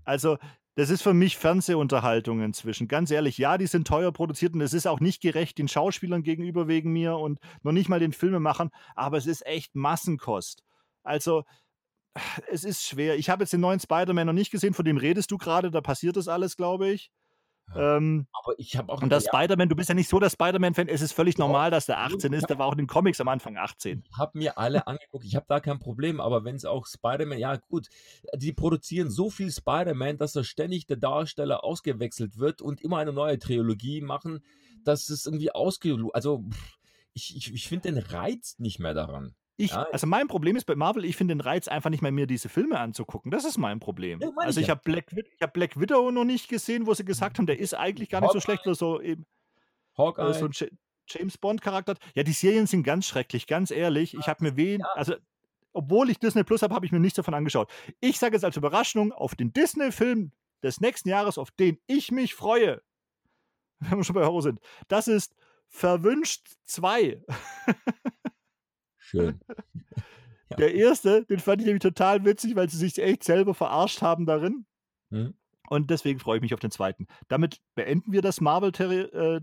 Also, 0.04 0.38
das 0.74 0.90
ist 0.90 1.02
für 1.02 1.14
mich 1.14 1.36
Fernsehunterhaltung 1.36 2.42
inzwischen. 2.42 2.88
Ganz 2.88 3.10
ehrlich, 3.10 3.36
ja, 3.38 3.58
die 3.58 3.66
sind 3.66 3.86
teuer 3.86 4.12
produziert 4.12 4.54
und 4.54 4.60
es 4.62 4.72
ist 4.72 4.86
auch 4.86 5.00
nicht 5.00 5.20
gerecht 5.20 5.58
den 5.58 5.68
Schauspielern 5.68 6.22
gegenüber 6.22 6.66
wegen 6.68 6.92
mir 6.92 7.16
und 7.16 7.38
noch 7.62 7.72
nicht 7.72 7.88
mal 7.88 8.00
den 8.00 8.12
Filmemachern, 8.12 8.70
aber 8.94 9.18
es 9.18 9.26
ist 9.26 9.44
echt 9.46 9.74
Massenkost. 9.74 10.62
Also, 11.02 11.44
es 12.50 12.64
ist 12.64 12.84
schwer. 12.84 13.16
Ich 13.16 13.30
habe 13.30 13.42
jetzt 13.42 13.52
den 13.52 13.60
neuen 13.60 13.80
Spider-Man 13.80 14.26
noch 14.26 14.32
nicht 14.32 14.50
gesehen, 14.50 14.74
von 14.74 14.84
dem 14.84 14.96
redest 14.96 15.30
du 15.30 15.38
gerade, 15.38 15.70
da 15.70 15.80
passiert 15.80 16.16
das 16.16 16.28
alles, 16.28 16.56
glaube 16.56 16.90
ich. 16.90 17.10
Ja. 17.74 17.96
Ähm, 17.96 18.26
aber 18.32 18.58
ich 18.58 18.76
habe 18.76 18.92
auch 18.92 19.02
und 19.02 19.10
das 19.10 19.24
ja, 19.24 19.30
Spider-Man, 19.32 19.68
du 19.68 19.76
bist 19.76 19.88
ja 19.88 19.94
nicht 19.94 20.08
so 20.08 20.18
der 20.18 20.30
Spider-Man-Fan, 20.30 20.88
es 20.88 21.00
ist 21.00 21.12
völlig 21.12 21.36
Doch. 21.36 21.46
normal, 21.46 21.70
dass 21.70 21.86
der 21.86 22.00
18 22.00 22.32
ist, 22.32 22.50
der 22.50 22.58
war 22.58 22.66
auch 22.66 22.72
in 22.72 22.78
den 22.78 22.86
Comics 22.86 23.20
am 23.20 23.28
Anfang 23.28 23.56
18. 23.56 24.04
Ich 24.10 24.18
habe 24.18 24.38
mir 24.38 24.58
alle 24.58 24.86
angeguckt, 24.86 25.24
ich 25.24 25.36
habe 25.36 25.46
da 25.48 25.60
kein 25.60 25.78
Problem, 25.78 26.20
aber 26.20 26.44
wenn 26.44 26.56
es 26.56 26.64
auch 26.64 26.86
Spider-Man, 26.86 27.38
ja 27.38 27.56
gut, 27.56 27.88
die 28.34 28.52
produzieren 28.52 29.10
so 29.10 29.30
viel 29.30 29.50
Spider-Man, 29.50 30.18
dass 30.18 30.32
da 30.32 30.44
ständig 30.44 30.86
der 30.86 30.98
Darsteller 30.98 31.64
ausgewechselt 31.64 32.38
wird 32.38 32.60
und 32.60 32.80
immer 32.82 32.98
eine 32.98 33.12
neue 33.12 33.38
Trilogie 33.38 34.00
machen, 34.00 34.44
dass 34.84 35.08
es 35.08 35.26
irgendwie 35.26 35.52
ausge... 35.52 35.96
Also 36.12 36.44
pff, 36.50 36.78
ich, 37.14 37.36
ich, 37.36 37.52
ich 37.52 37.68
finde 37.68 37.92
den 37.92 37.98
Reiz 37.98 38.58
nicht 38.58 38.78
mehr 38.78 38.94
daran. 38.94 39.34
Ich, 39.56 39.72
Ja, 39.72 39.86
also 39.92 40.06
mein 40.06 40.28
Problem 40.28 40.56
ist 40.56 40.64
bei 40.64 40.74
Marvel, 40.74 41.04
ich 41.04 41.16
finde 41.16 41.34
den 41.34 41.40
Reiz 41.40 41.68
einfach 41.68 41.90
nicht 41.90 42.02
mehr, 42.02 42.12
mir 42.12 42.26
diese 42.26 42.48
Filme 42.48 42.78
anzugucken. 42.78 43.30
Das 43.30 43.44
ist 43.44 43.58
mein 43.58 43.80
Problem. 43.80 44.20
Ja, 44.20 44.30
also 44.36 44.60
ich 44.60 44.68
ja. 44.68 44.72
habe 44.72 44.82
Black, 44.84 45.06
ich 45.12 45.42
hab 45.42 45.52
Black 45.52 45.78
Widow 45.78 46.10
noch 46.10 46.24
nicht 46.24 46.48
gesehen, 46.48 46.86
wo 46.86 46.94
sie 46.94 47.04
gesagt 47.04 47.38
haben, 47.38 47.46
der 47.46 47.58
ist 47.58 47.74
eigentlich 47.74 48.08
gar 48.08 48.20
nicht 48.20 48.32
so 48.32 48.40
schlecht, 48.40 48.64
weil 48.64 48.72
er 48.72 48.76
so 48.76 49.00
eben 49.00 49.22
äh, 49.22 49.98
Hawkeye, 49.98 50.32
so 50.32 50.46
ein 50.46 50.52
Ja- 50.54 50.66
James 51.08 51.36
Bond 51.36 51.60
Charakter. 51.60 51.96
Ja, 52.14 52.22
die 52.22 52.32
Serien 52.32 52.66
sind 52.66 52.84
ganz 52.84 53.06
schrecklich, 53.06 53.46
ganz 53.46 53.70
ehrlich. 53.70 54.14
Ich 54.14 54.28
habe 54.28 54.44
mir 54.44 54.56
wen, 54.56 54.82
also 54.94 55.14
obwohl 55.72 56.10
ich 56.10 56.18
Disney 56.18 56.44
Plus 56.44 56.62
habe, 56.62 56.74
habe 56.74 56.86
ich 56.86 56.92
mir 56.92 57.00
nichts 57.00 57.16
davon 57.16 57.34
angeschaut. 57.34 57.70
Ich 58.00 58.18
sage 58.18 58.34
jetzt 58.34 58.44
als 58.44 58.56
Überraschung 58.56 59.12
auf 59.12 59.34
den 59.34 59.52
Disney-Film 59.52 60.32
des 60.62 60.80
nächsten 60.80 61.08
Jahres, 61.08 61.38
auf 61.38 61.50
den 61.50 61.78
ich 61.86 62.10
mich 62.12 62.34
freue, 62.34 62.82
wenn 63.80 63.98
wir 63.98 64.04
schon 64.04 64.14
bei 64.14 64.24
Horror 64.24 64.42
sind. 64.42 64.60
Das 64.88 65.08
ist 65.08 65.34
Verwünscht 65.68 66.48
2. 66.64 67.22
schön. 69.12 69.40
Ja. 70.50 70.56
Der 70.56 70.74
erste, 70.74 71.24
den 71.24 71.38
fand 71.38 71.62
ich 71.62 71.66
nämlich 71.66 71.80
total 71.80 72.26
witzig, 72.26 72.56
weil 72.56 72.68
sie 72.68 72.76
sich 72.76 72.98
echt 72.98 73.24
selber 73.24 73.54
verarscht 73.54 74.02
haben 74.02 74.26
darin. 74.26 74.66
Hm? 75.08 75.32
Und 75.70 75.88
deswegen 75.88 76.18
freue 76.18 76.36
ich 76.36 76.42
mich 76.42 76.52
auf 76.52 76.60
den 76.60 76.70
zweiten. 76.70 77.06
Damit 77.28 77.62
beenden 77.74 78.12
wir 78.12 78.20
das 78.20 78.42
Marvel 78.42 78.70
Terri 78.70 79.00
äh, 79.00 79.40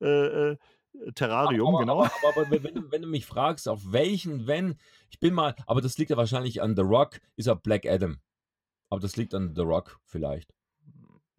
äh, 0.00 0.06
äh, 0.06 0.56
Terrarium, 1.14 1.68
aber, 1.68 1.78
genau. 1.78 2.02
Aber, 2.02 2.10
aber, 2.28 2.46
aber 2.46 2.64
wenn, 2.64 2.74
du, 2.74 2.90
wenn 2.90 3.02
du 3.02 3.06
mich 3.06 3.24
fragst, 3.24 3.68
auf 3.68 3.92
welchen, 3.92 4.48
wenn, 4.48 4.80
ich 5.10 5.20
bin 5.20 5.32
mal, 5.32 5.54
aber 5.68 5.80
das 5.80 5.96
liegt 5.96 6.10
ja 6.10 6.16
wahrscheinlich 6.16 6.60
an 6.60 6.74
The 6.74 6.82
Rock, 6.82 7.20
ist 7.36 7.46
er 7.46 7.54
Black 7.54 7.86
Adam. 7.86 8.18
Aber 8.90 9.00
das 9.00 9.16
liegt 9.16 9.34
an 9.34 9.54
The 9.54 9.62
Rock 9.62 10.00
vielleicht. 10.06 10.52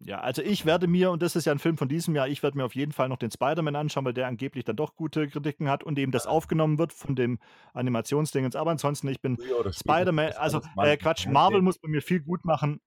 Ja, 0.02 0.20
also 0.20 0.40
ich 0.40 0.64
werde 0.64 0.86
mir, 0.86 1.10
und 1.10 1.20
das 1.22 1.36
ist 1.36 1.44
ja 1.44 1.52
ein 1.52 1.58
Film 1.58 1.76
von 1.76 1.88
diesem 1.88 2.14
Jahr, 2.14 2.26
ich 2.26 2.42
werde 2.42 2.56
mir 2.56 2.64
auf 2.64 2.74
jeden 2.74 2.92
Fall 2.92 3.10
noch 3.10 3.18
den 3.18 3.30
Spider-Man 3.30 3.76
anschauen, 3.76 4.04
weil 4.06 4.14
der 4.14 4.26
angeblich 4.28 4.64
dann 4.64 4.76
doch 4.76 4.96
gute 4.96 5.28
Kritiken 5.28 5.68
hat 5.68 5.84
und 5.84 5.98
eben 5.98 6.10
das 6.10 6.26
aufgenommen 6.26 6.78
wird 6.78 6.94
von 6.94 7.14
dem 7.14 7.38
Animationsdingens. 7.74 8.56
Aber 8.56 8.70
ansonsten, 8.70 9.08
ich 9.08 9.20
bin 9.20 9.36
Spider-Man, 9.70 10.32
also 10.32 10.62
äh, 10.78 10.96
Quatsch. 10.96 11.26
Marvel 11.26 11.60
muss 11.60 11.78
bei 11.78 11.88
mir 11.88 12.00
viel 12.00 12.20
gut 12.20 12.44
machen. 12.46 12.80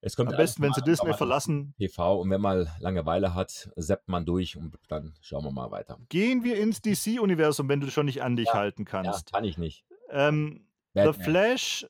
Es 0.00 0.16
kommt 0.16 0.30
Am 0.30 0.36
besten, 0.36 0.62
wenn 0.62 0.72
sie 0.74 0.82
Disney 0.82 1.14
verlassen. 1.14 1.74
TV 1.78 2.20
und 2.20 2.28
wenn 2.30 2.40
man 2.40 2.68
Langeweile 2.78 3.34
hat, 3.34 3.70
seppt 3.76 4.08
man 4.08 4.26
durch 4.26 4.56
und 4.56 4.76
dann 4.88 5.14
schauen 5.22 5.44
wir 5.44 5.50
mal 5.50 5.70
weiter. 5.70 5.98
Gehen 6.10 6.44
wir 6.44 6.58
ins 6.60 6.82
DC-Universum, 6.82 7.68
wenn 7.70 7.80
du 7.80 7.90
schon 7.90 8.04
nicht 8.06 8.22
an 8.22 8.36
dich 8.36 8.48
Ja, 8.48 8.54
halten 8.54 8.82
Ja, 8.82 9.02
kannst. 9.02 9.32
kann 9.32 9.44
ich 9.44 9.56
nicht. 9.56 9.84
Ähm, 10.10 10.66
The. 10.94 11.12
Flash, 11.14 11.86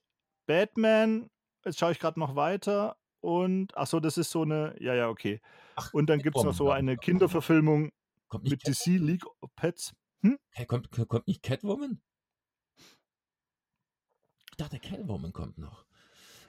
Batman, 0.47 1.29
jetzt 1.65 1.79
schaue 1.81 1.91
ich 1.93 1.99
gerade 1.99 2.21
noch 2.21 2.37
weiter 2.37 2.97
und, 3.25 3.75
ach 3.77 3.87
so, 3.87 4.01
das 4.01 4.19
ist 4.19 4.31
so 4.31 4.43
eine, 4.43 4.77
ja, 4.81 4.95
ja, 4.95 5.09
okay. 5.09 5.41
Ach, 5.77 5.93
Und 5.95 6.11
dann 6.11 6.21
gibt 6.21 6.37
es 6.37 6.45
noch 6.45 6.53
so 6.53 6.71
eine. 6.71 6.97
Kinderverfilmung 6.97 7.91
mit 8.43 8.63
Cat, 8.63 8.75
DC 8.75 8.99
League 8.99 9.25
of 9.41 9.55
Pets. 9.57 9.95
Hey, 10.51 10.67
kommt, 10.67 10.91
kommt 10.91 11.27
nicht 11.27 11.43
Catwoman? 11.43 12.01
Ich 14.51 14.57
dachte, 14.57 14.79
Catwoman 14.79 15.33
kommt 15.33 15.59
noch. 15.59 15.85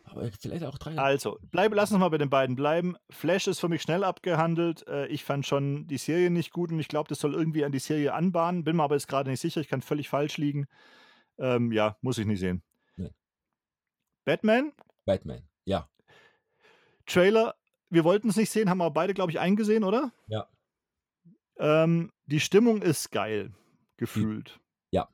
Aber 0.03 0.29
vielleicht 0.31 0.63
auch 0.65 0.77
drei. 0.77 0.97
Also, 0.97 1.39
bleib, 1.49 1.73
lass 1.73 1.91
uns 1.91 1.99
mal 1.99 2.09
bei 2.09 2.17
den 2.17 2.29
beiden 2.29 2.55
bleiben. 2.55 2.95
Flash 3.09 3.47
ist 3.47 3.59
für 3.59 3.69
mich 3.69 3.81
schnell 3.81 4.03
abgehandelt. 4.03 4.87
Äh, 4.87 5.07
ich 5.07 5.23
fand 5.23 5.45
schon 5.47 5.87
die 5.87 5.97
Serie 5.97 6.29
nicht 6.29 6.51
gut 6.51 6.71
und 6.71 6.79
ich 6.79 6.87
glaube, 6.87 7.09
das 7.09 7.19
soll 7.19 7.33
irgendwie 7.33 7.65
an 7.65 7.71
die 7.71 7.79
Serie 7.79 8.13
anbahnen. 8.13 8.63
Bin 8.63 8.75
mir 8.75 8.83
aber 8.83 8.95
jetzt 8.95 9.07
gerade 9.07 9.29
nicht 9.29 9.39
sicher. 9.39 9.61
Ich 9.61 9.67
kann 9.67 9.81
völlig 9.81 10.07
falsch 10.09 10.37
liegen. 10.37 10.67
Ähm, 11.37 11.71
ja, 11.71 11.97
muss 12.01 12.17
ich 12.17 12.25
nicht 12.27 12.39
sehen. 12.39 12.63
Nee. 12.97 13.11
Batman, 14.25 14.73
Batman. 15.05 15.47
Ja. 15.63 15.89
Trailer. 17.05 17.55
Wir 17.89 18.03
wollten 18.03 18.29
es 18.29 18.35
nicht 18.35 18.49
sehen, 18.51 18.69
haben 18.69 18.81
aber 18.81 18.91
beide, 18.93 19.13
glaube 19.13 19.31
ich, 19.31 19.39
eingesehen, 19.39 19.83
oder? 19.83 20.11
Ja. 20.27 20.47
Ähm, 21.57 22.11
die 22.25 22.39
Stimmung 22.39 22.81
ist 22.81 23.11
geil, 23.11 23.53
gefühlt. 23.97 24.59
Ja. 24.91 25.07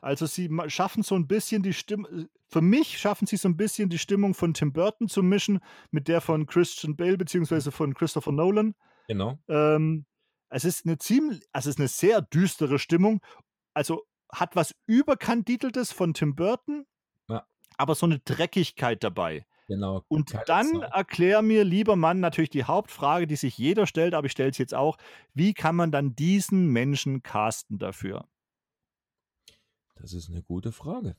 Also 0.00 0.26
sie 0.26 0.48
schaffen 0.68 1.02
so 1.02 1.14
ein 1.16 1.26
bisschen 1.26 1.62
die 1.62 1.72
Stimmung, 1.72 2.28
für 2.48 2.60
mich 2.60 2.98
schaffen 2.98 3.26
sie 3.26 3.36
so 3.36 3.48
ein 3.48 3.56
bisschen 3.56 3.88
die 3.88 3.98
Stimmung 3.98 4.34
von 4.34 4.54
Tim 4.54 4.72
Burton 4.72 5.08
zu 5.08 5.22
mischen 5.22 5.60
mit 5.90 6.06
der 6.06 6.20
von 6.20 6.46
Christian 6.46 6.94
Bale 6.96 7.16
beziehungsweise 7.16 7.72
von 7.72 7.94
Christopher 7.94 8.30
Nolan. 8.32 8.74
Genau. 9.08 9.38
Ähm, 9.48 10.06
es 10.48 10.64
ist 10.64 10.86
eine 10.86 10.98
ziemlich, 10.98 11.40
also 11.52 11.68
es 11.70 11.74
ist 11.76 11.80
eine 11.80 11.88
sehr 11.88 12.22
düstere 12.22 12.78
Stimmung. 12.78 13.20
Also 13.74 14.04
hat 14.32 14.54
was 14.54 14.74
überkandideltes 14.86 15.92
von 15.92 16.14
Tim 16.14 16.36
Burton, 16.36 16.86
Ja. 17.28 17.46
aber 17.76 17.94
so 17.96 18.06
eine 18.06 18.20
Dreckigkeit 18.20 19.02
dabei. 19.02 19.44
Genau. 19.66 20.04
Und 20.08 20.34
dann 20.46 20.80
Zeit. 20.80 20.92
erklär 20.92 21.42
mir, 21.42 21.64
lieber 21.64 21.96
Mann, 21.96 22.20
natürlich 22.20 22.50
die 22.50 22.64
Hauptfrage, 22.64 23.26
die 23.26 23.36
sich 23.36 23.58
jeder 23.58 23.86
stellt, 23.86 24.14
aber 24.14 24.26
ich 24.26 24.32
stelle 24.32 24.50
es 24.50 24.58
jetzt 24.58 24.74
auch. 24.74 24.96
Wie 25.34 25.54
kann 25.54 25.74
man 25.74 25.90
dann 25.90 26.14
diesen 26.14 26.68
Menschen 26.68 27.22
casten 27.22 27.78
dafür? 27.78 28.28
Das 29.96 30.12
ist 30.12 30.30
eine 30.30 30.42
gute 30.42 30.72
Frage. 30.72 31.16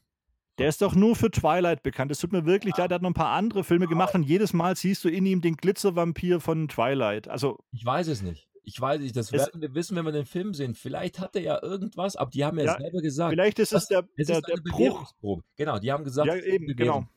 Der 0.60 0.70
ist 0.70 0.82
doch 0.82 0.96
nur 0.96 1.16
für 1.16 1.30
Twilight 1.30 1.84
bekannt. 1.84 2.12
Es 2.12 2.20
tut 2.20 2.32
mir 2.32 2.46
wirklich 2.46 2.78
leid, 2.78 2.92
er 2.92 2.96
hat 2.96 3.02
noch 3.02 3.12
ein 3.12 3.16
paar 3.16 3.36
andere 3.36 3.64
Filme 3.64 3.88
gemacht 3.88 4.16
und 4.16 4.24
jedes 4.24 4.54
Mal 4.54 4.76
siehst 4.76 5.04
du 5.04 5.10
in 5.10 5.26
ihm 5.26 5.42
den 5.42 5.56
Glitzervampir 5.56 6.40
von 6.40 6.68
Twilight. 6.68 7.28
Also, 7.28 7.60
Ich 7.72 7.86
weiß 7.86 8.08
es 8.08 8.22
nicht. 8.24 8.48
Ich 8.64 8.82
weiß 8.82 9.00
nicht. 9.00 9.16
Das 9.16 9.32
werden 9.32 9.62
wir 9.62 9.74
wissen, 9.76 9.96
wenn 9.96 10.06
wir 10.06 10.12
den 10.12 10.26
Film 10.26 10.54
sehen. 10.54 10.74
Vielleicht 10.74 11.20
hat 11.20 11.36
er 11.36 11.42
ja 11.42 11.64
irgendwas, 11.64 12.16
aber 12.16 12.32
die 12.32 12.44
haben 12.44 12.58
ja, 12.58 12.66
Ja, 12.66 12.78
selber 12.78 13.02
gesagt, 13.02 13.32
vielleicht 13.32 13.60
ist 13.60 13.72
es 13.72 13.88
der, 13.88 14.08
es 14.16 14.28
der, 14.28 14.40
ist 14.40 14.48
der 14.48 14.58
Bruch. 14.58 15.14
Genau, 15.56 15.80
die 15.80 15.92
haben 15.92 16.04
gesagt, 16.04 16.28
Ja, 16.28 16.36
eben, 16.36 16.76
genau. 16.76 17.08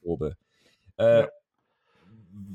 Äh, 1.01 1.21
Ja. 1.23 1.29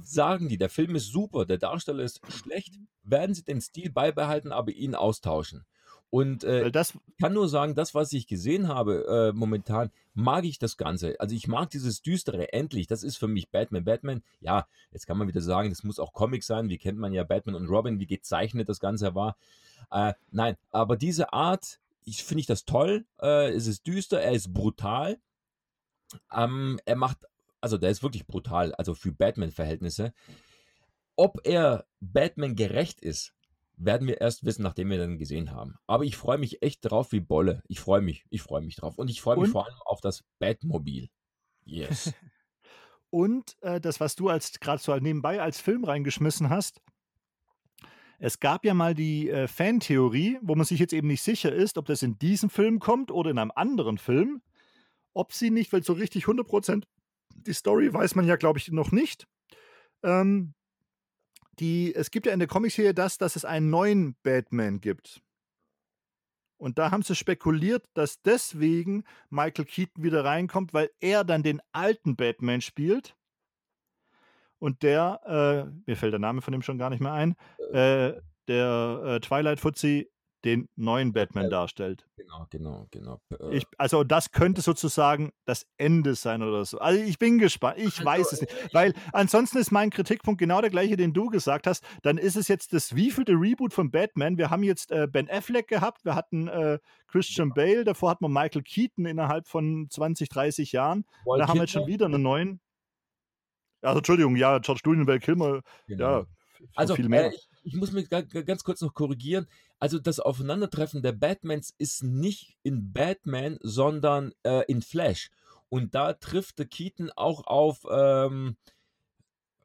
Sagen 0.01 0.47
die, 0.49 0.57
der 0.57 0.69
Film 0.69 0.95
ist 0.95 1.07
super, 1.07 1.45
der 1.45 1.57
Darsteller 1.57 2.03
ist 2.03 2.21
schlecht, 2.31 2.75
werden 3.03 3.33
sie 3.33 3.43
den 3.43 3.59
Stil 3.59 3.91
beibehalten, 3.91 4.51
aber 4.51 4.71
ihn 4.71 4.95
austauschen. 4.95 5.65
Und 6.11 6.43
äh, 6.45 6.71
das, 6.71 6.93
ich 7.07 7.17
kann 7.17 7.33
nur 7.33 7.49
sagen, 7.49 7.75
das, 7.75 7.93
was 7.93 8.13
ich 8.13 8.27
gesehen 8.27 8.67
habe 8.69 9.05
äh, 9.33 9.37
momentan, 9.37 9.91
mag 10.13 10.45
ich 10.45 10.59
das 10.59 10.77
Ganze. 10.77 11.19
Also 11.19 11.35
ich 11.35 11.47
mag 11.47 11.69
dieses 11.71 12.01
Düstere, 12.01 12.53
endlich. 12.53 12.87
Das 12.87 13.03
ist 13.03 13.17
für 13.17 13.27
mich 13.27 13.49
Batman. 13.49 13.83
Batman, 13.83 14.23
ja, 14.39 14.65
jetzt 14.91 15.07
kann 15.07 15.17
man 15.17 15.27
wieder 15.27 15.41
sagen, 15.41 15.71
das 15.71 15.83
muss 15.83 15.99
auch 15.99 16.13
Comic 16.13 16.43
sein. 16.43 16.69
Wie 16.69 16.77
kennt 16.77 16.99
man 16.99 17.11
ja 17.11 17.23
Batman 17.23 17.55
und 17.55 17.67
Robin, 17.67 17.99
wie 17.99 18.07
gezeichnet 18.07 18.69
das 18.69 18.79
Ganze 18.79 19.13
war. 19.15 19.35
Äh, 19.91 20.13
nein, 20.31 20.55
aber 20.71 20.95
diese 20.95 21.33
Art, 21.33 21.79
ich 22.05 22.23
finde 22.23 22.41
ich 22.41 22.47
das 22.47 22.63
toll. 22.63 23.05
Äh, 23.19 23.49
es 23.49 23.67
ist 23.67 23.85
düster, 23.85 24.21
er 24.21 24.31
ist 24.33 24.53
brutal. 24.53 25.17
Ähm, 26.31 26.79
er 26.85 26.95
macht 26.95 27.17
also 27.65 27.79
der 27.79 27.89
ist 27.89 28.03
wirklich 28.03 28.27
brutal, 28.27 28.75
also 28.75 28.93
für 28.93 29.11
Batman-Verhältnisse. 29.11 30.13
Ob 31.15 31.39
er 31.45 31.87
Batman 31.99 32.55
gerecht 32.55 33.01
ist, 33.01 33.33
werden 33.75 34.07
wir 34.07 34.21
erst 34.21 34.45
wissen, 34.45 34.61
nachdem 34.61 34.91
wir 34.91 34.99
den 34.99 35.17
gesehen 35.17 35.51
haben. 35.51 35.73
Aber 35.87 36.03
ich 36.03 36.15
freue 36.15 36.37
mich 36.37 36.61
echt 36.61 36.81
drauf 36.83 37.11
wie 37.11 37.21
Bolle. 37.21 37.63
Ich 37.67 37.79
freue 37.79 38.01
mich, 38.01 38.23
ich 38.29 38.43
freue 38.43 38.61
mich 38.61 38.75
drauf. 38.75 38.99
Und 38.99 39.09
ich 39.09 39.19
freue 39.19 39.37
mich 39.37 39.49
vor 39.49 39.65
allem 39.65 39.79
auf 39.83 39.99
das 39.99 40.23
Batmobil. 40.37 41.09
Yes. 41.63 42.13
Und 43.09 43.57
äh, 43.61 43.81
das, 43.81 43.99
was 43.99 44.15
du 44.15 44.29
als 44.29 44.59
gerade 44.59 44.79
so 44.79 44.95
nebenbei 44.97 45.41
als 45.41 45.59
Film 45.59 45.85
reingeschmissen 45.85 46.51
hast, 46.51 46.83
es 48.19 48.39
gab 48.39 48.63
ja 48.63 48.75
mal 48.75 48.93
die 48.93 49.31
äh, 49.31 49.47
Fantheorie, 49.47 50.37
wo 50.43 50.53
man 50.53 50.67
sich 50.67 50.79
jetzt 50.79 50.93
eben 50.93 51.07
nicht 51.07 51.23
sicher 51.23 51.51
ist, 51.51 51.79
ob 51.79 51.87
das 51.87 52.03
in 52.03 52.19
diesem 52.19 52.51
Film 52.51 52.77
kommt 52.77 53.09
oder 53.09 53.31
in 53.31 53.39
einem 53.39 53.51
anderen 53.55 53.97
Film, 53.97 54.43
ob 55.15 55.33
sie 55.33 55.49
nicht, 55.49 55.73
weil 55.73 55.81
so 55.81 55.93
richtig 55.93 56.25
100% 56.25 56.83
die 57.35 57.53
Story 57.53 57.93
weiß 57.93 58.15
man 58.15 58.25
ja, 58.25 58.35
glaube 58.35 58.59
ich, 58.59 58.71
noch 58.71 58.91
nicht. 58.91 59.27
Ähm, 60.03 60.53
die, 61.59 61.93
es 61.95 62.11
gibt 62.11 62.25
ja 62.25 62.33
in 62.33 62.39
der 62.39 62.47
Comicserie 62.47 62.93
das, 62.93 63.17
dass 63.17 63.35
es 63.35 63.45
einen 63.45 63.69
neuen 63.69 64.15
Batman 64.23 64.81
gibt. 64.81 65.21
Und 66.57 66.77
da 66.77 66.91
haben 66.91 67.03
sie 67.03 67.15
spekuliert, 67.15 67.85
dass 67.93 68.21
deswegen 68.21 69.03
Michael 69.29 69.65
Keaton 69.65 70.03
wieder 70.03 70.23
reinkommt, 70.23 70.73
weil 70.73 70.89
er 70.99 71.23
dann 71.23 71.43
den 71.43 71.61
alten 71.73 72.15
Batman 72.15 72.61
spielt. 72.61 73.15
Und 74.57 74.83
der, 74.83 75.19
äh, 75.25 75.71
mir 75.85 75.97
fällt 75.97 76.13
der 76.13 76.19
Name 76.19 76.41
von 76.41 76.53
dem 76.53 76.61
schon 76.61 76.77
gar 76.77 76.89
nicht 76.89 77.01
mehr 77.01 77.11
ein, 77.11 77.35
äh, 77.71 78.13
der 78.47 79.01
äh, 79.05 79.19
Twilight 79.19 79.59
Fuzzy 79.59 80.09
den 80.45 80.69
neuen 80.75 81.11
Batman 81.11 81.45
Ja. 81.45 81.49
darstellt. 81.49 82.07
genau, 82.15 82.45
genau, 82.49 82.87
genau. 82.91 83.21
Äh, 83.51 83.57
Ich, 83.57 83.65
also 83.77 84.03
das 84.03 84.31
könnte 84.31 84.61
sozusagen 84.61 85.31
das 85.45 85.65
Ende 85.77 86.15
sein 86.15 86.41
oder 86.43 86.63
so. 86.65 86.77
Also 86.79 87.01
ich 87.03 87.17
bin 87.19 87.37
gespannt. 87.39 87.77
Ich 87.79 87.99
Also, 87.99 88.05
weiß 88.05 88.31
es 88.33 88.41
nicht. 88.41 88.73
Weil 88.73 88.93
ansonsten 89.11 89.57
ist 89.57 89.71
mein 89.71 89.89
Kritikpunkt 89.89 90.39
genau 90.39 90.61
der 90.61 90.69
gleiche, 90.69 90.95
den 90.97 91.13
du 91.13 91.29
gesagt 91.29 91.67
hast. 91.67 91.83
Dann 92.03 92.17
ist 92.17 92.35
es 92.35 92.47
jetzt 92.47 92.71
das 92.73 92.95
wievielte 92.95 93.33
Reboot 93.33 93.73
von 93.73 93.91
Batman. 93.91 94.37
Wir 94.37 94.49
haben 94.49 94.63
jetzt 94.63 94.91
äh, 94.91 95.07
Ben 95.07 95.29
Affleck 95.29 95.67
gehabt, 95.67 96.05
wir 96.05 96.15
hatten 96.15 96.47
äh, 96.47 96.79
Christian 97.07 97.49
Bale, 97.53 97.83
davor 97.83 98.11
hatten 98.11 98.23
wir 98.25 98.29
Michael 98.29 98.61
Keaton 98.63 99.05
innerhalb 99.05 99.47
von 99.47 99.87
20, 99.89 100.29
30 100.29 100.71
Jahren. 100.71 101.05
Da 101.25 101.47
haben 101.47 101.55
wir 101.55 101.61
jetzt 101.63 101.71
schon 101.73 101.87
wieder 101.87 102.05
einen 102.05 102.21
neuen. 102.21 102.61
Also 103.81 103.99
Entschuldigung, 103.99 104.35
ja, 104.35 104.57
George 104.59 104.81
Clooney 104.83 105.05
Val 105.07 105.19
Kilmer, 105.19 105.61
genau. 105.87 106.19
ja, 106.21 106.25
Also, 106.75 106.95
viel 106.95 107.07
mehr. 107.09 107.25
äh, 107.31 107.35
ich, 107.35 107.47
ich 107.65 107.75
muss 107.75 107.91
mich 107.91 108.09
ga- 108.09 108.21
ga- 108.21 108.41
ganz 108.43 108.63
kurz 108.63 108.81
noch 108.81 108.93
korrigieren. 108.93 109.47
Also, 109.79 109.99
das 109.99 110.19
Aufeinandertreffen 110.19 111.01
der 111.01 111.11
Batmans 111.11 111.73
ist 111.77 112.03
nicht 112.03 112.57
in 112.63 112.93
Batman, 112.93 113.57
sondern 113.61 114.33
äh, 114.43 114.63
in 114.71 114.81
Flash. 114.81 115.29
Und 115.69 115.95
da 115.95 116.13
trifft 116.13 116.59
der 116.59 116.67
Keaton 116.67 117.11
auch 117.15 117.45
auf. 117.47 117.85
Ähm, 117.89 118.55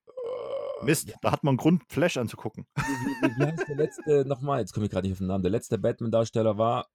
äh, 0.08 0.84
Mist, 0.84 1.12
da 1.22 1.30
hat 1.32 1.44
man 1.44 1.52
einen 1.52 1.58
Grund, 1.58 1.82
Flash 1.88 2.16
anzugucken. 2.16 2.66
Wie, 2.76 2.82
wie, 2.82 3.38
wie, 3.38 3.44
heißt 3.46 3.68
der 3.68 3.76
letzte 3.76 4.24
nochmal? 4.26 4.60
Jetzt 4.60 4.72
komme 4.72 4.86
ich 4.86 4.92
gerade 4.92 5.06
nicht 5.06 5.12
auf 5.14 5.18
den 5.18 5.26
Namen. 5.26 5.42
Der 5.42 5.50
letzte 5.52 5.78
Batman-Darsteller 5.78 6.56
war. 6.58 6.88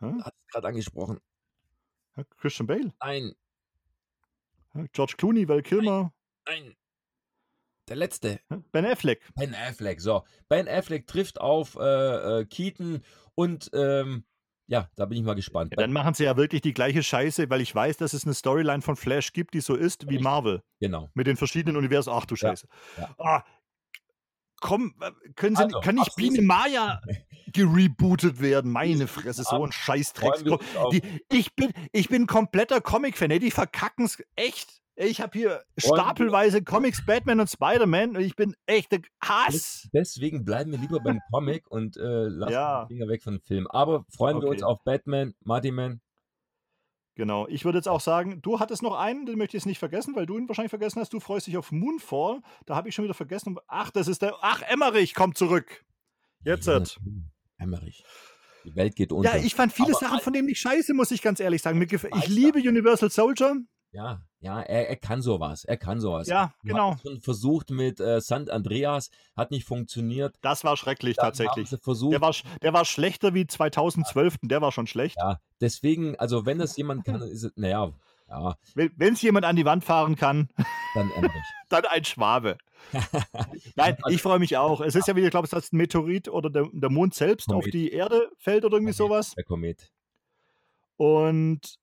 Hä? 0.00 0.12
Hat 0.22 0.34
es 0.34 0.52
gerade 0.52 0.68
angesprochen. 0.68 1.20
Ja, 2.16 2.24
Christian 2.38 2.66
Bale, 2.66 2.92
Nein, 3.00 3.34
ja, 4.74 4.84
George 4.92 5.14
Clooney, 5.16 5.48
Val 5.48 5.62
Kilmer, 5.62 6.12
nein. 6.46 6.74
Der 7.88 7.96
letzte. 7.96 8.40
ja, 8.50 8.58
Ben 8.72 8.84
Affleck. 8.84 9.22
Ben 9.34 9.54
Affleck, 9.54 10.00
so. 10.00 10.24
Ben 10.48 10.68
Affleck 10.68 11.06
trifft 11.06 11.40
auf 11.40 11.76
äh, 11.80 12.40
äh, 12.40 12.44
Keaton 12.46 13.02
und 13.34 13.70
ähm, 13.74 14.24
ja, 14.68 14.90
da 14.96 15.06
bin 15.06 15.18
ich 15.18 15.24
mal 15.24 15.34
gespannt. 15.34 15.72
Ja, 15.72 15.76
dann 15.82 15.92
machen 15.92 16.14
sie 16.14 16.24
ja 16.24 16.36
wirklich 16.36 16.60
die 16.60 16.74
gleiche 16.74 17.02
Scheiße, 17.02 17.48
weil 17.50 17.60
ich 17.60 17.72
weiß, 17.72 17.98
dass 17.98 18.12
es 18.12 18.24
eine 18.24 18.34
Storyline 18.34 18.82
von 18.82 18.96
Flash 18.96 19.32
gibt, 19.32 19.54
die 19.54 19.60
so 19.60 19.76
ist 19.76 20.08
wie. 20.10 20.18
Marvel. 20.18 20.62
genau. 20.80 21.08
Mit 21.14 21.28
den 21.28 21.36
verschiedenen 21.36 21.76
Universen. 21.76 22.10
Ach 22.12 22.26
du 22.26 22.34
Ja, 22.34 22.48
Scheiße. 22.48 22.66
ja. 22.98 23.14
Ah, 23.18 23.44
komm, 24.60 24.94
äh, 25.00 25.12
können, 25.36 25.54
sie, 25.54 25.62
Also, 25.62 25.78
kann 25.80 25.94
nicht 25.94 26.16
Biene 26.16 26.42
Maya 26.42 27.00
gerebootet 27.52 28.40
werden? 28.40 28.72
Meine 28.72 29.06
Fresse, 29.06 29.44
so 29.44 29.64
ein 29.64 29.70
Scheißdreck. 29.70 30.32
Ich, 31.30 31.54
bin, 31.54 31.72
ich 31.92 32.08
bin 32.08 32.22
ein 32.22 32.26
kompletter 32.26 32.80
Comic-Fan. 32.80 33.30
Die 33.38 33.52
verkacken 33.52 34.06
es 34.06 34.20
echt. 34.34 34.82
Ich 34.98 35.20
habe 35.20 35.38
hier 35.38 35.62
stapelweise 35.76 36.64
Comics, 36.64 37.04
Batman 37.04 37.40
und 37.40 37.50
Spider-Man 37.50 38.16
und 38.16 38.22
ich 38.22 38.34
bin 38.34 38.54
echt 38.64 38.92
der 38.92 39.02
Hass. 39.22 39.88
Deswegen 39.92 40.44
bleiben 40.44 40.72
wir 40.72 40.78
lieber 40.78 41.00
beim 41.00 41.20
Comic 41.30 41.70
und 41.70 41.98
äh, 41.98 42.28
lassen 42.28 42.52
Ja. 42.52 42.86
die 42.86 42.94
Finger 42.94 43.08
weg 43.08 43.22
von 43.22 43.34
dem 43.34 43.42
Film. 43.42 43.66
Aber 43.66 44.06
freuen 44.16 44.40
wir 44.40 44.48
uns 44.48 44.62
Okay. 44.62 44.72
auf 44.72 44.82
Batman, 44.84 45.34
Marty 45.44 45.70
Man. 45.70 46.00
Genau. 47.14 47.46
Ich 47.48 47.64
würde 47.64 47.78
jetzt 47.78 47.88
auch 47.88 48.00
sagen, 48.00 48.40
du 48.42 48.58
hattest 48.60 48.82
noch 48.82 48.94
einen, 48.98 49.26
den 49.26 49.36
möchte 49.38 49.56
ich 49.56 49.62
jetzt 49.62 49.66
nicht 49.66 49.78
vergessen, 49.78 50.14
weil 50.16 50.26
du 50.26 50.38
ihn 50.38 50.48
wahrscheinlich 50.48 50.70
vergessen 50.70 51.00
hast. 51.00 51.12
Du 51.12 51.20
freust 51.20 51.46
dich 51.46 51.56
auf 51.56 51.72
Moonfall. 51.72 52.40
Da 52.66 52.74
habe 52.76 52.88
ich 52.88 52.94
schon 52.94 53.04
wieder 53.04 53.14
vergessen. 53.14 53.56
Ach, 53.68 53.90
das 53.90 54.08
ist 54.08 54.22
der. 54.22 54.34
Ach, 54.40 54.62
Emmerich 54.62 55.14
kommt 55.14 55.36
zurück. 55.38 55.84
Jetzt. 56.44 56.66
Ja. 56.66 56.82
Emmerich. 57.58 58.04
Die 58.64 58.74
Welt 58.76 58.96
geht 58.96 59.12
unter. 59.12 59.36
Ja, 59.36 59.42
ich 59.44 59.54
fand 59.54 59.72
viele 59.72 59.90
Aber 59.90 59.98
Sachen 59.98 60.20
von 60.20 60.32
dem 60.32 60.44
nicht 60.46 60.60
scheiße, 60.60 60.92
muss 60.92 61.10
ich 61.10 61.22
ganz 61.22 61.40
ehrlich 61.40 61.62
sagen. 61.62 61.80
Ich 61.80 62.28
liebe 62.28 62.58
Universal 62.58 63.10
Soldier. 63.10 63.56
Ja, 63.92 64.22
ja, 64.40 64.60
er, 64.60 64.88
er 64.88 64.96
kann 64.96 65.22
sowas. 65.22 65.64
Er 65.64 65.76
kann 65.76 66.00
sowas. 66.00 66.28
Ja, 66.28 66.54
genau. 66.62 66.96
versucht 67.20 67.70
mit 67.70 68.00
äh, 68.00 68.20
Sant 68.20 68.50
Andreas, 68.50 69.10
hat 69.36 69.50
nicht 69.50 69.64
funktioniert. 69.64 70.36
Das 70.42 70.62
war 70.64 70.76
schrecklich 70.76 71.16
Dann 71.16 71.26
tatsächlich. 71.26 71.68
Versucht, 71.80 72.12
Der 72.12 72.20
war, 72.20 72.34
der 72.62 72.72
war 72.72 72.84
schlechter 72.84 73.34
wie 73.34 73.46
2012. 73.46 74.36
Der 74.42 74.60
war 74.60 74.72
schon 74.72 74.86
schlecht. 74.86 75.16
ja, 75.18 75.40
deswegen, 75.60 76.16
also 76.16 76.46
wenn 76.46 76.58
das 76.58 76.76
jemand 76.76 77.04
kann, 77.04 77.20
ist 77.22 77.44
es, 77.44 77.52
naja, 77.56 77.92
ja, 78.28 78.56
Wenn 78.74 79.14
es 79.14 79.22
jemand 79.22 79.46
an 79.46 79.54
die 79.54 79.64
Wand 79.64 79.84
fahren 79.84 80.16
kann, 80.16 80.48
dann 80.94 81.10
dann 81.68 81.84
ein 81.84 82.04
Schwabe. 82.04 82.58
Nein, 83.76 83.96
ich 84.08 84.20
freue 84.20 84.40
mich 84.40 84.56
auch. 84.56 84.80
Es 84.80 84.96
ist 84.96 85.06
ja 85.06 85.14
wieder, 85.14 85.26
ich 85.26 85.30
glaube, 85.30 85.46
es 85.46 85.52
ist 85.52 85.72
ein 85.72 85.76
Meteorit 85.76 86.28
oder 86.28 86.50
der, 86.50 86.68
der 86.72 86.90
Mond 86.90 87.14
selbst 87.14 87.48
auf 87.48 87.60
Komet. 87.60 87.74
die 87.74 87.90
Erde 87.92 88.28
fällt 88.38 88.64
oder 88.64 88.76
irgendwie 88.76 88.96
Komet, 88.96 89.12
sowas. 89.12 89.30
Der 89.36 89.44
Komet. 89.44 89.92
Und 90.96 91.78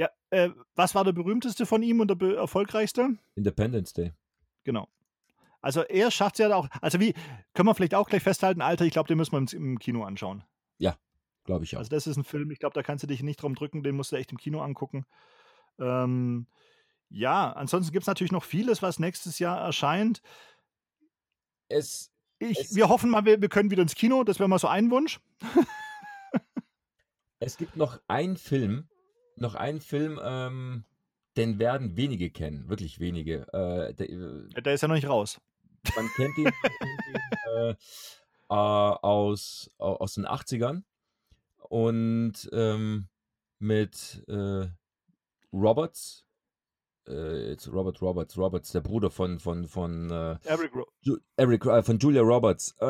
ja, 0.00 0.08
äh, 0.30 0.48
was 0.74 0.94
war 0.94 1.04
der 1.04 1.12
berühmteste 1.12 1.66
von 1.66 1.82
ihm 1.82 2.00
und 2.00 2.08
der 2.10 2.36
erfolgreichste? 2.36 3.18
Independence 3.34 3.92
Day. 3.92 4.12
Genau. 4.64 4.88
Also 5.60 5.82
er 5.82 6.10
schafft 6.10 6.36
es 6.36 6.38
ja 6.48 6.54
auch. 6.56 6.68
Also 6.80 7.00
wie, 7.00 7.12
können 7.52 7.68
wir 7.68 7.74
vielleicht 7.74 7.94
auch 7.94 8.08
gleich 8.08 8.22
festhalten, 8.22 8.62
Alter, 8.62 8.86
ich 8.86 8.92
glaube, 8.92 9.08
den 9.08 9.18
müssen 9.18 9.32
wir 9.32 9.38
im, 9.38 9.46
im 9.72 9.78
Kino 9.78 10.04
anschauen. 10.04 10.42
Glaube 11.44 11.64
ich 11.64 11.74
auch. 11.74 11.78
Also 11.78 11.88
das 11.88 12.06
ist 12.06 12.18
ein 12.18 12.22
Film, 12.24 12.50
ich 12.50 12.58
glaube, 12.58 12.74
da 12.74 12.82
kannst 12.82 13.02
du 13.02 13.06
dich 13.06 13.22
nicht 13.22 13.42
drum 13.42 13.54
drücken, 13.54 13.82
den 13.82 13.96
musst 13.96 14.12
du 14.12 14.16
echt 14.16 14.30
im 14.30 14.36
Kino 14.36 14.60
angucken. 14.60 15.06
Ähm, 15.78 16.46
ja, 17.08 17.50
ansonsten 17.52 17.92
gibt 17.92 18.02
es 18.02 18.06
natürlich 18.08 18.30
noch 18.30 18.44
vieles, 18.44 18.82
was 18.82 18.98
nächstes 18.98 19.38
Jahr 19.38 19.58
erscheint. 19.58 20.20
es, 21.68 22.12
Ich, 22.38 22.58
Es- 22.60 22.74
wir 22.74 22.90
hoffen 22.90 23.08
mal, 23.10 23.24
wir, 23.24 23.40
wir 23.40 23.48
können 23.48 23.70
wieder 23.70 23.80
ins 23.82 23.94
Kino. 23.94 24.22
Das 24.22 24.38
wäre 24.38 24.50
mal 24.50 24.58
so 24.58 24.68
ein 24.68 24.90
Wunsch. 24.90 25.18
es 27.38 27.56
gibt 27.56 27.74
noch 27.76 28.00
einen 28.06 28.36
Film, 28.36 28.86
noch 29.40 29.54
einen 29.54 29.80
Film, 29.80 30.18
ähm, 30.22 30.84
den 31.36 31.58
werden 31.58 31.96
wenige 31.96 32.30
kennen, 32.30 32.68
wirklich 32.68 33.00
wenige. 33.00 33.46
Äh, 33.52 33.94
der, 33.94 34.10
äh, 34.10 34.62
Der 34.62 34.74
ist 34.74 34.80
ja 34.82 34.88
noch 34.88 34.94
nicht 34.96 35.08
raus. 35.08 35.40
man 35.96 36.08
kennt 36.16 36.36
ihn, 36.38 36.46
äh, 37.56 37.70
äh, 37.70 37.74
aus, 38.48 39.70
au- 39.78 39.96
aus 39.96 40.14
den 40.14 40.26
80ern 40.26 40.82
und 41.68 42.48
ähm, 42.52 43.08
mit 43.58 44.24
äh, 44.28 44.66
Roberts, 45.52 46.24
äh, 47.08 47.50
jetzt 47.50 47.68
Robert 47.72 48.00
Roberts, 48.02 48.36
Roberts, 48.36 48.72
der 48.72 48.80
Bruder 48.80 49.10
von, 49.10 49.38
von, 49.38 49.66
von, 49.68 50.10
Eric 50.44 50.72
Ju 51.02 51.16
Eric, 51.36 51.64
von 51.84 51.98
Julia 51.98 52.22
Roberts. 52.22 52.74
Äh, 52.80 52.86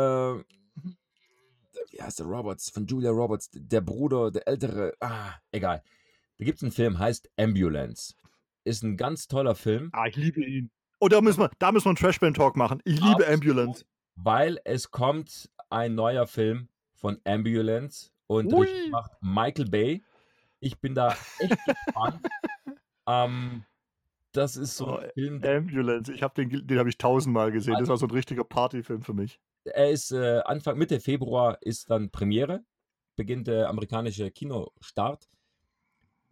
wie 1.92 2.00
heißt 2.02 2.20
der 2.20 2.26
Roberts? 2.26 2.70
Von 2.70 2.86
Julia 2.86 3.10
Roberts, 3.10 3.50
der 3.52 3.80
Bruder, 3.80 4.30
der 4.30 4.46
ältere, 4.48 4.94
ah, 5.00 5.34
egal. 5.52 5.82
Da 6.40 6.46
gibt 6.46 6.56
es 6.56 6.62
einen 6.62 6.72
Film, 6.72 6.98
heißt 6.98 7.30
Ambulance. 7.38 8.14
Ist 8.64 8.82
ein 8.82 8.96
ganz 8.96 9.28
toller 9.28 9.54
Film. 9.54 9.90
Ah, 9.92 10.06
ich 10.06 10.16
liebe 10.16 10.42
ihn. 10.42 10.70
Oh, 10.98 11.08
da 11.08 11.20
müssen 11.20 11.40
wir, 11.40 11.50
da 11.58 11.70
müssen 11.70 11.84
wir 11.84 11.90
einen 11.90 11.96
Trashband-Talk 11.96 12.56
machen. 12.56 12.80
Ich 12.84 12.94
liebe 12.94 13.08
Absolut. 13.26 13.28
Ambulance. 13.34 13.84
weil 14.16 14.58
es 14.64 14.90
kommt 14.90 15.50
ein 15.68 15.94
neuer 15.94 16.26
Film 16.26 16.68
von 16.94 17.18
Ambulance 17.24 18.10
und 18.26 18.50
macht 18.90 19.12
Michael 19.20 19.66
Bay. 19.68 20.02
Ich 20.60 20.78
bin 20.80 20.94
da 20.94 21.14
echt 21.38 21.58
gespannt. 21.86 22.26
ähm, 23.06 23.64
das 24.32 24.56
ist 24.56 24.76
so 24.78 24.96
ein 24.96 25.06
Oh, 25.08 25.12
Film, 25.14 25.44
Ambulance. 25.44 26.10
Ich 26.12 26.22
habe 26.22 26.34
den, 26.42 26.66
den 26.66 26.78
habe 26.78 26.88
ich 26.88 26.96
tausendmal 26.96 27.52
gesehen. 27.52 27.76
Das 27.78 27.88
war 27.88 27.96
so 27.98 28.06
ein 28.06 28.10
richtiger 28.12 28.44
Partyfilm 28.44 29.02
für 29.02 29.12
mich. 29.14 29.38
er 29.64 29.90
ist 29.90 30.10
äh, 30.12 30.40
Anfang 30.46 30.78
Mitte 30.78 31.00
Februar 31.00 31.58
ist 31.60 31.90
dann 31.90 32.10
Premiere, 32.10 32.64
beginnt 33.16 33.46
der 33.46 33.68
amerikanische 33.68 34.30
Kinostart. 34.30 35.28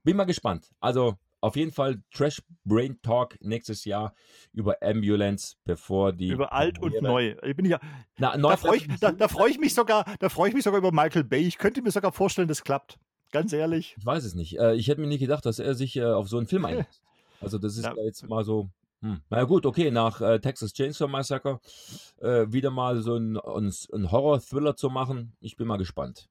Bin 0.05 0.17
mal 0.17 0.25
gespannt. 0.25 0.71
Also 0.81 1.17
auf 1.41 1.55
jeden 1.57 1.71
Fall 1.73 2.03
Trash 2.13 2.43
Brain 2.65 3.01
Talk 3.03 3.37
nächstes 3.41 3.85
Jahr 3.85 4.15
über 4.53 4.77
Ambulance, 4.83 5.55
bevor 5.65 6.13
die 6.13 6.29
Über 6.29 6.53
alt 6.53 6.81
und 6.81 7.01
neu. 7.01 7.37
Ich 7.45 7.57
bin 7.57 7.67
ja, 7.67 7.79
Na, 8.17 8.37
neu 8.37 8.51
da 8.51 8.57
freue 8.57 8.77
ich, 8.79 8.89
da, 9.01 9.13
da 9.13 9.29
freu 9.29 9.47
ich 9.49 9.59
mich 9.59 9.75
sogar, 9.75 10.05
da 10.19 10.29
freue 10.29 10.49
ich 10.49 10.55
mich 10.55 10.65
sogar 10.65 10.79
über 10.79 10.91
Michael 10.93 11.25
Bay. 11.25 11.43
Ich 11.43 11.59
könnte 11.59 11.81
mir 11.83 11.91
sogar 11.93 12.13
vorstellen, 12.13 12.49
das 12.49 12.65
klappt. 12.65 12.99
Ganz 13.31 13.53
ehrlich. 13.53 13.95
Ich 13.99 14.07
weiß 14.07 14.25
es 14.25 14.35
nicht. 14.35 14.59
Äh, 14.59 14.75
ich 14.75 14.89
hätte 14.89 15.01
mir 15.01 15.07
nicht 15.07 15.21
gedacht, 15.21 15.45
dass 15.47 15.59
er 15.59 15.75
sich 15.75 15.97
äh, 15.97 16.05
auf 16.05 16.29
so 16.29 16.39
einen 16.39 16.47
Film 16.47 16.65
einlässt. 16.65 17.03
Also 17.41 17.59
das 17.59 17.77
ist 17.77 17.85
Ja. 17.85 17.95
jetzt 17.97 18.27
mal 18.29 18.43
so. 18.45 18.71
Hm. 19.01 19.21
Na 19.31 19.45
gut, 19.45 19.65
okay, 19.65 19.93
nach 19.93 20.21
äh, 20.21 20.41
Texas 20.41 20.73
Chainsaw 20.73 21.07
Massacre 21.09 21.61
äh, 22.21 22.47
wieder 22.51 22.71
mal 22.73 23.01
so 23.01 23.15
ein, 23.15 23.37
ein, 23.37 23.73
ein 23.93 24.11
Horror-Thriller 24.11 24.75
zu 24.75 24.91
machen. 24.91 25.35
Ich 25.41 25.57
bin 25.57 25.69
mal 25.69 25.77
gespannt. 25.77 26.29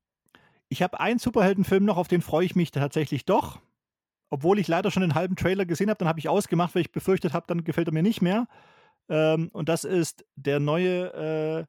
Ich 0.70 0.82
habe 0.82 1.00
einen 1.00 1.20
Superheldenfilm 1.20 1.86
noch, 1.86 1.98
auf 1.98 2.08
den 2.08 2.22
freue 2.22 2.46
ich 2.46 2.56
mich 2.56 2.72
tatsächlich 2.72 3.26
doch. 3.26 3.60
Obwohl 4.30 4.60
ich 4.60 4.68
leider 4.68 4.92
schon 4.92 5.02
den 5.02 5.16
halben 5.16 5.38
Trailer 5.38 5.66
gesehen 5.66 5.90
habe, 5.90 6.00
dann 6.00 6.10
habe 6.10 6.20
ich 6.20 6.28
ausgemacht, 6.28 6.76
weil 6.76 6.82
ich 6.82 6.92
befürchtet 6.92 7.34
habe, 7.34 7.48
dann 7.48 7.64
gefällt 7.64 7.88
er 7.88 7.94
mir 7.94 8.04
nicht 8.04 8.22
mehr. 8.22 8.48
Ähm, 9.10 9.50
und 9.54 9.70
das 9.70 9.86
ist 9.86 10.26
der 10.36 10.60
neue 10.60 11.14
äh, 11.14 11.66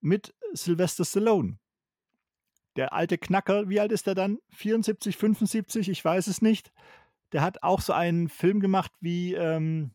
mit 0.00 0.34
Sylvester 0.52 1.04
Stallone. 1.04 1.58
Der 2.76 2.92
alte 2.92 3.18
Knacker, 3.18 3.68
wie 3.68 3.80
alt 3.80 3.90
ist 3.90 4.06
er 4.06 4.14
dann? 4.14 4.38
74, 4.50 5.16
75, 5.16 5.88
ich 5.88 6.04
weiß 6.04 6.26
es 6.26 6.42
nicht. 6.42 6.72
Der 7.32 7.42
hat 7.42 7.62
auch 7.62 7.80
so 7.80 7.92
einen 7.92 8.28
Film 8.28 8.60
gemacht 8.60 8.92
wie, 9.00 9.34
ähm, 9.34 9.92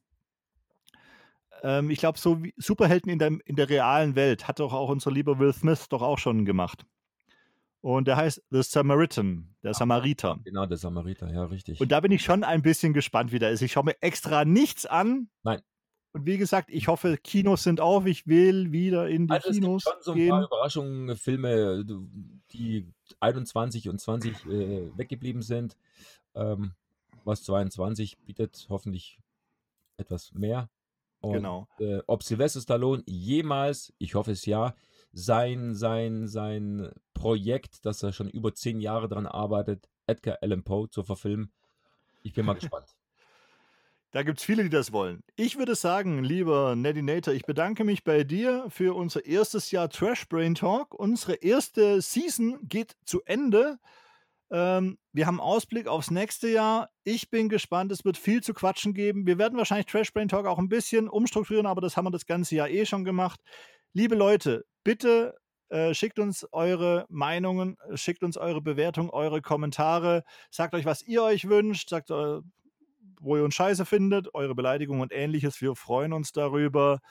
ähm, 1.61 1.89
ich 1.89 1.99
glaube, 1.99 2.19
so 2.19 2.43
wie 2.43 2.53
Superhelden 2.57 3.11
in 3.11 3.19
der, 3.19 3.37
in 3.45 3.55
der 3.55 3.69
realen 3.69 4.15
Welt. 4.15 4.47
Hat 4.47 4.59
doch 4.59 4.73
auch 4.73 4.89
unser 4.89 5.11
lieber 5.11 5.39
Will 5.39 5.53
Smith 5.53 5.87
doch 5.89 6.01
auch 6.01 6.17
schon 6.17 6.43
gemacht. 6.43 6.85
Und 7.83 8.07
der 8.07 8.15
heißt 8.15 8.41
The 8.49 8.63
Samaritan, 8.63 9.55
der 9.61 9.73
Samariter. 9.73 10.39
Genau, 10.45 10.65
der 10.65 10.77
Samariter, 10.77 11.29
ja, 11.29 11.43
richtig. 11.43 11.81
Und 11.81 11.91
da 11.91 11.99
bin 11.99 12.13
ich 12.13 12.23
schon 12.23 12.45
ein 12.45 12.61
bisschen 12.61 12.93
gespannt, 12.93 13.33
wie 13.33 13.39
der 13.39 13.51
ist. 13.51 13.61
Ich 13.61 13.73
schaue 13.73 13.83
mir 13.83 14.01
extra 14.01 14.45
nichts 14.45 14.85
an. 14.85 15.27
Nein. 15.43 15.61
Und 16.13 16.25
wie 16.25 16.37
gesagt, 16.37 16.69
ich 16.71 16.87
hoffe, 16.87 17.17
Kinos 17.17 17.63
sind 17.63 17.81
auf. 17.81 18.05
Ich 18.05 18.25
will 18.25 18.71
wieder 18.71 19.09
in 19.09 19.27
die 19.27 19.33
also 19.33 19.49
es 19.49 19.55
Kinos 19.57 19.83
gibt 19.83 19.95
schon 19.95 20.01
so 20.03 20.11
ein 20.13 20.17
gehen. 20.17 20.29
paar 20.29 20.45
Überraschungen, 20.45 21.17
Filme, 21.17 21.83
die 22.53 22.87
21 23.19 23.89
und 23.89 23.99
20 23.99 24.45
äh, 24.45 24.97
weggeblieben 24.97 25.41
sind. 25.41 25.75
Ähm, 26.35 26.75
was 27.25 27.43
22 27.43 28.17
bietet 28.19 28.65
hoffentlich 28.69 29.19
etwas 29.97 30.31
mehr. 30.33 30.69
Und, 31.19 31.33
Genau. 31.33 31.67
Äh, 31.79 31.99
ob 32.07 32.23
Sylvester 32.23 32.61
Stallone 32.61 33.03
jemals, 33.07 33.93
ich 33.97 34.15
hoffe 34.15 34.31
es 34.31 34.45
ja, 34.45 34.73
sein, 35.13 35.75
sein, 35.75 36.27
sein 36.27 36.91
Projekt, 37.13 37.85
das 37.85 38.03
er 38.03 38.11
schon 38.11 38.29
über 38.29 38.53
zehn 38.53 38.81
Jahre 38.81 39.07
daran 39.07 39.27
arbeitet, 39.27 39.87
Edgar 40.07 40.39
Allan 40.41 40.63
Poe 40.63 40.89
zu 40.89 41.03
verfilmen. 41.03 41.51
Ich 42.23 42.33
bin 42.33 42.45
mal 42.45 42.53
gespannt. 42.53 42.87
Da 44.11 44.21
gibt 44.21 44.37
es 44.37 44.45
viele, 44.45 44.61
die 44.61 44.69
das 44.69 44.91
wollen. 44.91 45.23
Ich 45.35 45.57
würde 45.57 45.73
sagen, 45.73 46.23
lieber 46.23 46.75
Nedinator, 46.75 47.33
ich 47.33 47.47
bedanke 47.47 47.83
mich 47.83 48.03
bei 48.03 48.23
dir 48.23 48.67
für 48.69 48.95
unser 48.95 49.25
erstes 49.25 49.71
Jahr 49.71 49.89
Trash 49.89 50.29
Brain 50.29 50.53
Talk. 50.53 50.93
Unsere 50.93 51.33
erste 51.33 51.99
Season 51.99 52.59
geht 52.61 52.95
zu 53.05 53.23
Ende. 53.23 53.79
Ähm, 54.51 54.99
wir 55.13 55.25
haben 55.25 55.41
Ausblick 55.41 55.87
aufs 55.87 56.11
nächste 56.11 56.47
Jahr. 56.47 56.91
Ich 57.03 57.31
bin 57.31 57.49
gespannt. 57.49 57.91
Es 57.91 58.05
wird 58.05 58.17
viel 58.17 58.43
zu 58.43 58.53
quatschen 58.53 58.93
geben. 58.93 59.25
Wir 59.25 59.39
werden 59.39 59.57
wahrscheinlich 59.57 59.87
Trash 59.87 60.13
Brain 60.13 60.27
Talk 60.27 60.45
auch 60.45 60.59
ein 60.59 60.69
bisschen 60.69 61.09
umstrukturieren, 61.09 61.65
aber 61.65 61.81
das 61.81 61.97
haben 61.97 62.05
wir 62.05 62.11
das 62.11 62.27
ganze 62.27 62.53
Jahr 62.53 62.69
eh 62.69 62.85
schon 62.85 63.05
gemacht. 63.05 63.39
Liebe 63.95 64.15
Leute, 64.15 64.65
bitte 64.83 65.35
äh, 65.69 65.93
schickt 65.93 66.17
uns 66.17 66.47
eure 66.51 67.05
Meinungen, 67.09 67.77
schickt 67.93 68.23
uns 68.23 68.37
eure 68.37 68.59
Bewertung, 68.59 69.11
eure 69.11 69.41
Kommentare. 69.41 70.23
Sagt 70.49 70.73
euch, 70.73 70.85
was 70.85 71.03
ihr 71.03 71.21
euch 71.21 71.47
wünscht. 71.47 71.89
Sagt, 71.89 72.09
äh, 72.09 72.39
wo 73.19 73.37
ihr 73.37 73.43
uns 73.43 73.53
scheiße 73.53 73.85
findet, 73.85 74.33
eure 74.33 74.55
Beleidigungen 74.55 75.01
und 75.01 75.13
ähnliches. 75.13 75.61
Wir 75.61 75.75
freuen 75.75 76.11
uns 76.11 76.31
darüber. 76.31 77.01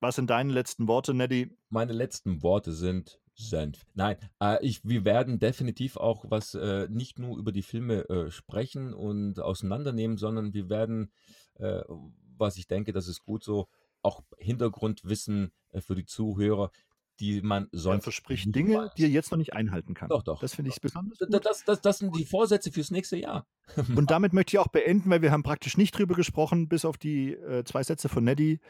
Was 0.00 0.16
sind 0.16 0.30
deine 0.30 0.52
letzten 0.52 0.88
Worte, 0.88 1.12
Neddy? 1.12 1.54
Meine 1.68 1.92
letzten 1.92 2.42
Worte 2.42 2.72
sind 2.72 3.20
Senf. 3.34 3.84
Nein, 3.94 4.16
äh, 4.40 4.64
ich, 4.64 4.80
wir 4.84 5.04
werden 5.04 5.38
definitiv 5.38 5.96
auch 5.98 6.24
was 6.28 6.54
äh, 6.54 6.88
nicht 6.88 7.18
nur 7.18 7.36
über 7.36 7.52
die 7.52 7.62
Filme 7.62 8.08
äh, 8.08 8.30
sprechen 8.30 8.94
und 8.94 9.38
auseinandernehmen, 9.38 10.16
sondern 10.16 10.54
wir 10.54 10.70
werden, 10.70 11.12
äh, 11.58 11.82
was 12.38 12.56
ich 12.56 12.66
denke, 12.66 12.92
das 12.92 13.06
ist 13.06 13.22
gut 13.22 13.44
so, 13.44 13.68
auch 14.02 14.22
Hintergrundwissen 14.38 15.52
äh, 15.70 15.80
für 15.80 15.94
die 15.94 16.04
Zuhörer, 16.04 16.70
die 17.20 17.42
man 17.42 17.64
Er 17.72 17.78
sonst 17.78 18.04
verspricht 18.04 18.46
nicht 18.46 18.54
Dinge, 18.56 18.76
weiß. 18.78 18.94
die 18.94 19.02
er 19.04 19.08
jetzt 19.08 19.30
noch 19.32 19.38
nicht 19.38 19.52
einhalten 19.52 19.94
kann. 19.94 20.08
Doch, 20.08 20.22
doch, 20.22 20.40
Das 20.40 20.54
finde 20.54 20.70
ich 20.70 20.80
besonders 20.80 21.18
Das, 21.18 21.28
gut. 21.28 21.44
das, 21.46 21.64
das, 21.64 21.80
das 21.80 21.98
sind 21.98 22.14
die 22.16 22.24
Vorsätze 22.24 22.70
fürs 22.70 22.90
nächste 22.92 23.16
Jahr. 23.16 23.46
Und 23.96 24.10
damit 24.12 24.32
möchte 24.32 24.54
ich 24.56 24.58
auch 24.60 24.68
beenden, 24.68 25.10
weil 25.10 25.20
wir 25.22 25.32
haben 25.32 25.42
praktisch 25.42 25.76
nicht 25.76 25.98
drüber 25.98 26.14
gesprochen, 26.14 26.68
bis 26.68 26.84
auf 26.84 26.96
die 26.96 27.32
äh, 27.32 27.64
zwei 27.64 27.82
Sätze 27.82 28.08
von 28.08 28.22
Neddy. 28.24 28.60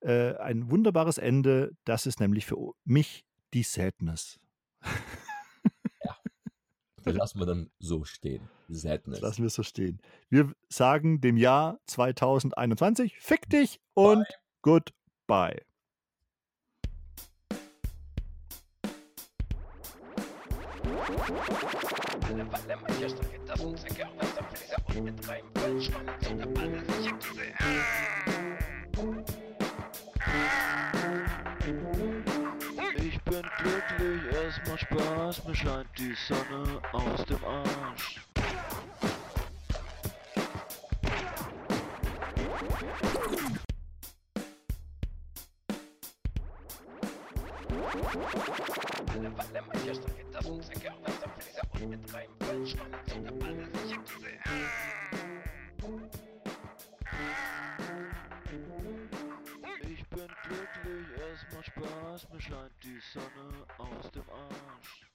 Äh, 0.00 0.34
ein 0.36 0.70
wunderbares 0.70 1.18
Ende. 1.18 1.72
Das 1.84 2.06
ist 2.06 2.20
nämlich 2.20 2.46
für 2.46 2.56
mich 2.84 3.26
die 3.52 3.62
Sadness. 3.64 4.38
Das 7.02 7.14
lassen 7.14 7.38
wir 7.38 7.46
dann 7.46 7.70
so 7.78 8.04
stehen. 8.04 8.50
Das 8.68 8.82
Sadness. 8.82 9.20
lassen 9.22 9.42
wir 9.42 9.48
so 9.48 9.62
stehen. 9.62 10.02
Wir 10.28 10.52
sagen 10.68 11.22
dem 11.22 11.38
Jahr 11.38 11.80
2021, 11.86 13.18
fick 13.18 13.48
dich 13.48 13.80
und 13.94 14.26
goodbye. 14.62 15.58
Alle 22.28 22.52
Walle 22.52 22.76
Manchester 22.82 23.24
geht 23.24 23.48
das 23.48 23.60
und 23.60 23.74
das 23.74 23.82
Fässer 23.84 24.82
und 24.88 25.04
mit 25.04 25.28
rein 25.28 25.44
Ball 25.54 25.80
Schwanne 25.80 26.18
zu 26.20 26.34
der 26.34 26.46
Balle 26.46 26.84
sich 26.84 27.12
Hexe. 27.58 28.20
Ich 32.96 33.20
bin 33.22 33.42
glücklich, 33.58 34.22
es 34.32 34.70
macht 34.70 34.80
Spaß, 34.80 35.44
mir 35.44 35.54
scheint 35.54 35.88
die 35.98 36.14
Sonne 36.28 36.80
aus 36.92 37.24
dem 37.24 37.44
Arsch. 37.44 38.20
Alle 47.92 49.36
Walle 49.36 49.62
Manchester 49.66 50.10
geht 50.12 50.32
das 50.32 50.46
und 50.46 50.64
Säcke 50.64 50.92
und 50.94 51.06
das 51.06 51.44
Fässer 51.44 51.62
und 51.74 51.90
mit 51.90 52.14
rein 52.14 52.28
Ball 52.38 52.64
Schwanne 52.64 53.04
zu 53.06 53.18
der 53.18 53.32
Balle 53.32 53.66
sich 53.82 53.92
Hexe. 53.92 54.28
Ich 59.82 60.08
bin 60.08 60.28
glücklich, 60.44 61.06
es 61.32 61.56
macht 61.56 61.66
Spaß, 61.66 62.28
mir 62.32 62.40
scheint 62.40 62.72
die 62.84 63.00
Sonne 63.12 63.66
aus 63.78 64.10
dem 64.12 64.24
Arsch. 64.30 65.06